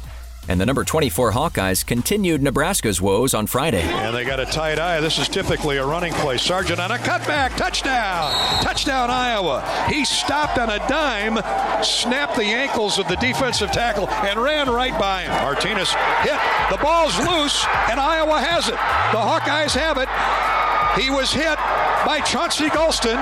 And 0.48 0.60
the 0.60 0.66
number 0.66 0.84
24 0.84 1.32
Hawkeyes 1.32 1.84
continued 1.84 2.40
Nebraska's 2.40 3.00
woes 3.00 3.34
on 3.34 3.48
Friday. 3.48 3.82
And 3.82 4.14
they 4.14 4.24
got 4.24 4.38
a 4.38 4.46
tight 4.46 4.78
eye. 4.78 5.00
This 5.00 5.18
is 5.18 5.26
typically 5.26 5.76
a 5.78 5.84
running 5.84 6.12
play. 6.14 6.36
Sargent 6.36 6.78
on 6.78 6.92
a 6.92 6.98
cutback. 6.98 7.56
Touchdown. 7.56 8.30
Touchdown, 8.62 9.10
Iowa. 9.10 9.64
He 9.88 10.04
stopped 10.04 10.56
on 10.58 10.70
a 10.70 10.78
dime, 10.88 11.38
snapped 11.82 12.36
the 12.36 12.44
ankles 12.44 13.00
of 13.00 13.08
the 13.08 13.16
defensive 13.16 13.72
tackle, 13.72 14.08
and 14.08 14.40
ran 14.40 14.70
right 14.70 14.96
by 15.00 15.22
him. 15.22 15.32
Martinez 15.42 15.92
hit. 16.22 16.38
The 16.70 16.78
ball's 16.80 17.18
loose, 17.18 17.66
and 17.90 17.98
Iowa 17.98 18.38
has 18.40 18.68
it. 18.68 18.74
The 18.74 19.18
Hawkeyes 19.18 19.74
have 19.74 19.98
it. 19.98 20.08
He 21.02 21.10
was 21.10 21.32
hit 21.32 21.58
by 22.06 22.20
Chauncey 22.20 22.68
Golston, 22.68 23.18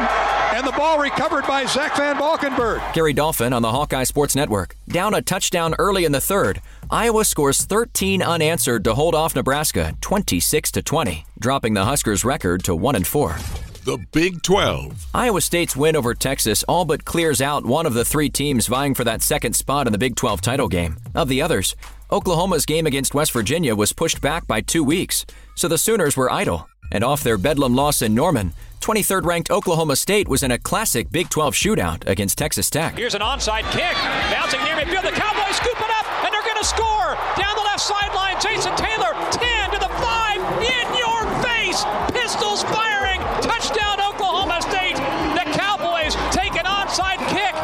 and 0.55 0.64
the 0.64 0.72
ball 0.72 1.00
recovered 1.00 1.44
by 1.48 1.64
Zach 1.66 1.96
Van 1.96 2.16
Valkenburg. 2.16 2.80
Gary 2.92 3.12
Dolphin 3.12 3.52
on 3.52 3.61
the 3.62 3.72
Hawkeye 3.72 4.05
Sports 4.05 4.36
Network. 4.36 4.76
Down 4.86 5.12
a 5.12 5.20
touchdown 5.20 5.74
early 5.80 6.05
in 6.05 6.12
the 6.12 6.20
third, 6.20 6.62
Iowa 6.88 7.24
scores 7.24 7.64
13 7.64 8.22
unanswered 8.22 8.84
to 8.84 8.94
hold 8.94 9.16
off 9.16 9.34
Nebraska 9.34 9.94
26 10.00 10.70
to 10.70 10.82
20, 10.82 11.26
dropping 11.40 11.74
the 11.74 11.84
Huskers' 11.84 12.24
record 12.24 12.62
to 12.64 12.74
1 12.76 12.94
and 12.94 13.05
4. 13.07 13.36
The 13.84 13.98
Big 14.12 14.42
12. 14.42 15.07
Iowa 15.12 15.40
State's 15.40 15.74
win 15.74 15.96
over 15.96 16.14
Texas 16.14 16.62
all 16.68 16.84
but 16.84 17.05
clears 17.05 17.42
out 17.42 17.66
one 17.66 17.84
of 17.84 17.94
the 17.94 18.05
three 18.05 18.30
teams 18.30 18.68
vying 18.68 18.94
for 18.94 19.02
that 19.02 19.22
second 19.22 19.55
spot 19.55 19.88
in 19.88 19.92
the 19.92 19.98
Big 19.98 20.14
12 20.14 20.40
title 20.40 20.68
game. 20.68 20.98
Of 21.16 21.28
the 21.28 21.42
others, 21.42 21.74
Oklahoma's 22.12 22.64
game 22.64 22.86
against 22.86 23.12
West 23.12 23.32
Virginia 23.32 23.74
was 23.74 23.92
pushed 23.92 24.20
back 24.20 24.46
by 24.46 24.61
two 24.61 24.84
weeks, 24.84 25.26
so 25.57 25.66
the 25.66 25.78
Sooners 25.78 26.16
were 26.16 26.30
idle. 26.30 26.68
And 26.92 27.02
off 27.02 27.24
their 27.24 27.38
Bedlam 27.38 27.74
loss 27.74 28.02
in 28.02 28.14
Norman, 28.14 28.52
23rd 28.85 29.24
ranked 29.24 29.51
Oklahoma 29.51 29.97
State 29.97 30.28
was 30.28 30.43
in 30.43 30.51
a 30.51 30.59
classic 30.59 31.11
Big 31.11 31.30
12 31.30 31.55
shootout 31.55 32.07
against 32.07 32.37
Texas 32.37 32.68
Tech. 32.68 32.95
Here's 32.99 33.14
an 33.14 33.22
onside 33.22 33.64
kick. 33.72 33.97
Bouncing 34.28 34.61
near 34.61 34.76
midfield. 34.76 35.09
The 35.09 35.16
Cowboys 35.16 35.57
scoop 35.57 35.80
it 35.80 35.89
up, 35.97 36.05
and 36.20 36.28
they're 36.28 36.45
going 36.45 36.61
to 36.61 36.68
score. 36.68 37.16
Down 37.41 37.57
the 37.57 37.64
left 37.64 37.80
sideline, 37.80 38.37
Jason 38.45 38.76
Taylor, 38.76 39.16
10 39.32 39.72
to 39.72 39.78
the 39.80 39.89
5. 39.89 40.37
In 40.68 40.87
your 41.01 41.24
face. 41.41 41.80
Pistols 42.12 42.61
firing. 42.76 43.24
Touchdown, 43.41 44.05
Oklahoma 44.05 44.61
State. 44.61 45.01
The 45.32 45.49
Cowboys 45.57 46.12
take 46.28 46.53
an 46.53 46.68
onside 46.68 47.24
kick. 47.32 47.57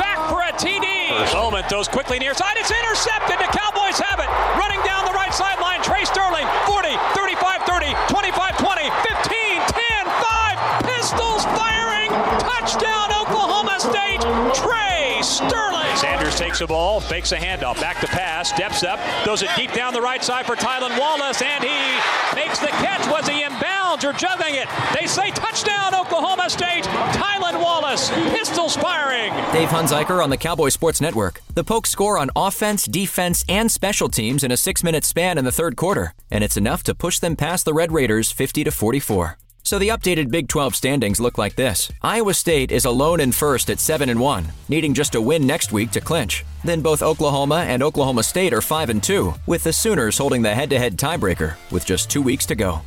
Back 0.00 0.16
for 0.32 0.40
a 0.40 0.56
TD. 0.56 1.12
Bowman 1.36 1.64
throws 1.68 1.86
quickly 1.88 2.18
near 2.18 2.32
side. 2.32 2.56
It's 2.56 2.72
intercepted. 2.72 3.36
The 3.36 3.52
Cowboys 3.52 3.81
takes 16.52 16.58
the 16.58 16.66
ball, 16.66 17.00
fakes 17.00 17.32
a 17.32 17.36
handoff, 17.38 17.80
back 17.80 17.98
to 17.98 18.06
pass, 18.06 18.50
steps 18.50 18.82
up, 18.82 19.00
throws 19.24 19.40
it 19.40 19.48
deep 19.56 19.72
down 19.72 19.94
the 19.94 20.00
right 20.02 20.22
side 20.22 20.44
for 20.44 20.54
Tylan 20.54 20.98
Wallace, 21.00 21.40
and 21.40 21.64
he 21.64 21.98
makes 22.34 22.58
the 22.58 22.66
catch. 22.66 23.10
Was 23.10 23.26
he 23.26 23.42
in 23.42 23.52
bounds 23.58 24.04
or 24.04 24.12
juggling 24.12 24.56
it? 24.56 24.68
They 24.94 25.06
say 25.06 25.30
touchdown, 25.30 25.94
Oklahoma 25.94 26.50
State. 26.50 26.84
Tylan 26.84 27.58
Wallace, 27.58 28.10
pistols 28.36 28.76
firing. 28.76 29.32
Dave 29.54 29.68
Hunziker 29.68 30.22
on 30.22 30.28
the 30.28 30.36
Cowboy 30.36 30.68
Sports 30.68 31.00
Network. 31.00 31.40
The 31.54 31.64
Pokes 31.64 31.88
score 31.88 32.18
on 32.18 32.28
offense, 32.36 32.84
defense, 32.84 33.46
and 33.48 33.70
special 33.70 34.10
teams 34.10 34.44
in 34.44 34.52
a 34.52 34.56
six 34.58 34.84
minute 34.84 35.04
span 35.04 35.38
in 35.38 35.46
the 35.46 35.52
third 35.52 35.76
quarter, 35.76 36.12
and 36.30 36.44
it's 36.44 36.58
enough 36.58 36.82
to 36.82 36.94
push 36.94 37.18
them 37.18 37.34
past 37.34 37.64
the 37.64 37.72
Red 37.72 37.92
Raiders 37.92 38.30
50 38.30 38.64
to 38.64 38.70
44. 38.70 39.38
So 39.64 39.78
the 39.78 39.88
updated 39.88 40.30
Big 40.30 40.48
12 40.48 40.74
standings 40.74 41.20
look 41.20 41.38
like 41.38 41.54
this. 41.54 41.90
Iowa 42.02 42.34
State 42.34 42.72
is 42.72 42.84
alone 42.84 43.20
in 43.20 43.30
first 43.30 43.70
at 43.70 43.78
7 43.78 44.08
and 44.08 44.20
1, 44.20 44.48
needing 44.68 44.92
just 44.92 45.14
a 45.14 45.20
win 45.20 45.46
next 45.46 45.72
week 45.72 45.92
to 45.92 46.00
clinch. 46.00 46.44
Then 46.64 46.80
both 46.80 47.02
Oklahoma 47.02 47.64
and 47.68 47.82
Oklahoma 47.82 48.24
State 48.24 48.52
are 48.52 48.60
5 48.60 48.90
and 48.90 49.02
2, 49.02 49.32
with 49.46 49.62
the 49.62 49.72
Sooners 49.72 50.18
holding 50.18 50.42
the 50.42 50.52
head-to-head 50.52 50.98
tiebreaker 50.98 51.54
with 51.70 51.86
just 51.86 52.10
2 52.10 52.20
weeks 52.20 52.44
to 52.46 52.56
go. 52.56 52.80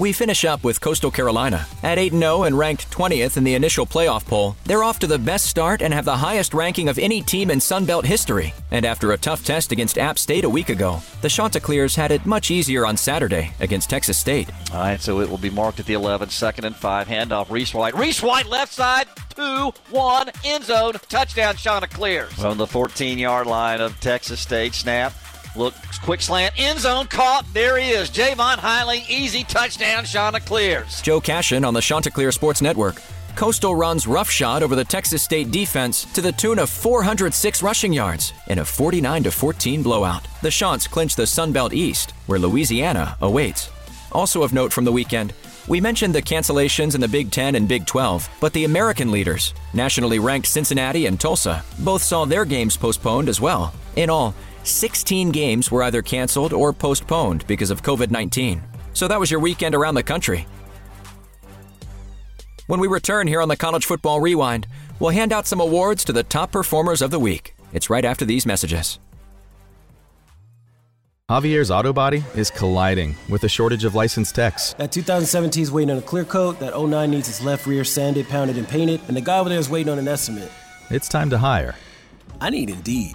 We 0.00 0.14
finish 0.14 0.46
up 0.46 0.64
with 0.64 0.80
Coastal 0.80 1.10
Carolina. 1.10 1.66
At 1.82 1.98
8 1.98 2.14
0 2.14 2.44
and 2.44 2.56
ranked 2.56 2.90
20th 2.90 3.36
in 3.36 3.44
the 3.44 3.54
initial 3.54 3.84
playoff 3.84 4.24
poll, 4.24 4.56
they're 4.64 4.82
off 4.82 4.98
to 5.00 5.06
the 5.06 5.18
best 5.18 5.44
start 5.44 5.82
and 5.82 5.92
have 5.92 6.06
the 6.06 6.16
highest 6.16 6.54
ranking 6.54 6.88
of 6.88 6.98
any 6.98 7.20
team 7.20 7.50
in 7.50 7.58
Sunbelt 7.58 8.06
history. 8.06 8.54
And 8.70 8.86
after 8.86 9.12
a 9.12 9.18
tough 9.18 9.44
test 9.44 9.72
against 9.72 9.98
App 9.98 10.18
State 10.18 10.44
a 10.44 10.48
week 10.48 10.70
ago, 10.70 11.02
the 11.20 11.28
Chanticleers 11.28 11.96
had 11.96 12.12
it 12.12 12.24
much 12.24 12.50
easier 12.50 12.86
on 12.86 12.96
Saturday 12.96 13.52
against 13.60 13.90
Texas 13.90 14.16
State. 14.16 14.48
All 14.72 14.80
right, 14.80 14.98
so 14.98 15.20
it 15.20 15.28
will 15.28 15.36
be 15.36 15.50
marked 15.50 15.80
at 15.80 15.84
the 15.84 15.92
11, 15.92 16.30
second 16.30 16.64
and 16.64 16.74
five. 16.74 17.06
Handoff, 17.06 17.50
Reese 17.50 17.74
White. 17.74 17.94
Reese 17.94 18.22
White, 18.22 18.46
left 18.46 18.72
side, 18.72 19.06
two, 19.34 19.70
one, 19.90 20.30
end 20.46 20.64
zone, 20.64 20.94
touchdown, 21.10 21.56
Chanticleers. 21.56 22.42
On 22.42 22.56
the 22.56 22.66
14 22.66 23.18
yard 23.18 23.46
line 23.46 23.82
of 23.82 24.00
Texas 24.00 24.40
State, 24.40 24.72
snap. 24.72 25.12
Look, 25.56 25.74
quick 26.02 26.20
slant, 26.20 26.54
end 26.58 26.78
zone, 26.78 27.06
caught. 27.06 27.44
There 27.52 27.76
he 27.78 27.90
is. 27.90 28.10
Jaivon 28.10 28.56
Heiligh, 28.56 29.08
easy 29.08 29.44
touchdown, 29.44 30.04
Chanticleers. 30.04 31.02
Joe 31.02 31.20
Cashin 31.20 31.64
on 31.64 31.74
the 31.74 31.80
Chanticleer 31.80 32.30
Sports 32.32 32.62
Network. 32.62 33.02
Coastal 33.36 33.74
runs 33.74 34.06
roughshod 34.06 34.62
over 34.62 34.74
the 34.74 34.84
Texas 34.84 35.22
State 35.22 35.50
defense 35.50 36.04
to 36.12 36.20
the 36.20 36.32
tune 36.32 36.58
of 36.58 36.68
406 36.68 37.62
rushing 37.62 37.92
yards 37.92 38.32
in 38.48 38.58
a 38.58 38.64
49 38.64 39.24
14 39.24 39.82
blowout. 39.82 40.26
The 40.42 40.50
Chants 40.50 40.86
clinch 40.86 41.16
the 41.16 41.26
Sun 41.26 41.52
Belt 41.52 41.72
East, 41.72 42.12
where 42.26 42.38
Louisiana 42.38 43.16
awaits. 43.20 43.70
Also 44.12 44.42
of 44.42 44.52
note 44.52 44.72
from 44.72 44.84
the 44.84 44.92
weekend, 44.92 45.32
we 45.68 45.80
mentioned 45.80 46.14
the 46.14 46.22
cancellations 46.22 46.94
in 46.94 47.00
the 47.00 47.08
Big 47.08 47.30
10 47.30 47.54
and 47.54 47.68
Big 47.68 47.86
12, 47.86 48.28
but 48.40 48.52
the 48.52 48.64
American 48.64 49.10
leaders, 49.12 49.54
nationally 49.72 50.18
ranked 50.18 50.48
Cincinnati 50.48 51.06
and 51.06 51.20
Tulsa, 51.20 51.62
both 51.78 52.02
saw 52.02 52.24
their 52.24 52.44
games 52.44 52.76
postponed 52.76 53.28
as 53.28 53.40
well. 53.40 53.72
In 53.96 54.10
all, 54.10 54.34
16 54.70 55.30
games 55.30 55.70
were 55.70 55.82
either 55.82 56.02
canceled 56.02 56.52
or 56.52 56.72
postponed 56.72 57.46
because 57.46 57.70
of 57.70 57.82
COVID 57.82 58.10
19. 58.10 58.62
So 58.92 59.08
that 59.08 59.20
was 59.20 59.30
your 59.30 59.40
weekend 59.40 59.74
around 59.74 59.94
the 59.94 60.02
country. 60.02 60.46
When 62.66 62.80
we 62.80 62.88
return 62.88 63.26
here 63.26 63.42
on 63.42 63.48
the 63.48 63.56
College 63.56 63.84
Football 63.84 64.20
Rewind, 64.20 64.66
we'll 65.00 65.10
hand 65.10 65.32
out 65.32 65.46
some 65.46 65.60
awards 65.60 66.04
to 66.04 66.12
the 66.12 66.22
top 66.22 66.52
performers 66.52 67.02
of 67.02 67.10
the 67.10 67.18
week. 67.18 67.54
It's 67.72 67.90
right 67.90 68.04
after 68.04 68.24
these 68.24 68.46
messages. 68.46 68.98
Javier's 71.30 71.70
Auto 71.70 71.92
Body 71.92 72.24
is 72.34 72.50
colliding 72.50 73.14
with 73.28 73.44
a 73.44 73.48
shortage 73.48 73.84
of 73.84 73.94
licensed 73.94 74.34
techs. 74.34 74.72
That 74.74 74.90
2017 74.90 75.62
is 75.62 75.70
waiting 75.70 75.92
on 75.92 75.98
a 75.98 76.02
clear 76.02 76.24
coat, 76.24 76.58
that 76.58 76.76
09 76.76 77.10
needs 77.10 77.28
its 77.28 77.40
left 77.40 77.66
rear 77.66 77.84
sanded, 77.84 78.28
pounded, 78.28 78.58
and 78.58 78.68
painted, 78.68 79.00
and 79.06 79.16
the 79.16 79.20
guy 79.20 79.38
over 79.38 79.48
there 79.48 79.58
is 79.58 79.70
waiting 79.70 79.92
on 79.92 80.00
an 80.00 80.08
estimate. 80.08 80.50
It's 80.90 81.08
time 81.08 81.30
to 81.30 81.38
hire. 81.38 81.76
I 82.40 82.50
need 82.50 82.68
Indeed. 82.68 83.14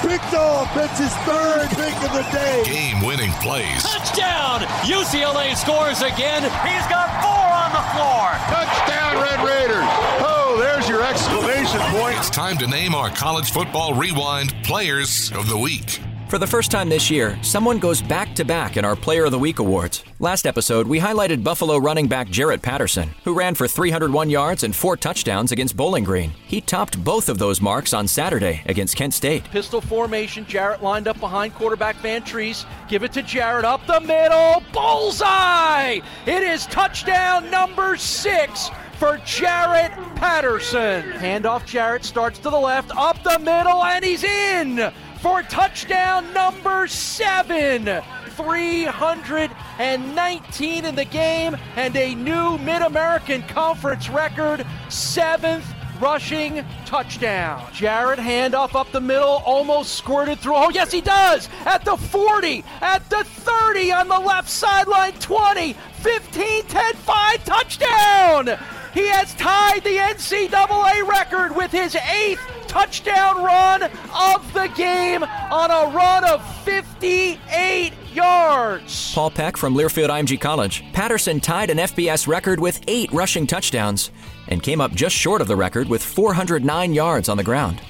picked 0.00 0.34
off. 0.34 0.68
It's 0.76 0.98
his 0.98 1.14
third 1.28 1.68
pick 1.70 1.94
of 2.04 2.12
the 2.12 2.26
day. 2.32 2.62
Game 2.64 3.04
winning 3.04 3.32
plays. 3.42 3.82
Touchdown! 3.82 4.60
UCLA 4.84 5.56
scores 5.56 6.02
again. 6.02 6.42
He's 6.42 6.86
got 6.88 7.08
four 7.22 7.46
on 7.62 7.70
the 7.72 7.84
floor. 7.94 8.26
Touchdown, 8.48 9.22
Red 9.22 9.40
Raiders. 9.46 9.88
Oh, 10.26 10.56
there's 10.58 10.88
your 10.88 11.02
exclamation 11.02 11.80
point. 11.98 12.16
It's 12.18 12.30
time 12.30 12.56
to 12.58 12.66
name 12.66 12.94
our 12.94 13.10
college 13.10 13.50
football 13.50 13.94
rewind 13.94 14.54
players 14.62 15.30
of 15.32 15.48
the 15.48 15.58
week. 15.58 16.00
For 16.30 16.38
the 16.38 16.46
first 16.46 16.70
time 16.70 16.88
this 16.88 17.10
year, 17.10 17.36
someone 17.42 17.80
goes 17.80 18.00
back 18.00 18.36
to 18.36 18.44
back 18.44 18.76
in 18.76 18.84
our 18.84 18.94
Player 18.94 19.24
of 19.24 19.32
the 19.32 19.38
Week 19.40 19.58
awards. 19.58 20.04
Last 20.20 20.46
episode, 20.46 20.86
we 20.86 21.00
highlighted 21.00 21.42
Buffalo 21.42 21.76
running 21.76 22.06
back 22.06 22.28
Jaret 22.28 22.62
Patterson, 22.62 23.10
who 23.24 23.34
ran 23.34 23.56
for 23.56 23.66
301 23.66 24.30
yards 24.30 24.62
and 24.62 24.72
four 24.72 24.96
touchdowns 24.96 25.50
against 25.50 25.76
Bowling 25.76 26.04
Green. 26.04 26.30
He 26.46 26.60
topped 26.60 27.02
both 27.02 27.28
of 27.28 27.38
those 27.38 27.60
marks 27.60 27.92
on 27.92 28.06
Saturday 28.06 28.62
against 28.66 28.94
Kent 28.94 29.14
State. 29.14 29.42
Pistol 29.50 29.80
formation. 29.80 30.44
Jaret 30.44 30.82
lined 30.82 31.08
up 31.08 31.18
behind 31.18 31.52
quarterback 31.56 31.96
Vantrease. 31.96 32.64
Give 32.88 33.02
it 33.02 33.12
to 33.14 33.24
Jaret 33.24 33.64
up 33.64 33.84
the 33.88 34.00
middle. 34.00 34.62
Bullseye! 34.72 35.98
It 36.26 36.42
is 36.44 36.64
touchdown 36.66 37.50
number 37.50 37.96
six 37.96 38.70
for 39.00 39.18
Jaret 39.18 39.96
Patterson. 40.14 41.10
Handoff 41.10 41.62
Jaret 41.62 42.04
starts 42.04 42.38
to 42.38 42.50
the 42.50 42.60
left, 42.60 42.96
up 42.96 43.20
the 43.24 43.40
middle, 43.40 43.82
and 43.82 44.04
he's 44.04 44.22
in 44.22 44.92
for 45.20 45.42
touchdown 45.42 46.32
number 46.32 46.86
seven. 46.86 48.02
319 48.30 50.84
in 50.84 50.94
the 50.94 51.04
game 51.04 51.56
and 51.76 51.96
a 51.96 52.14
new 52.14 52.56
Mid 52.58 52.82
American 52.82 53.42
Conference 53.42 54.08
record, 54.08 54.64
seventh 54.88 55.66
rushing 56.00 56.64
touchdown. 56.86 57.60
Jaret 57.72 58.16
handoff 58.16 58.74
up 58.74 58.90
the 58.92 59.00
middle, 59.00 59.42
almost 59.44 59.96
squirted 59.96 60.38
through. 60.38 60.56
Oh, 60.56 60.70
yes, 60.70 60.90
he 60.90 61.02
does! 61.02 61.50
At 61.66 61.84
the 61.84 61.98
40, 61.98 62.64
at 62.80 63.06
the 63.10 63.24
30 63.24 63.92
on 63.92 64.08
the 64.08 64.18
left 64.18 64.48
sideline, 64.48 65.12
20, 65.14 65.74
15, 65.74 66.64
10, 66.64 66.94
5, 66.94 67.44
touchdown! 67.44 68.58
He 68.92 69.06
has 69.08 69.34
tied 69.34 69.84
the 69.84 69.96
NCAA 69.96 71.06
record 71.06 71.54
with 71.54 71.70
his 71.70 71.94
eighth 71.94 72.40
touchdown 72.66 73.42
run 73.42 73.84
of 73.84 74.52
the 74.52 74.70
game 74.76 75.22
on 75.22 75.70
a 75.70 75.94
run 75.94 76.24
of 76.24 76.44
58 76.64 77.92
yards. 78.12 79.14
Paul 79.14 79.30
Peck 79.30 79.56
from 79.56 79.74
Learfield 79.74 80.08
IMG 80.08 80.40
College. 80.40 80.84
Patterson 80.92 81.40
tied 81.40 81.70
an 81.70 81.78
FBS 81.78 82.26
record 82.26 82.58
with 82.58 82.80
eight 82.88 83.12
rushing 83.12 83.46
touchdowns 83.46 84.10
and 84.48 84.62
came 84.62 84.80
up 84.80 84.92
just 84.92 85.14
short 85.14 85.40
of 85.40 85.46
the 85.46 85.56
record 85.56 85.88
with 85.88 86.02
409 86.02 86.92
yards 86.92 87.28
on 87.28 87.36
the 87.36 87.44
ground. 87.44 87.80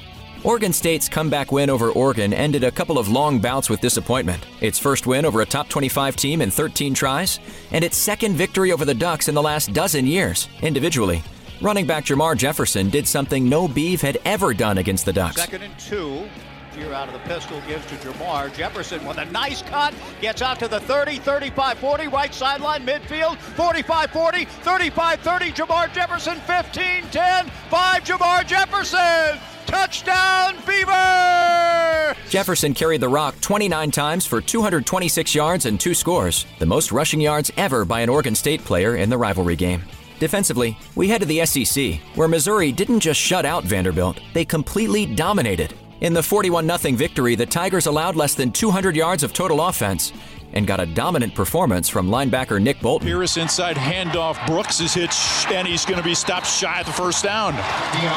Oregon 0.42 0.72
State's 0.72 1.06
comeback 1.06 1.52
win 1.52 1.68
over 1.68 1.90
Oregon 1.90 2.32
ended 2.32 2.64
a 2.64 2.70
couple 2.70 2.98
of 2.98 3.08
long 3.08 3.38
bouts 3.40 3.68
with 3.68 3.82
disappointment. 3.82 4.46
Its 4.62 4.78
first 4.78 5.06
win 5.06 5.26
over 5.26 5.42
a 5.42 5.46
top 5.46 5.68
25 5.68 6.16
team 6.16 6.40
in 6.40 6.50
13 6.50 6.94
tries, 6.94 7.40
and 7.72 7.84
its 7.84 7.98
second 7.98 8.36
victory 8.36 8.72
over 8.72 8.86
the 8.86 8.94
Ducks 8.94 9.28
in 9.28 9.34
the 9.34 9.42
last 9.42 9.74
dozen 9.74 10.06
years, 10.06 10.48
individually. 10.62 11.22
Running 11.60 11.86
back 11.86 12.06
Jermar 12.06 12.38
Jefferson 12.38 12.88
did 12.88 13.06
something 13.06 13.50
no 13.50 13.68
Beeve 13.68 14.00
had 14.00 14.16
ever 14.24 14.54
done 14.54 14.78
against 14.78 15.04
the 15.04 15.12
Ducks. 15.12 15.36
Second 15.36 15.62
and 15.62 15.78
two. 15.78 16.26
Here 16.74 16.92
out 16.94 17.08
of 17.08 17.14
the 17.14 17.20
pistol 17.20 17.60
gives 17.66 17.84
to 17.86 17.96
Jermar. 17.96 18.52
Jefferson 18.54 19.04
with 19.04 19.18
a 19.18 19.24
nice 19.26 19.62
cut. 19.62 19.92
Gets 20.20 20.40
out 20.40 20.58
to 20.60 20.68
the 20.68 20.80
30, 20.80 21.18
35 21.18 21.78
40, 21.78 22.08
right 22.08 22.32
sideline, 22.32 22.86
midfield, 22.86 23.38
45 23.38 24.10
40, 24.10 24.44
35 24.44 25.20
30. 25.20 25.52
Jermar 25.52 25.92
Jefferson, 25.92 26.36
15 26.40 27.04
10, 27.10 27.46
5. 27.46 28.04
Jermar 28.04 28.46
Jefferson. 28.46 29.40
Touchdown, 29.66 30.56
Beaver! 30.66 32.16
Jefferson 32.28 32.74
carried 32.74 33.00
the 33.00 33.08
rock 33.08 33.40
29 33.40 33.90
times 33.92 34.26
for 34.26 34.40
226 34.40 35.34
yards 35.34 35.66
and 35.66 35.78
two 35.78 35.94
scores, 35.94 36.44
the 36.58 36.66
most 36.66 36.90
rushing 36.90 37.20
yards 37.20 37.52
ever 37.56 37.84
by 37.84 38.00
an 38.00 38.08
Oregon 38.08 38.34
State 38.34 38.64
player 38.64 38.96
in 38.96 39.10
the 39.10 39.18
rivalry 39.18 39.54
game. 39.54 39.82
Defensively, 40.18 40.76
we 40.96 41.08
head 41.08 41.20
to 41.20 41.26
the 41.26 41.46
SEC, 41.46 42.00
where 42.16 42.26
Missouri 42.28 42.72
didn't 42.72 43.00
just 43.00 43.20
shut 43.20 43.46
out 43.46 43.64
Vanderbilt, 43.64 44.18
they 44.34 44.44
completely 44.44 45.06
dominated. 45.06 45.74
In 46.00 46.14
the 46.14 46.22
41 46.22 46.66
0 46.78 46.96
victory, 46.96 47.34
the 47.34 47.44
Tigers 47.44 47.86
allowed 47.86 48.16
less 48.16 48.34
than 48.34 48.52
200 48.52 48.96
yards 48.96 49.22
of 49.22 49.34
total 49.34 49.60
offense 49.60 50.14
and 50.52 50.66
got 50.66 50.80
a 50.80 50.86
dominant 50.86 51.34
performance 51.34 51.88
from 51.88 52.08
linebacker 52.08 52.60
Nick 52.60 52.80
Bolton. 52.80 53.06
Pierce 53.06 53.36
inside 53.36 53.76
handoff. 53.76 54.44
Brooks 54.46 54.80
is 54.80 54.94
hit, 54.94 55.14
and 55.52 55.66
he's 55.66 55.84
going 55.84 55.98
to 55.98 56.04
be 56.04 56.14
stopped 56.14 56.46
shy 56.46 56.80
at 56.80 56.86
the 56.86 56.92
first 56.92 57.24
down. 57.24 57.54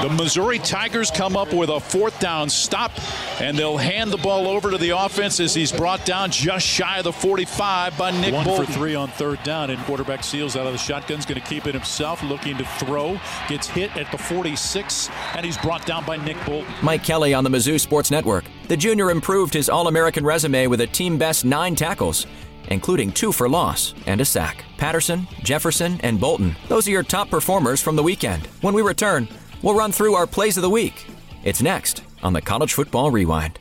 The 0.02 0.14
Missouri 0.14 0.60
Tigers 0.60 1.12
come 1.12 1.38
up 1.38 1.54
with 1.54 1.70
a 1.70 1.80
fourth 1.80 2.20
down 2.20 2.50
stop, 2.50 2.92
and 3.40 3.58
they'll 3.58 3.78
hand 3.78 4.12
the 4.12 4.18
ball 4.18 4.48
over 4.48 4.72
to 4.72 4.78
the 4.78 4.92
offense 4.92 5.40
as 5.40 5.54
he's 5.54 5.72
brought 5.72 6.06
down 6.06 6.32
just 6.32 6.66
shy 6.66 6.98
of 7.00 7.04
the 7.04 7.14
45 7.14 7.98
by 7.98 8.12
Nick 8.12 8.34
One 8.34 8.46
Bolton. 8.46 8.66
for 8.66 8.72
three 8.72 8.96
on 8.96 9.10
third 9.10 9.42
down, 9.44 9.70
and 9.70 9.80
quarterback 9.84 10.24
Seals 10.24 10.56
out 10.56 10.66
of 10.66 10.74
the 10.74 10.80
shotgun's 10.80 11.26
going 11.26 11.40
to 11.40 11.48
keep 11.48 11.68
it 11.68 11.74
himself, 11.74 12.24
looking 12.24 12.58
to 12.58 12.66
throw. 12.66 13.20
Gets 13.48 13.68
hit 13.68 13.96
at 13.98 14.12
the 14.12 14.18
46, 14.18 15.10
and 15.36 15.46
he's 15.46 15.58
brought 15.58 15.86
down 15.86 16.06
by 16.06 16.18
Nick 16.18 16.38
Bolton. 16.46 16.72
Mike 16.82 17.04
Kelly 17.04 17.34
on 17.34 17.44
the 17.44 17.50
Mizzou 17.50 17.80
Sports 17.80 18.10
Network. 18.12 18.46
The 18.68 18.78
junior 18.78 19.12
improved 19.12 19.54
his 19.54 19.70
All 19.70 19.88
American 19.88 20.26
resume 20.26 20.68
with 20.68 20.82
a 20.82 20.88
team 20.88 21.18
best 21.18 21.46
nine 21.46 21.76
tackles, 21.76 22.26
including 22.70 23.12
two 23.12 23.32
for 23.32 23.50
loss 23.50 23.94
and 24.06 24.22
a 24.22 24.26
sack. 24.26 24.64
Patterson, 24.78 25.28
Jefferson, 25.44 26.00
and 26.02 26.20
Bolton. 26.20 26.56
Those 26.70 26.88
are 26.88 26.92
your 26.92 27.04
top 27.04 27.30
performers 27.30 27.82
from 27.82 27.96
the 27.96 28.04
weekend. 28.04 28.48
When 28.62 28.74
we 28.74 28.82
return, 28.82 29.28
we'll 29.62 29.76
run 29.76 29.92
through 29.92 30.16
our 30.16 30.28
plays 30.28 30.58
of 30.58 30.64
the 30.64 30.70
week. 30.70 31.06
It's 31.44 31.62
next 31.62 32.04
on 32.24 32.34
the 32.34 32.42
College 32.42 32.74
Football 32.74 33.12
Rewind. 33.12 33.60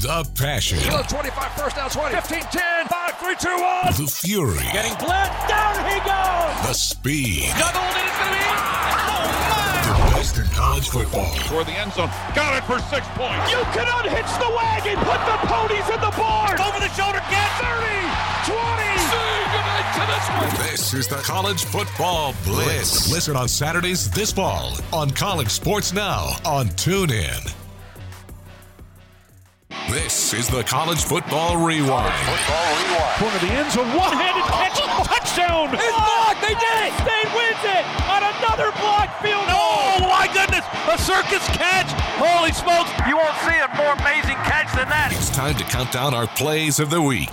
The 0.00 0.24
passion, 0.36 0.78
Still 0.78 1.02
25, 1.02 1.52
first 1.54 1.76
down 1.76 1.90
20, 1.90 2.14
15, 2.14 2.40
10, 2.40 2.86
5, 2.86 3.18
3, 3.18 3.34
2, 3.34 3.48
1. 3.48 3.58
the 3.98 4.06
fury, 4.06 4.54
Getting 4.72 4.92
blitzed. 4.92 5.48
Down 5.48 5.90
he 5.90 5.98
goes. 5.98 6.68
the 6.68 6.72
speed. 6.72 7.50
Juggled, 7.58 7.82
and 7.82 8.06
it's 8.06 8.18
going 8.18 8.30
to 8.30 8.38
be. 8.38 8.40
The 8.40 8.46
best 8.46 9.34
in 9.34 9.49
college 10.60 10.90
football. 10.90 11.32
Toward 11.48 11.66
the 11.66 11.72
end 11.72 11.90
zone. 11.94 12.10
Got 12.34 12.52
it 12.58 12.64
for 12.68 12.78
six 12.92 13.06
points. 13.16 13.50
You 13.50 13.64
can 13.72 13.88
unhitch 13.88 14.28
the 14.36 14.50
wagon, 14.52 14.96
put 15.08 15.20
the 15.24 15.36
ponies 15.48 15.88
in 15.88 16.00
the 16.04 16.12
barn. 16.20 16.60
Over 16.60 16.80
the 16.84 16.92
shoulder, 16.92 17.22
get 17.32 17.48
30, 17.64 17.88
20. 18.44 18.60
Say 19.08 19.32
goodnight 19.56 19.88
to 19.96 20.02
this 20.12 20.26
one. 20.28 20.68
This 20.68 20.92
is 20.92 21.08
the 21.08 21.16
College 21.16 21.64
Football 21.64 22.34
Blitz. 22.44 23.10
Listen 23.10 23.36
on 23.36 23.48
Saturdays 23.48 24.10
this 24.10 24.32
fall 24.32 24.76
on 24.92 25.08
College 25.10 25.48
Sports 25.48 25.94
Now 25.94 26.36
on 26.44 26.68
TuneIn. 26.76 27.54
This 29.88 30.34
is 30.34 30.46
the 30.46 30.62
College 30.62 31.02
Football 31.02 31.56
Rewind. 31.56 32.14
Corner 33.18 33.34
of 33.34 33.40
the 33.40 33.48
end 33.48 33.72
zone, 33.72 33.88
one-handed 33.96 34.44
catch, 34.44 34.78
touchdown! 35.08 35.72
It's 35.72 35.88
blocked. 35.88 36.40
They 36.42 36.54
did 36.54 36.78
it. 36.86 36.92
State 37.00 37.19
Holy 42.22 42.52
smokes! 42.52 42.90
You 43.08 43.16
won't 43.16 43.34
see 43.38 43.58
a 43.58 43.74
more 43.76 43.94
amazing 43.94 44.36
catch 44.44 44.70
than 44.76 44.90
that. 44.90 45.10
It's 45.10 45.30
time 45.30 45.54
to 45.54 45.64
count 45.64 45.90
down 45.90 46.12
our 46.12 46.26
plays 46.26 46.78
of 46.78 46.90
the 46.90 47.00
week. 47.00 47.30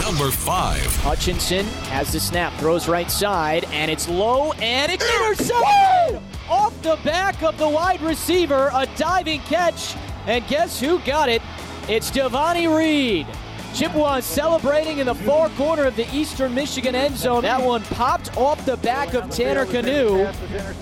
Number 0.00 0.30
five. 0.30 0.86
Hutchinson 0.98 1.66
has 1.90 2.12
the 2.12 2.20
snap, 2.20 2.52
throws 2.60 2.86
right 2.86 3.10
side, 3.10 3.64
and 3.72 3.90
it's 3.90 4.08
low, 4.08 4.52
and 4.52 4.92
it's 4.92 5.04
intercepted! 5.04 6.22
Off 6.48 6.80
the 6.82 6.96
back 7.04 7.42
of 7.42 7.58
the 7.58 7.68
wide 7.68 8.00
receiver, 8.02 8.70
a 8.72 8.86
diving 8.96 9.40
catch, 9.40 9.96
and 10.26 10.46
guess 10.46 10.78
who 10.78 11.00
got 11.00 11.28
it? 11.28 11.42
It's 11.88 12.08
Devontae 12.12 12.72
Reed. 12.72 13.26
Chippewa 13.74 14.20
celebrating 14.20 14.98
in 14.98 15.06
the 15.06 15.14
far 15.14 15.48
corner 15.50 15.84
of 15.84 15.96
the 15.96 16.06
Eastern 16.14 16.54
Michigan 16.54 16.94
end 16.94 17.16
zone. 17.16 17.42
That 17.42 17.62
one 17.62 17.82
popped 17.82 18.36
off 18.36 18.64
the 18.66 18.76
back 18.78 19.14
of 19.14 19.30
Tanner 19.30 19.64
Knue, 19.64 20.32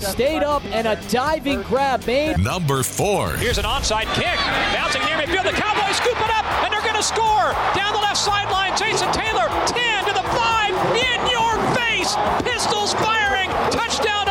stayed 0.00 0.42
up, 0.42 0.64
and 0.66 0.86
a 0.86 0.96
diving 1.08 1.62
grab 1.62 2.06
made. 2.06 2.38
Number 2.38 2.82
four. 2.82 3.36
Here's 3.36 3.58
an 3.58 3.64
onside 3.64 4.12
kick. 4.14 4.38
Bouncing 4.74 5.02
near 5.04 5.16
midfield. 5.18 5.44
The 5.44 5.52
Cowboys 5.52 5.96
scoop 5.96 6.18
it 6.18 6.30
up, 6.30 6.44
and 6.64 6.72
they're 6.72 6.82
going 6.82 6.96
to 6.96 7.02
score. 7.02 7.52
Down 7.74 7.92
the 7.92 8.00
left 8.00 8.18
sideline, 8.18 8.76
Jason 8.76 9.12
Taylor. 9.12 9.48
10 9.66 10.04
to 10.06 10.12
the 10.12 10.22
5. 10.22 10.74
In 10.96 11.20
your 11.30 11.54
face. 11.76 12.16
Pistols 12.42 12.94
firing. 12.94 13.50
Touchdown, 13.70 14.26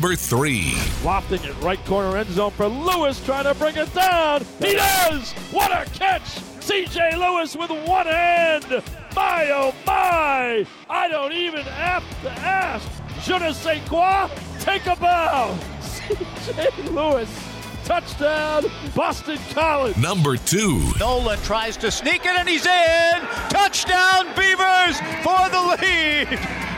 Number 0.00 0.14
three. 0.14 0.76
Lofting 1.02 1.42
it 1.42 1.60
right 1.60 1.84
corner 1.84 2.16
end 2.16 2.30
zone 2.30 2.52
for 2.52 2.68
Lewis 2.68 3.20
trying 3.24 3.52
to 3.52 3.54
bring 3.54 3.76
it 3.76 3.92
down. 3.92 4.44
He 4.60 4.74
does! 4.74 5.32
What 5.50 5.72
a 5.72 5.90
catch! 5.90 6.22
CJ 6.60 7.18
Lewis 7.18 7.56
with 7.56 7.70
one 7.70 8.06
hand. 8.06 8.84
My 9.16 9.50
oh 9.50 9.74
my! 9.84 10.64
I 10.88 11.08
don't 11.08 11.32
even 11.32 11.62
have 11.62 12.04
to 12.22 12.30
ask. 12.30 12.88
Je 13.24 13.40
ne 13.40 13.52
sais 13.52 13.80
quoi? 13.88 14.30
Take 14.60 14.86
a 14.86 14.94
bow. 14.94 15.58
CJ 15.80 16.94
Lewis. 16.94 17.47
Touchdown, 17.88 18.64
Boston 18.94 19.38
College. 19.54 19.96
Number 19.96 20.36
two. 20.36 20.92
Nolan 21.00 21.38
tries 21.38 21.74
to 21.78 21.90
sneak 21.90 22.26
it 22.26 22.36
and 22.36 22.46
he's 22.46 22.66
in. 22.66 23.20
Touchdown 23.48 24.26
Beavers 24.36 25.00
for 25.22 25.48
the 25.48 25.78
lead. 25.80 26.28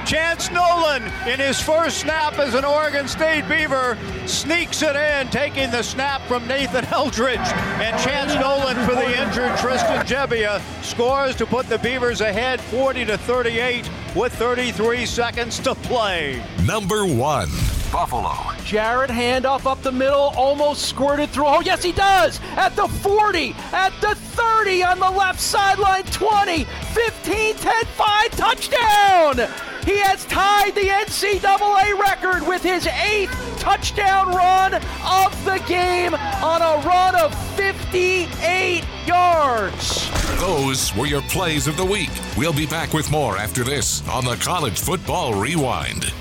Chance 0.06 0.52
Nolan 0.52 1.02
in 1.26 1.40
his 1.40 1.60
first 1.60 1.98
snap 1.98 2.38
as 2.38 2.54
an 2.54 2.64
Oregon 2.64 3.08
State 3.08 3.48
Beaver 3.48 3.98
sneaks 4.26 4.82
it 4.82 4.94
in, 4.94 5.28
taking 5.30 5.72
the 5.72 5.82
snap 5.82 6.22
from 6.28 6.46
Nathan 6.46 6.84
Eldridge. 6.84 7.40
And 7.40 8.00
Chance 8.00 8.36
Nolan 8.36 8.76
for 8.86 8.94
the 8.94 9.20
injured 9.20 9.58
Tristan 9.58 10.06
Gebbia 10.06 10.62
scores 10.84 11.34
to 11.36 11.44
put 11.44 11.66
the 11.68 11.78
Beavers 11.78 12.20
ahead 12.20 12.60
40 12.60 13.06
to 13.06 13.18
38 13.18 13.90
with 14.14 14.32
33 14.34 15.06
seconds 15.06 15.58
to 15.58 15.74
play. 15.74 16.40
Number 16.64 17.04
one. 17.04 17.48
Buffalo. 17.92 18.30
Jaret 18.64 19.08
handoff 19.08 19.66
up 19.66 19.82
the 19.82 19.92
middle, 19.92 20.32
almost 20.36 20.88
squirted 20.88 21.30
through. 21.30 21.46
Oh, 21.46 21.60
yes, 21.60 21.82
he 21.82 21.92
does! 21.92 22.40
At 22.56 22.76
the 22.76 22.86
40, 22.86 23.54
at 23.72 23.92
the 24.00 24.14
30 24.14 24.82
on 24.84 24.98
the 24.98 25.10
left 25.10 25.40
sideline, 25.40 26.04
20, 26.04 26.64
15, 26.64 27.56
10, 27.56 27.84
5, 27.84 28.30
touchdown! 28.30 29.48
He 29.84 29.98
has 29.98 30.24
tied 30.26 30.74
the 30.74 30.88
NCAA 30.88 31.98
record 31.98 32.46
with 32.46 32.62
his 32.62 32.86
eighth 32.86 33.58
touchdown 33.58 34.28
run 34.28 34.74
of 34.74 35.44
the 35.44 35.62
game 35.66 36.14
on 36.14 36.62
a 36.62 36.86
run 36.86 37.16
of 37.16 37.34
58 37.56 38.84
yards. 39.06 40.10
Those 40.38 40.94
were 40.94 41.06
your 41.06 41.22
plays 41.22 41.66
of 41.66 41.76
the 41.76 41.84
week. 41.84 42.10
We'll 42.36 42.52
be 42.52 42.66
back 42.66 42.92
with 42.92 43.10
more 43.10 43.36
after 43.36 43.64
this 43.64 44.06
on 44.08 44.24
the 44.24 44.36
College 44.36 44.78
Football 44.78 45.34
Rewind. 45.34 46.12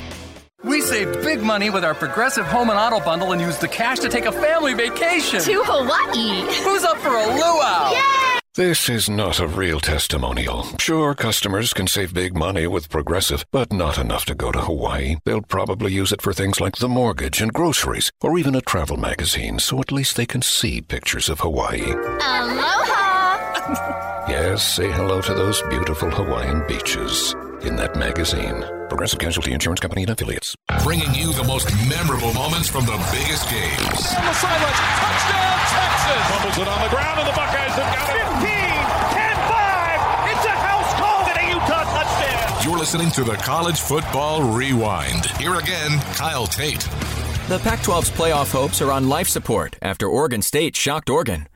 We 0.64 0.82
saved 0.82 1.22
big 1.24 1.42
money 1.42 1.70
with 1.70 1.86
our 1.86 1.94
Progressive 1.96 2.46
Home 2.48 2.70
and 2.70 2.78
Auto 2.78 3.00
Bundle 3.04 3.32
and 3.32 3.40
used 3.40 3.62
the 3.62 3.68
cash 3.70 4.00
to 4.00 4.10
take 4.10 4.26
a 4.26 4.32
family 4.32 4.74
vacation. 4.74 5.40
To 5.42 5.64
Hawaii. 5.64 6.42
Who's 6.64 6.84
up 6.84 6.98
for 6.98 7.16
a 7.16 7.28
luau? 7.28 7.92
Yay! 7.94 8.40
This 8.56 8.90
is 8.90 9.10
not 9.10 9.40
a 9.40 9.48
real 9.48 9.80
testimonial. 9.80 10.66
Sure, 10.78 11.16
customers 11.16 11.72
can 11.72 11.88
save 11.88 12.14
big 12.14 12.36
money 12.36 12.68
with 12.68 12.90
Progressive, 12.90 13.46
but 13.54 13.72
not 13.72 13.98
enough 13.98 14.26
to 14.26 14.36
go 14.36 14.52
to 14.52 14.60
Hawaii. 14.60 15.16
They'll 15.24 15.44
probably 15.44 15.94
use 15.94 16.12
it 16.12 16.22
for 16.22 16.34
things 16.34 16.60
like 16.60 16.76
the 16.76 16.90
mortgage 16.90 17.42
and 17.42 17.54
groceries, 17.54 18.12
or 18.20 18.38
even 18.38 18.56
a 18.56 18.62
travel 18.62 18.98
magazine, 18.98 19.60
so 19.60 19.80
at 19.80 19.94
least 19.94 20.18
they 20.18 20.26
can 20.26 20.42
see 20.42 20.82
pictures 20.82 21.30
of 21.30 21.40
Hawaii. 21.40 21.90
Aloha! 21.90 22.98
yes, 24.30 24.76
say 24.76 24.92
hello 24.92 25.22
to 25.22 25.34
those 25.34 25.62
beautiful 25.70 26.10
Hawaiian 26.10 26.68
beaches 26.68 27.34
in 27.62 27.78
that 27.78 27.96
magazine. 27.96 28.66
Progressive 28.90 29.20
Casualty 29.20 29.54
Insurance 29.54 29.80
Company 29.80 30.02
and 30.04 30.10
affiliates. 30.12 30.56
Bringing 30.84 31.14
you 31.14 31.32
the 31.34 31.44
most 31.44 31.72
memorable 31.88 32.34
moments 32.34 32.68
from 32.68 32.86
the 32.86 32.98
biggest 33.14 33.48
games. 33.50 34.02
On 34.18 34.26
the 34.26 34.34
sidelines, 34.34 34.82
touchdown 35.00 35.58
Texas! 35.70 36.22
Fumbles 36.34 36.58
it 36.58 36.68
on 36.68 36.82
the 36.82 36.90
ground, 36.90 37.20
and 37.20 37.28
the 37.30 37.34
Buckeyes 37.38 37.74
have 37.78 37.96
got 37.96 38.10
it. 38.10 38.26
15, 38.42 38.50
10, 39.14 39.36
5. 39.48 40.34
It's 40.34 40.46
a 40.46 40.56
house 40.58 40.92
call 40.98 41.22
and 41.30 41.38
a 41.38 41.46
Utah 41.54 41.86
touchdown. 41.86 42.64
You're 42.66 42.80
listening 42.80 43.12
to 43.12 43.24
the 43.24 43.36
College 43.36 43.80
Football 43.80 44.44
Rewind. 44.44 45.28
Here 45.38 45.56
again, 45.56 46.00
Kyle 46.16 46.48
Tate. 46.48 46.82
The 47.48 47.60
Pac 47.60 47.80
12's 47.80 48.12
playoff 48.12 48.52
hopes 48.52 48.82
are 48.82 48.92
on 48.92 49.08
life 49.08 49.28
support 49.30 49.78
after 49.82 50.08
Oregon 50.08 50.42
State 50.42 50.76
shocked 50.76 51.10
Oregon. 51.10 51.48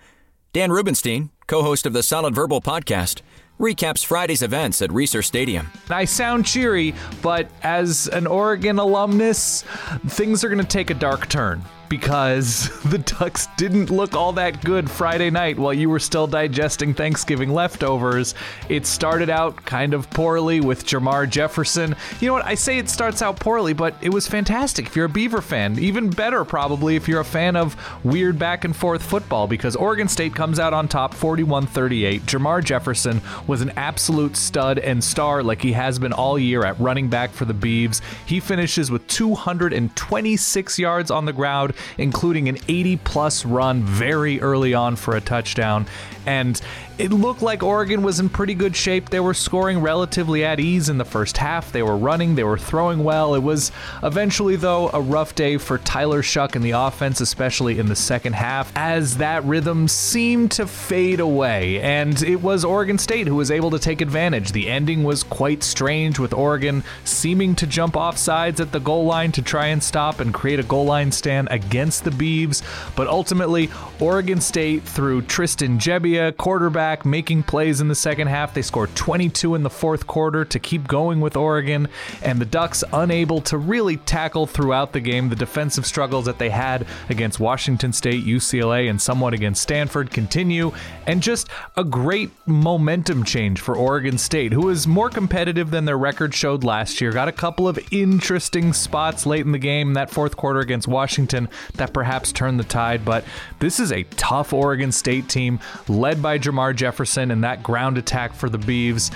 Dan 0.54 0.72
Rubenstein, 0.72 1.32
co 1.48 1.64
host 1.64 1.86
of 1.86 1.94
the 1.94 2.04
Solid 2.04 2.36
Verbal 2.36 2.62
podcast, 2.62 3.22
recaps 3.60 4.06
Friday's 4.06 4.42
events 4.42 4.82
at 4.82 4.90
Reser 4.90 5.24
Stadium. 5.24 5.72
I 5.90 6.06
sound 6.06 6.46
cheery, 6.46 6.94
but 7.22 7.50
as 7.62 8.08
an 8.08 8.28
Oregon 8.28 8.80
alumnus, 8.80 9.64
things 10.08 10.44
are 10.44 10.50
going 10.50 10.62
to 10.62 10.68
take 10.68 10.90
a 10.90 10.96
dark 10.96 11.30
turn 11.30 11.64
because 11.94 12.72
the 12.86 12.98
Ducks 12.98 13.48
didn't 13.56 13.92
look 13.92 14.16
all 14.16 14.34
that 14.34 14.64
good 14.64 14.90
Friday 14.90 15.30
night 15.30 15.60
while 15.60 15.76
you 15.76 15.92
were 15.92 16.00
still 16.00 16.26
digesting 16.26 16.92
Thanksgiving 16.92 17.52
leftovers. 17.52 18.34
It 18.68 18.88
started 18.88 19.30
out 19.30 19.64
kind 19.64 19.94
of 19.94 20.10
poorly 20.10 20.60
with 20.60 20.88
Jermar 20.88 21.30
Jefferson. 21.30 21.96
You 22.20 22.30
know 22.30 22.34
what? 22.34 22.46
I 22.48 22.56
say 22.56 22.80
it 22.80 22.90
starts 22.90 23.22
out 23.22 23.40
poorly, 23.40 23.74
but 23.74 23.94
it 24.02 24.10
was 24.10 24.28
fantastic 24.28 24.88
if 24.88 24.96
you're 24.96 25.06
a 25.06 25.10
Beaver 25.10 25.40
fan. 25.40 25.78
Even 25.78 26.10
better, 26.10 26.44
probably, 26.44 26.96
if 26.96 27.08
you're 27.08 27.20
a 27.20 27.26
fan 27.26 27.56
of 27.56 27.78
weird 28.04 28.40
back 28.40 28.66
and 28.66 28.76
forth 28.76 29.04
football 29.04 29.46
because 29.46 29.76
Oregon 29.76 30.08
State 30.08 30.34
comes 30.34 30.58
out 30.58 30.74
on 30.74 30.88
top 30.88 31.14
41 31.14 31.68
38. 31.68 32.24
Jermar 32.24 32.64
Jefferson 32.64 33.22
was 33.46 33.62
an 33.62 33.72
absolute 33.78 34.36
stud 34.36 34.80
and 34.80 35.04
star 35.04 35.44
like 35.44 35.62
he 35.62 35.74
has 35.74 36.00
been 36.00 36.12
all 36.12 36.40
year 36.40 36.66
at 36.66 36.80
running 36.80 37.08
back 37.08 37.30
for 37.30 37.46
the 37.46 37.54
Beavs. 37.54 38.02
He 38.26 38.40
finishes 38.40 38.90
with 38.90 39.06
226 39.06 40.80
yards 40.80 41.12
on 41.12 41.26
the 41.26 41.34
ground 41.34 41.74
including 41.98 42.50
an 42.50 42.58
80 42.68 42.98
plus 42.98 43.46
run 43.46 43.82
very 43.84 44.42
early 44.42 44.74
on 44.74 44.96
for 44.96 45.16
a 45.16 45.22
touchdown. 45.22 45.86
And 46.26 46.60
it 46.98 47.12
looked 47.12 47.42
like 47.42 47.64
Oregon 47.64 48.04
was 48.04 48.20
in 48.20 48.30
pretty 48.30 48.54
good 48.54 48.76
shape. 48.76 49.10
They 49.10 49.20
were 49.20 49.34
scoring 49.34 49.80
relatively 49.80 50.46
at 50.46 50.60
ease 50.60 50.90
in 50.90 51.00
the 51.00 51.06
first 51.06 51.38
half. 51.38 51.72
They 51.72 51.82
were 51.82 51.98
running, 51.98 52.36
they 52.36 52.44
were 52.44 52.58
throwing 52.58 53.04
well. 53.04 53.34
It 53.34 53.42
was 53.42 53.72
eventually, 54.04 54.56
though, 54.56 54.90
a 54.94 55.02
rough 55.02 55.34
day 55.34 55.58
for 55.58 55.80
Tyler 55.80 56.22
Shough 56.22 56.56
and 56.56 56.64
the 56.64 56.72
offense, 56.72 57.20
especially 57.20 57.80
in 57.80 57.88
the 57.88 57.96
second 57.96 58.34
half, 58.34 58.72
as 58.76 59.18
that 59.18 59.44
rhythm 59.44 59.88
seemed 59.88 60.52
to 60.52 60.68
fade 60.68 61.20
away. 61.20 61.82
And 61.82 62.22
it 62.22 62.44
was 62.44 62.64
Oregon 62.64 63.00
State 63.00 63.26
who 63.26 63.36
was 63.36 63.50
able 63.50 63.72
to 63.72 63.80
take 63.80 64.02
advantage. 64.02 64.52
The 64.52 64.70
ending 64.70 65.04
was 65.04 65.24
quite 65.24 65.64
strange, 65.64 66.20
with 66.20 66.34
Oregon 66.34 66.84
seeming 67.06 67.56
to 67.56 67.66
jump 67.66 67.98
off 67.98 68.18
sides 68.18 68.60
at 68.60 68.72
the 68.72 68.80
goal 68.80 69.06
line 69.06 69.32
to 69.32 69.42
try 69.42 69.68
and 69.68 69.82
stop 69.82 70.20
and 70.20 70.32
create 70.34 70.60
a 70.60 70.64
goal 70.64 70.86
line 70.86 71.12
stand 71.12 71.48
against 71.50 72.04
the 72.04 72.12
Beavs. 72.12 72.62
But 72.96 73.08
ultimately, 73.08 73.72
Oregon 74.00 74.40
State, 74.40 74.84
through 74.84 75.24
Tristan 75.24 75.80
Gebbia, 75.80 76.38
quarterback, 76.38 76.83
making 77.06 77.44
plays 77.44 77.82
in 77.82 77.88
the 77.88 77.96
second 77.96 78.28
half. 78.28 78.54
They 78.54 78.62
scored 78.62 78.96
22 78.96 79.56
in 79.56 79.64
the 79.64 79.70
fourth 79.70 80.08
quarter 80.08 80.46
to 80.46 80.60
keep 80.60 80.88
going 80.88 81.22
with 81.22 81.36
Oregon, 81.36 81.88
and 82.22 82.40
the 82.40 82.46
Ducks 82.46 82.84
unable 82.92 83.42
to 83.42 83.58
really 83.58 83.98
tackle 83.98 84.46
throughout 84.46 84.94
the 84.94 85.00
game. 85.00 85.30
The 85.30 85.36
defensive 85.36 85.86
struggles 85.86 86.26
that 86.26 86.40
they 86.40 86.50
had 86.50 86.86
against 87.10 87.40
Washington 87.40 87.94
State, 87.94 88.26
UCLA, 88.26 88.90
and 88.90 89.02
somewhat 89.02 89.34
against 89.34 89.62
Stanford 89.62 90.12
continue, 90.12 90.72
and 91.08 91.22
just 91.22 91.48
a 91.78 91.84
great 91.84 92.32
momentum 92.46 93.24
change 93.24 93.60
for 93.60 93.76
Oregon 93.76 94.18
State, 94.18 94.54
who 94.54 94.70
is 94.70 94.88
more 94.88 95.10
competitive 95.10 95.72
than 95.72 95.86
their 95.86 95.98
record 95.98 96.34
showed 96.34 96.64
last 96.64 97.00
year. 97.02 97.12
Got 97.12 97.28
a 97.28 97.32
couple 97.32 97.68
of 97.68 97.80
interesting 97.92 98.74
spots 98.74 99.26
late 99.26 99.46
in 99.46 99.52
the 99.52 99.60
game, 99.60 99.94
that 99.94 100.10
fourth 100.10 100.36
quarter 100.38 100.60
against 100.60 100.88
Washington, 100.88 101.50
that 101.76 101.94
perhaps 101.94 102.32
turned 102.32 102.60
the 102.60 102.64
tide, 102.64 103.06
but 103.06 103.24
this 103.60 103.80
is 103.80 103.92
a 103.92 104.04
tough 104.04 104.54
Oregon 104.54 104.92
State 104.92 105.30
team 105.30 105.60
led 105.88 106.22
by 106.22 106.38
Jefferson 106.74 107.32
and 107.32 107.44
that 107.44 107.64
ground 107.64 107.98
attack 107.98 108.34
for 108.34 108.50
the 108.50 108.58
Beavs. 108.60 109.12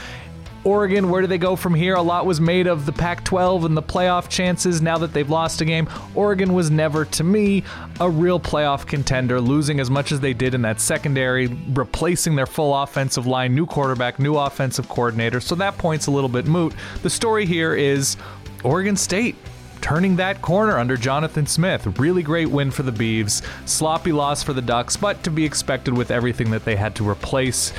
Oregon, 0.68 1.10
where 1.10 1.22
do 1.22 1.28
they 1.28 1.38
go 1.38 1.55
from 1.55 1.74
here? 1.74 1.95
A 1.95 2.01
lot 2.01 2.26
was 2.26 2.41
made 2.41 2.68
of 2.68 2.86
the 2.86 2.91
Pac 2.91 3.24
12 3.24 3.64
and 3.64 3.78
the 3.78 3.82
playoff 3.82 4.28
chances 4.28 4.82
now 4.82 4.97
that 4.97 5.14
they've 5.14 5.30
lost 5.30 5.62
a 5.62 5.66
game. 5.66 5.88
Oregon 6.14 6.53
was 6.53 6.70
never, 6.70 7.05
to 7.05 7.24
me, 7.24 7.64
a 8.01 8.10
real 8.10 8.38
playoff 8.38 8.86
contender, 8.86 9.39
losing 9.39 9.80
as 9.80 9.89
much 9.89 10.12
as 10.12 10.20
they 10.20 10.34
did 10.34 10.53
in 10.53 10.62
that 10.64 10.82
secondary, 10.82 11.47
replacing 11.47 12.36
their 12.36 12.45
full 12.45 12.76
offensive 12.76 13.26
line, 13.26 13.55
new 13.55 13.66
quarterback, 13.66 14.20
new 14.20 14.36
offensive 14.36 14.89
coordinator. 14.89 15.39
So 15.39 15.55
that 15.55 15.78
point's 15.78 16.08
a 16.08 16.12
little 16.12 16.30
bit 16.30 16.47
moot. 16.47 16.74
The 17.01 17.10
story 17.10 17.45
here 17.45 17.74
is 17.74 18.18
Oregon 18.64 18.97
State 18.97 19.38
turning 19.82 20.15
that 20.17 20.41
corner 20.41 20.78
under 20.78 20.97
Jonathan 20.97 21.45
Smith. 21.45 21.99
Really 21.99 22.23
great 22.23 22.49
win 22.49 22.71
for 22.71 22.84
the 22.84 22.91
Beavs. 22.91 23.43
Sloppy 23.67 24.11
loss 24.11 24.43
for 24.43 24.53
the 24.53 24.61
Ducks, 24.61 24.97
but 24.97 25.23
to 25.23 25.32
be 25.32 25.45
expected 25.45 25.95
with 25.95 26.11
everything 26.11 26.51
that 26.51 26.65
they 26.65 26.75
had 26.75 26.95
to 26.95 27.09
replace 27.09 27.73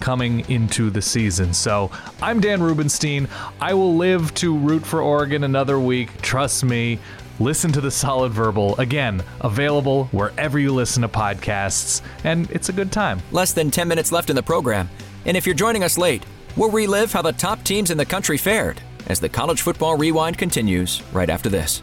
coming 0.00 0.48
into 0.50 0.90
the 0.90 1.02
season. 1.02 1.52
So 1.54 1.90
I'm 2.20 2.40
Dan 2.40 2.62
Rubenstein. 2.62 3.28
I 3.60 3.74
will 3.74 3.96
live 3.96 4.34
to 4.34 4.56
root 4.56 4.84
for 4.84 5.02
Oregon 5.02 5.44
another 5.44 5.78
week. 5.78 6.20
Trust 6.22 6.64
me. 6.64 6.98
Listen 7.38 7.72
to 7.72 7.80
the 7.80 7.90
Solid 7.90 8.32
Verbal. 8.32 8.76
Again, 8.78 9.22
available 9.40 10.04
wherever 10.06 10.58
you 10.58 10.74
listen 10.74 11.02
to 11.02 11.08
podcasts, 11.08 12.02
and 12.22 12.50
it's 12.50 12.68
a 12.68 12.72
good 12.72 12.92
time. 12.92 13.22
Less 13.32 13.54
than 13.54 13.70
10 13.70 13.88
minutes 13.88 14.12
left 14.12 14.28
in 14.28 14.36
the 14.36 14.42
program. 14.42 14.90
And 15.24 15.36
if 15.36 15.46
you're 15.46 15.54
joining 15.54 15.82
us 15.82 15.96
late, 15.96 16.22
we'll 16.54 16.70
relive 16.70 17.12
how 17.12 17.22
the 17.22 17.32
top 17.32 17.62
teams 17.64 17.90
in 17.90 17.96
the 17.96 18.04
country 18.04 18.36
fared 18.36 18.82
as 19.10 19.20
the 19.20 19.28
College 19.28 19.62
Football 19.62 19.96
Rewind 19.96 20.38
continues 20.38 21.02
right 21.12 21.28
after 21.28 21.48
this. 21.48 21.82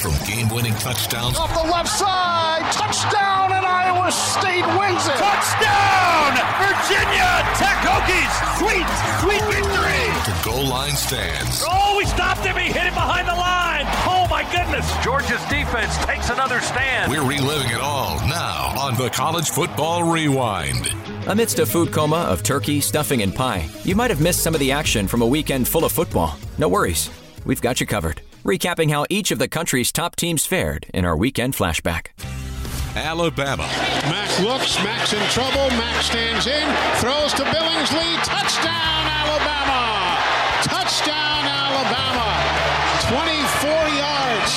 From 0.00 0.14
game-winning 0.26 0.74
touchdowns 0.74 1.36
Off 1.36 1.52
the 1.52 1.68
left 1.70 1.88
side, 1.88 2.62
touchdown, 2.72 3.52
and 3.52 3.66
Iowa 3.66 4.10
State 4.12 4.64
wins 4.78 5.04
it. 5.06 5.18
Touchdown, 5.18 6.32
Virginia 6.62 7.30
Tech 7.58 7.78
Hokies. 7.82 8.34
Sweet, 8.58 8.86
sweet 9.20 9.42
victory. 9.50 10.06
to 10.24 10.44
goal 10.44 10.66
line 10.66 10.94
stands. 10.94 11.64
Oh, 11.68 11.96
we 11.98 12.04
stopped 12.06 12.44
him. 12.46 12.56
He 12.56 12.66
hit 12.66 12.86
it 12.86 12.94
behind 12.94 13.26
the 13.28 13.34
line. 13.34 13.84
Oh, 14.06 14.26
my 14.30 14.42
goodness. 14.52 14.86
Georgia's 15.04 15.42
defense 15.50 15.96
takes 16.06 16.30
another 16.30 16.60
stand. 16.60 17.10
We're 17.10 17.26
reliving 17.26 17.70
it 17.72 17.80
all 17.80 18.16
now 18.28 18.74
on 18.78 18.96
the 18.96 19.10
College 19.10 19.50
Football 19.50 20.04
Rewind. 20.04 20.94
Amidst 21.26 21.58
a 21.58 21.66
food 21.66 21.92
coma 21.92 22.22
of 22.22 22.42
turkey, 22.42 22.80
stuffing, 22.80 23.22
and 23.22 23.34
pie, 23.34 23.68
you 23.84 23.94
might 23.96 24.10
have 24.10 24.20
missed 24.20 24.42
some 24.42 24.54
of 24.54 24.60
the 24.60 24.70
action 24.72 25.08
from 25.08 25.22
a 25.22 25.26
weekend 25.26 25.66
full 25.68 25.84
of 25.84 25.92
football. 25.92 26.38
No 26.56 26.68
worries, 26.68 27.10
we've 27.44 27.60
got 27.60 27.80
you 27.80 27.86
covered. 27.86 28.22
Recapping 28.44 28.90
how 28.90 29.04
each 29.10 29.30
of 29.30 29.38
the 29.38 29.48
country's 29.48 29.92
top 29.92 30.16
teams 30.16 30.46
fared 30.46 30.86
in 30.94 31.04
our 31.04 31.16
weekend 31.16 31.54
flashback. 31.54 32.08
Alabama. 32.96 33.68
Mac 34.08 34.40
looks, 34.40 34.82
Mac's 34.82 35.12
in 35.12 35.22
trouble, 35.28 35.68
Mac 35.76 36.02
stands 36.02 36.46
in, 36.46 36.66
throws 36.96 37.32
to 37.34 37.44
Billingsley, 37.44 38.16
touchdown 38.24 39.06
Alabama! 39.06 40.16
Touchdown 40.64 41.44
Alabama! 41.44 42.20
24 43.10 43.70
yards. 43.98 44.52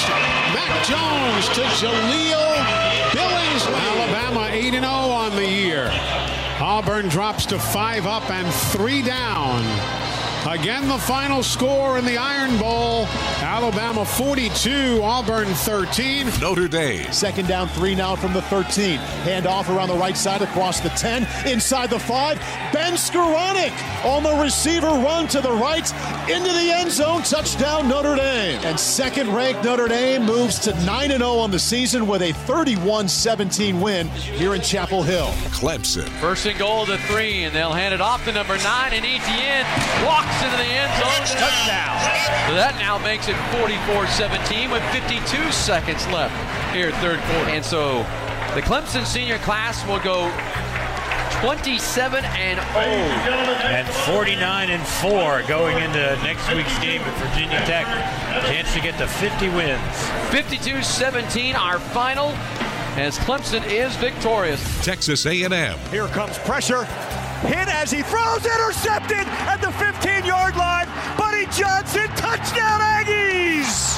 Mac 0.56 0.72
Jones 0.86 1.50
to 1.50 1.62
Jahleel 1.78 2.56
Billingsley. 3.12 3.80
Alabama 3.80 4.50
8 4.52 4.72
0 4.72 4.84
on 4.84 5.36
the 5.36 5.48
year. 5.48 5.90
Auburn 6.60 7.10
drops 7.10 7.46
to 7.48 7.60
5 7.60 8.06
up 8.06 8.30
and 8.30 8.52
3 8.54 9.02
down. 9.02 10.13
Again, 10.48 10.90
the 10.90 10.98
final 10.98 11.42
score 11.42 11.98
in 11.98 12.04
the 12.04 12.18
Iron 12.18 12.58
Bowl 12.60 13.08
Alabama 13.42 14.04
42, 14.04 15.00
Auburn 15.02 15.48
13. 15.48 16.28
Notre 16.42 16.68
Dame. 16.68 17.10
Second 17.14 17.48
down, 17.48 17.70
three 17.70 17.96
now 17.96 18.16
from 18.16 18.34
the 18.34 18.42
13. 18.44 18.98
Hand 18.98 19.48
off 19.48 19.70
around 19.70 19.88
the 19.88 19.96
right 19.96 20.18
side 20.18 20.42
across 20.42 20.82
the 20.82 20.90
10, 20.90 21.26
inside 21.48 21.90
the 21.90 22.00
5. 22.00 22.38
Ben 22.74 22.94
Skowronek 22.94 23.72
on 24.04 24.24
the 24.24 24.36
receiver 24.42 24.88
run 24.88 25.28
to 25.30 25.40
the 25.40 25.52
right, 25.52 25.90
into 26.30 26.52
the 26.52 26.72
end 26.72 26.92
zone. 26.92 27.22
Touchdown, 27.22 27.88
Notre 27.88 28.16
Dame. 28.16 28.60
And 28.64 28.78
second 28.78 29.34
ranked 29.34 29.64
Notre 29.64 29.88
Dame 29.88 30.26
moves 30.26 30.60
to 30.60 30.74
9 30.84 31.10
0 31.10 31.22
on 31.30 31.52
the 31.52 31.60
season 31.60 32.06
with 32.06 32.22
a 32.22 32.34
31 32.34 33.08
17 33.08 33.80
win 33.80 34.10
here 34.10 34.56
in 34.56 34.62
Chapel 34.62 35.04
Hill. 35.04 35.28
Clemson. 35.52 36.08
First 36.20 36.46
and 36.48 36.60
goal 36.60 36.86
to 36.88 36.98
three, 36.98 37.44
and 37.44 37.56
they'll 37.56 37.72
hand 37.72 37.94
it 37.94 38.02
off 38.02 38.26
to 38.26 38.32
number 38.34 38.58
nine, 38.58 38.94
and 38.94 39.06
Etienne 39.06 39.66
walks 40.34 40.44
into 40.44 40.58
the 40.58 40.70
end 40.70 40.92
zone, 40.98 41.38
touchdown. 41.38 42.00
So 42.48 42.54
that 42.56 42.76
now 42.80 42.98
makes 42.98 43.28
it 43.28 43.36
44-17 43.54 44.72
with 44.72 44.84
52 44.92 45.52
seconds 45.52 46.06
left 46.08 46.34
here, 46.74 46.92
third 47.02 47.20
quarter. 47.20 47.52
And 47.52 47.64
so 47.64 48.00
the 48.56 48.62
Clemson 48.62 49.06
senior 49.06 49.38
class 49.40 49.86
will 49.88 50.00
go 50.00 50.32
27 51.42 52.24
and 52.26 52.60
0 52.74 52.86
and 53.68 53.88
49 54.06 54.70
and 54.70 54.88
4 55.02 55.44
going 55.48 55.78
into 55.78 56.00
next 56.24 56.48
week's 56.54 56.78
game 56.80 57.02
at 57.02 57.18
Virginia 57.20 57.60
Tech. 57.66 57.86
Chance 58.48 58.74
to 58.74 58.82
get 58.82 58.98
to 58.98 59.08
50 59.08 59.50
wins. 59.50 59.82
52-17 60.32 61.56
our 61.56 61.80
final 61.80 62.30
as 62.96 63.18
Clemson 63.20 63.66
is 63.70 63.96
victorious. 63.98 64.62
Texas 64.86 65.26
A&M. 65.26 65.80
Here 65.90 66.08
comes 66.08 66.38
pressure. 66.40 66.88
Hit 67.44 67.68
as 67.68 67.92
he 67.92 68.02
throws, 68.04 68.46
intercepted 68.46 69.28
at 69.52 69.58
the 69.58 69.68
15-yard 69.68 70.56
line. 70.56 70.88
Buddy 71.18 71.46
Johnson, 71.48 72.08
touchdown 72.16 72.80
Aggies! 72.80 73.98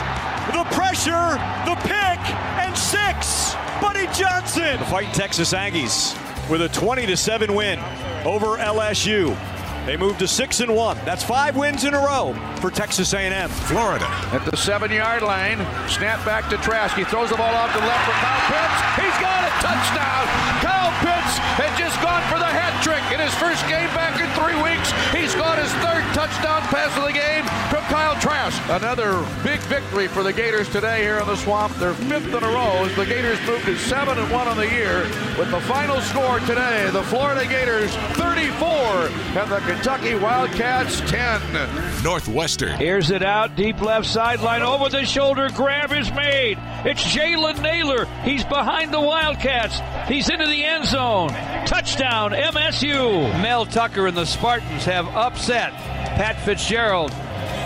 The 0.51 0.63
pressure, 0.75 1.37
the 1.65 1.75
pick, 1.83 2.19
and 2.59 2.75
six. 2.75 3.55
Buddy 3.81 4.07
Johnson. 4.13 4.79
The 4.79 4.85
fight 4.85 5.13
Texas 5.13 5.53
Aggies 5.53 6.19
with 6.49 6.61
a 6.61 6.69
20 6.69 7.05
to 7.05 7.17
7 7.17 7.53
win 7.53 7.79
over 8.25 8.57
LSU. 8.57 9.37
They 9.85 9.97
moved 9.97 10.17
to 10.19 10.27
six 10.27 10.61
and 10.61 10.75
one. 10.75 10.97
That's 11.05 11.23
five 11.23 11.55
wins 11.55 11.83
in 11.83 11.93
a 11.93 11.99
row 11.99 12.33
for 12.59 12.71
Texas 12.71 13.13
A&M. 13.13 13.49
Florida. 13.69 14.07
At 14.33 14.43
the 14.43 14.57
seven-yard 14.57 15.21
line, 15.21 15.57
snap 15.87 16.25
back 16.25 16.49
to 16.49 16.57
Trask. 16.57 16.97
He 16.97 17.03
throws 17.03 17.29
the 17.29 17.37
ball 17.37 17.53
off 17.53 17.71
to 17.71 17.79
left 17.79 18.05
for 18.05 18.17
Kyle 18.17 18.45
Pitts. 18.49 18.79
He's 18.97 19.17
got 19.21 19.45
a 19.45 19.51
touchdown. 19.61 20.25
Kyle 20.65 20.93
Pitts 21.05 21.37
had 21.61 21.69
just 21.77 22.01
gone 22.01 22.23
for 22.33 22.39
the 22.39 22.49
hat 22.49 22.73
trick 22.81 23.03
in 23.13 23.21
his 23.21 23.33
first 23.35 23.61
game 23.69 23.87
back 23.93 24.17
in 24.17 24.25
three 24.33 24.57
weeks. 24.57 24.89
He's 25.13 25.35
got 25.35 25.61
his 25.61 25.71
third 25.85 26.01
touchdown 26.17 26.61
pass 26.73 26.89
of 26.97 27.05
the 27.05 27.13
game 27.13 27.45
from 27.69 27.85
Kyle 27.85 28.17
Trask. 28.19 28.57
Another 28.69 29.21
big 29.43 29.59
victory 29.69 30.07
for 30.07 30.23
the 30.23 30.33
Gators 30.33 30.67
today 30.69 31.01
here 31.03 31.19
in 31.19 31.27
the 31.27 31.37
Swamp. 31.37 31.75
Their 31.77 31.93
fifth 31.93 32.33
in 32.33 32.43
a 32.43 32.49
row 32.49 32.85
as 32.85 32.95
the 32.95 33.05
Gators 33.05 33.37
move 33.45 33.63
to 33.65 33.77
seven 33.77 34.17
and 34.17 34.31
one 34.31 34.47
on 34.47 34.57
the 34.57 34.67
year. 34.67 35.05
With 35.37 35.51
the 35.51 35.61
final 35.61 36.01
score 36.01 36.39
today, 36.41 36.89
the 36.89 37.03
Florida 37.03 37.45
Gators 37.45 37.93
34 38.35 38.67
and 38.67 39.49
the 39.49 39.59
Kentucky 39.59 40.13
Wildcats 40.13 40.99
10. 41.09 42.03
Northwestern. 42.03 42.77
Here's 42.77 43.09
it 43.09 43.23
out, 43.23 43.55
deep 43.55 43.79
left 43.79 44.07
sideline, 44.07 44.61
over 44.61 44.89
the 44.89 45.05
shoulder, 45.05 45.47
grab 45.55 45.93
is 45.93 46.11
made. 46.11 46.57
It's 46.83 47.01
Jalen 47.01 47.61
Nailor. 47.61 48.05
He's 48.25 48.43
behind 48.43 48.93
the 48.93 48.99
Wildcats. 48.99 49.79
He's 50.09 50.29
into 50.29 50.47
the 50.47 50.65
end 50.65 50.83
zone. 50.83 51.29
Touchdown, 51.65 52.31
MSU. 52.31 53.41
Mel 53.41 53.65
Tucker 53.65 54.05
and 54.05 54.17
the 54.17 54.25
Spartans 54.25 54.83
have 54.83 55.07
upset 55.07 55.71
Pat 55.71 56.37
Fitzgerald 56.41 57.13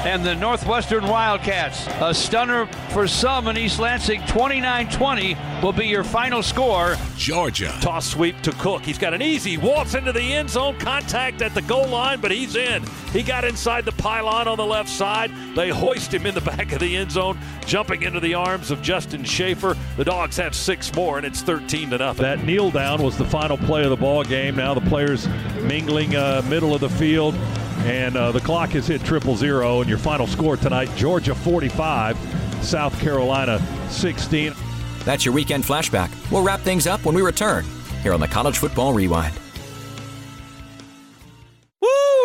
and 0.05 0.23
the 0.23 0.33
Northwestern 0.35 1.05
Wildcats. 1.07 1.85
A 1.99 2.13
stunner 2.13 2.67
for 2.91 3.07
some 3.07 3.47
in 3.49 3.57
East 3.57 3.79
Lansing, 3.79 4.21
29-20 4.21 5.61
will 5.61 5.73
be 5.73 5.87
your 5.87 6.05
final 6.05 6.41
score. 6.41 6.95
Georgia. 7.17 7.77
Toss 7.81 8.07
sweep 8.07 8.39
to 8.41 8.51
Cook. 8.53 8.83
He's 8.83 8.97
got 8.97 9.13
an 9.13 9.21
easy 9.21 9.57
waltz 9.57 9.95
into 9.95 10.13
the 10.13 10.21
end 10.21 10.49
zone, 10.49 10.77
contact 10.79 11.41
at 11.41 11.53
the 11.53 11.61
goal 11.63 11.87
line, 11.87 12.21
but 12.21 12.31
he's 12.31 12.55
in. 12.55 12.83
He 13.11 13.23
got 13.23 13.43
inside 13.43 13.83
the 13.83 13.91
pylon 13.91 14.47
on 14.47 14.57
the 14.57 14.65
left 14.65 14.89
side. 14.89 15.31
They 15.53 15.69
hoist 15.69 16.13
him 16.13 16.25
in 16.25 16.33
the 16.33 16.41
back 16.49 16.71
of 16.71 16.79
the 16.79 16.95
end 16.95 17.11
zone, 17.11 17.37
jumping 17.65 18.03
into 18.03 18.21
the 18.21 18.35
arms 18.35 18.71
of 18.71 18.81
Justin 18.81 19.25
Shaffer. 19.25 19.75
The 19.97 20.05
Dogs 20.05 20.37
have 20.37 20.55
six 20.55 20.93
more, 20.95 21.17
and 21.17 21.25
it's 21.25 21.41
13 21.41 21.89
to 21.89 21.97
nothing. 21.97 22.23
That 22.23 22.45
kneel 22.45 22.71
down 22.71 23.03
was 23.03 23.17
the 23.17 23.25
final 23.25 23.57
play 23.57 23.83
of 23.83 23.89
the 23.89 23.97
ball 23.97 24.23
game. 24.23 24.55
Now 24.55 24.73
the 24.73 24.81
players 24.81 25.27
mingling 25.61 26.15
uh, 26.15 26.41
middle 26.47 26.73
of 26.73 26.79
the 26.79 26.89
field. 26.89 27.35
And 27.85 28.15
uh, 28.17 28.31
the 28.31 28.41
clock 28.41 28.71
has 28.71 28.87
hit 28.87 29.03
triple 29.03 29.35
zero, 29.35 29.81
and 29.81 29.89
your 29.89 29.97
final 29.97 30.27
score 30.27 30.57
tonight 30.57 30.89
Georgia 30.95 31.33
45, 31.33 32.17
South 32.61 32.99
Carolina 32.99 33.59
16. 33.89 34.53
That's 35.05 35.25
your 35.25 35.33
weekend 35.33 35.63
flashback. 35.63 36.11
We'll 36.31 36.43
wrap 36.43 36.59
things 36.61 36.87
up 36.87 37.05
when 37.05 37.15
we 37.15 37.21
return 37.21 37.65
here 38.03 38.13
on 38.13 38.19
the 38.19 38.27
College 38.27 38.57
Football 38.57 38.93
Rewind. 38.93 39.33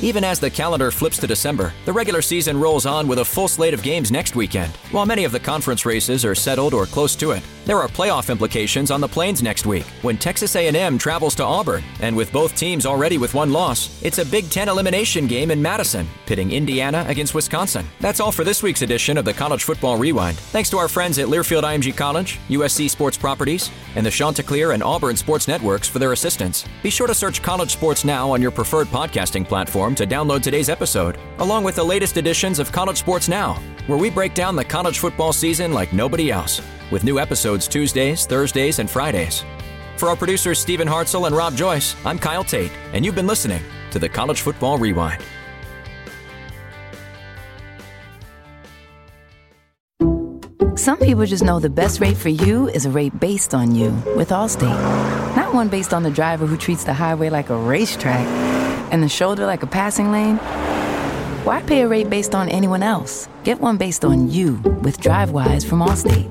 Even 0.00 0.24
as 0.24 0.40
the 0.40 0.50
calendar 0.50 0.90
flips 0.90 1.18
to 1.18 1.26
December, 1.26 1.72
the 1.84 1.92
regular 1.92 2.20
season 2.20 2.58
rolls 2.58 2.84
on 2.84 3.06
with 3.06 3.20
a 3.20 3.24
full 3.24 3.48
slate 3.48 3.74
of 3.74 3.82
games 3.82 4.10
next 4.10 4.34
weekend. 4.34 4.72
While 4.90 5.06
many 5.06 5.24
of 5.24 5.32
the 5.32 5.40
conference 5.40 5.86
races 5.86 6.24
are 6.24 6.34
settled 6.34 6.74
or 6.74 6.86
close 6.86 7.14
to 7.16 7.30
it, 7.30 7.42
there 7.64 7.78
are 7.78 7.88
playoff 7.88 8.30
implications 8.30 8.90
on 8.90 9.00
the 9.00 9.08
Plains 9.08 9.42
next 9.42 9.66
week 9.66 9.84
when 10.02 10.16
Texas 10.18 10.54
A&M 10.56 10.98
travels 10.98 11.34
to 11.36 11.44
Auburn, 11.44 11.82
and 12.00 12.14
with 12.14 12.32
both 12.32 12.54
teams 12.56 12.86
already 12.86 13.18
with 13.18 13.34
one 13.34 13.52
loss, 13.52 14.02
it's 14.02 14.18
a 14.18 14.24
Big 14.26 14.50
10 14.50 14.68
elimination 14.68 15.26
game 15.26 15.50
in 15.50 15.60
Madison, 15.62 16.06
pitting 16.26 16.52
Indiana 16.52 17.04
against 17.08 17.34
Wisconsin. 17.34 17.86
That's 18.00 18.20
all 18.20 18.32
for 18.32 18.44
this 18.44 18.62
week's 18.62 18.82
edition 18.82 19.16
of 19.16 19.24
the 19.24 19.32
College 19.32 19.64
Football 19.64 19.96
Rewind. 19.96 20.36
Thanks 20.36 20.70
to 20.70 20.78
our 20.78 20.88
friends 20.88 21.18
at 21.18 21.28
Learfield 21.28 21.62
IMG 21.62 21.96
College, 21.96 22.38
USC 22.48 22.90
Sports 22.90 23.16
Properties, 23.16 23.70
and 23.96 24.04
the 24.04 24.10
Chanticleer 24.10 24.72
and 24.72 24.82
Auburn 24.82 25.16
Sports 25.16 25.48
Networks 25.48 25.88
for 25.88 25.98
their 25.98 26.12
assistance. 26.12 26.64
Be 26.82 26.90
sure 26.90 27.06
to 27.06 27.14
search 27.14 27.42
College 27.42 27.70
Sports 27.70 28.04
Now 28.04 28.30
on 28.30 28.42
your 28.42 28.50
preferred 28.50 28.88
podcasting 28.88 29.46
platform 29.46 29.94
to 29.94 30.06
download 30.06 30.42
today's 30.42 30.68
episode, 30.68 31.18
along 31.38 31.64
with 31.64 31.76
the 31.76 31.84
latest 31.84 32.16
editions 32.16 32.58
of 32.58 32.72
College 32.72 32.98
Sports 32.98 33.28
Now, 33.28 33.54
where 33.86 33.98
we 33.98 34.10
break 34.10 34.34
down 34.34 34.56
the 34.56 34.64
college 34.64 34.98
football 34.98 35.32
season 35.32 35.72
like 35.72 35.92
nobody 35.92 36.30
else, 36.30 36.60
with 36.90 37.04
new 37.04 37.18
episodes 37.18 37.68
Tuesdays, 37.68 38.26
Thursdays, 38.26 38.78
and 38.78 38.90
Fridays. 38.90 39.44
For 39.96 40.08
our 40.08 40.16
producers 40.16 40.58
Stephen 40.58 40.88
Hartzell 40.88 41.26
and 41.26 41.36
Rob 41.36 41.54
Joyce, 41.54 41.94
I'm 42.04 42.18
Kyle 42.18 42.44
Tate, 42.44 42.72
and 42.92 43.04
you've 43.04 43.14
been 43.14 43.26
listening 43.26 43.62
to 43.90 43.98
the 43.98 44.08
College 44.08 44.40
Football 44.40 44.78
Rewind. 44.78 45.22
Some 50.76 50.98
people 50.98 51.24
just 51.24 51.42
know 51.42 51.60
the 51.60 51.70
best 51.70 52.00
rate 52.00 52.16
for 52.16 52.28
you 52.28 52.68
is 52.68 52.84
a 52.84 52.90
rate 52.90 53.18
based 53.18 53.54
on 53.54 53.74
you 53.74 53.92
with 54.16 54.30
Allstate. 54.30 55.36
Not 55.36 55.54
one 55.54 55.68
based 55.68 55.94
on 55.94 56.02
the 56.02 56.10
driver 56.10 56.44
who 56.46 56.58
treats 56.58 56.84
the 56.84 56.92
highway 56.92 57.30
like 57.30 57.48
a 57.48 57.56
racetrack 57.56 58.26
and 58.92 59.02
the 59.02 59.08
shoulder 59.08 59.46
like 59.46 59.62
a 59.62 59.66
passing 59.66 60.12
lane. 60.12 60.36
Why 61.44 61.62
pay 61.62 61.82
a 61.82 61.88
rate 61.88 62.10
based 62.10 62.34
on 62.34 62.48
anyone 62.48 62.82
else? 62.82 63.28
Get 63.44 63.60
one 63.60 63.78
based 63.78 64.04
on 64.04 64.28
you 64.30 64.56
with 64.82 65.00
DriveWise 65.00 65.64
from 65.64 65.80
Allstate. 65.80 66.30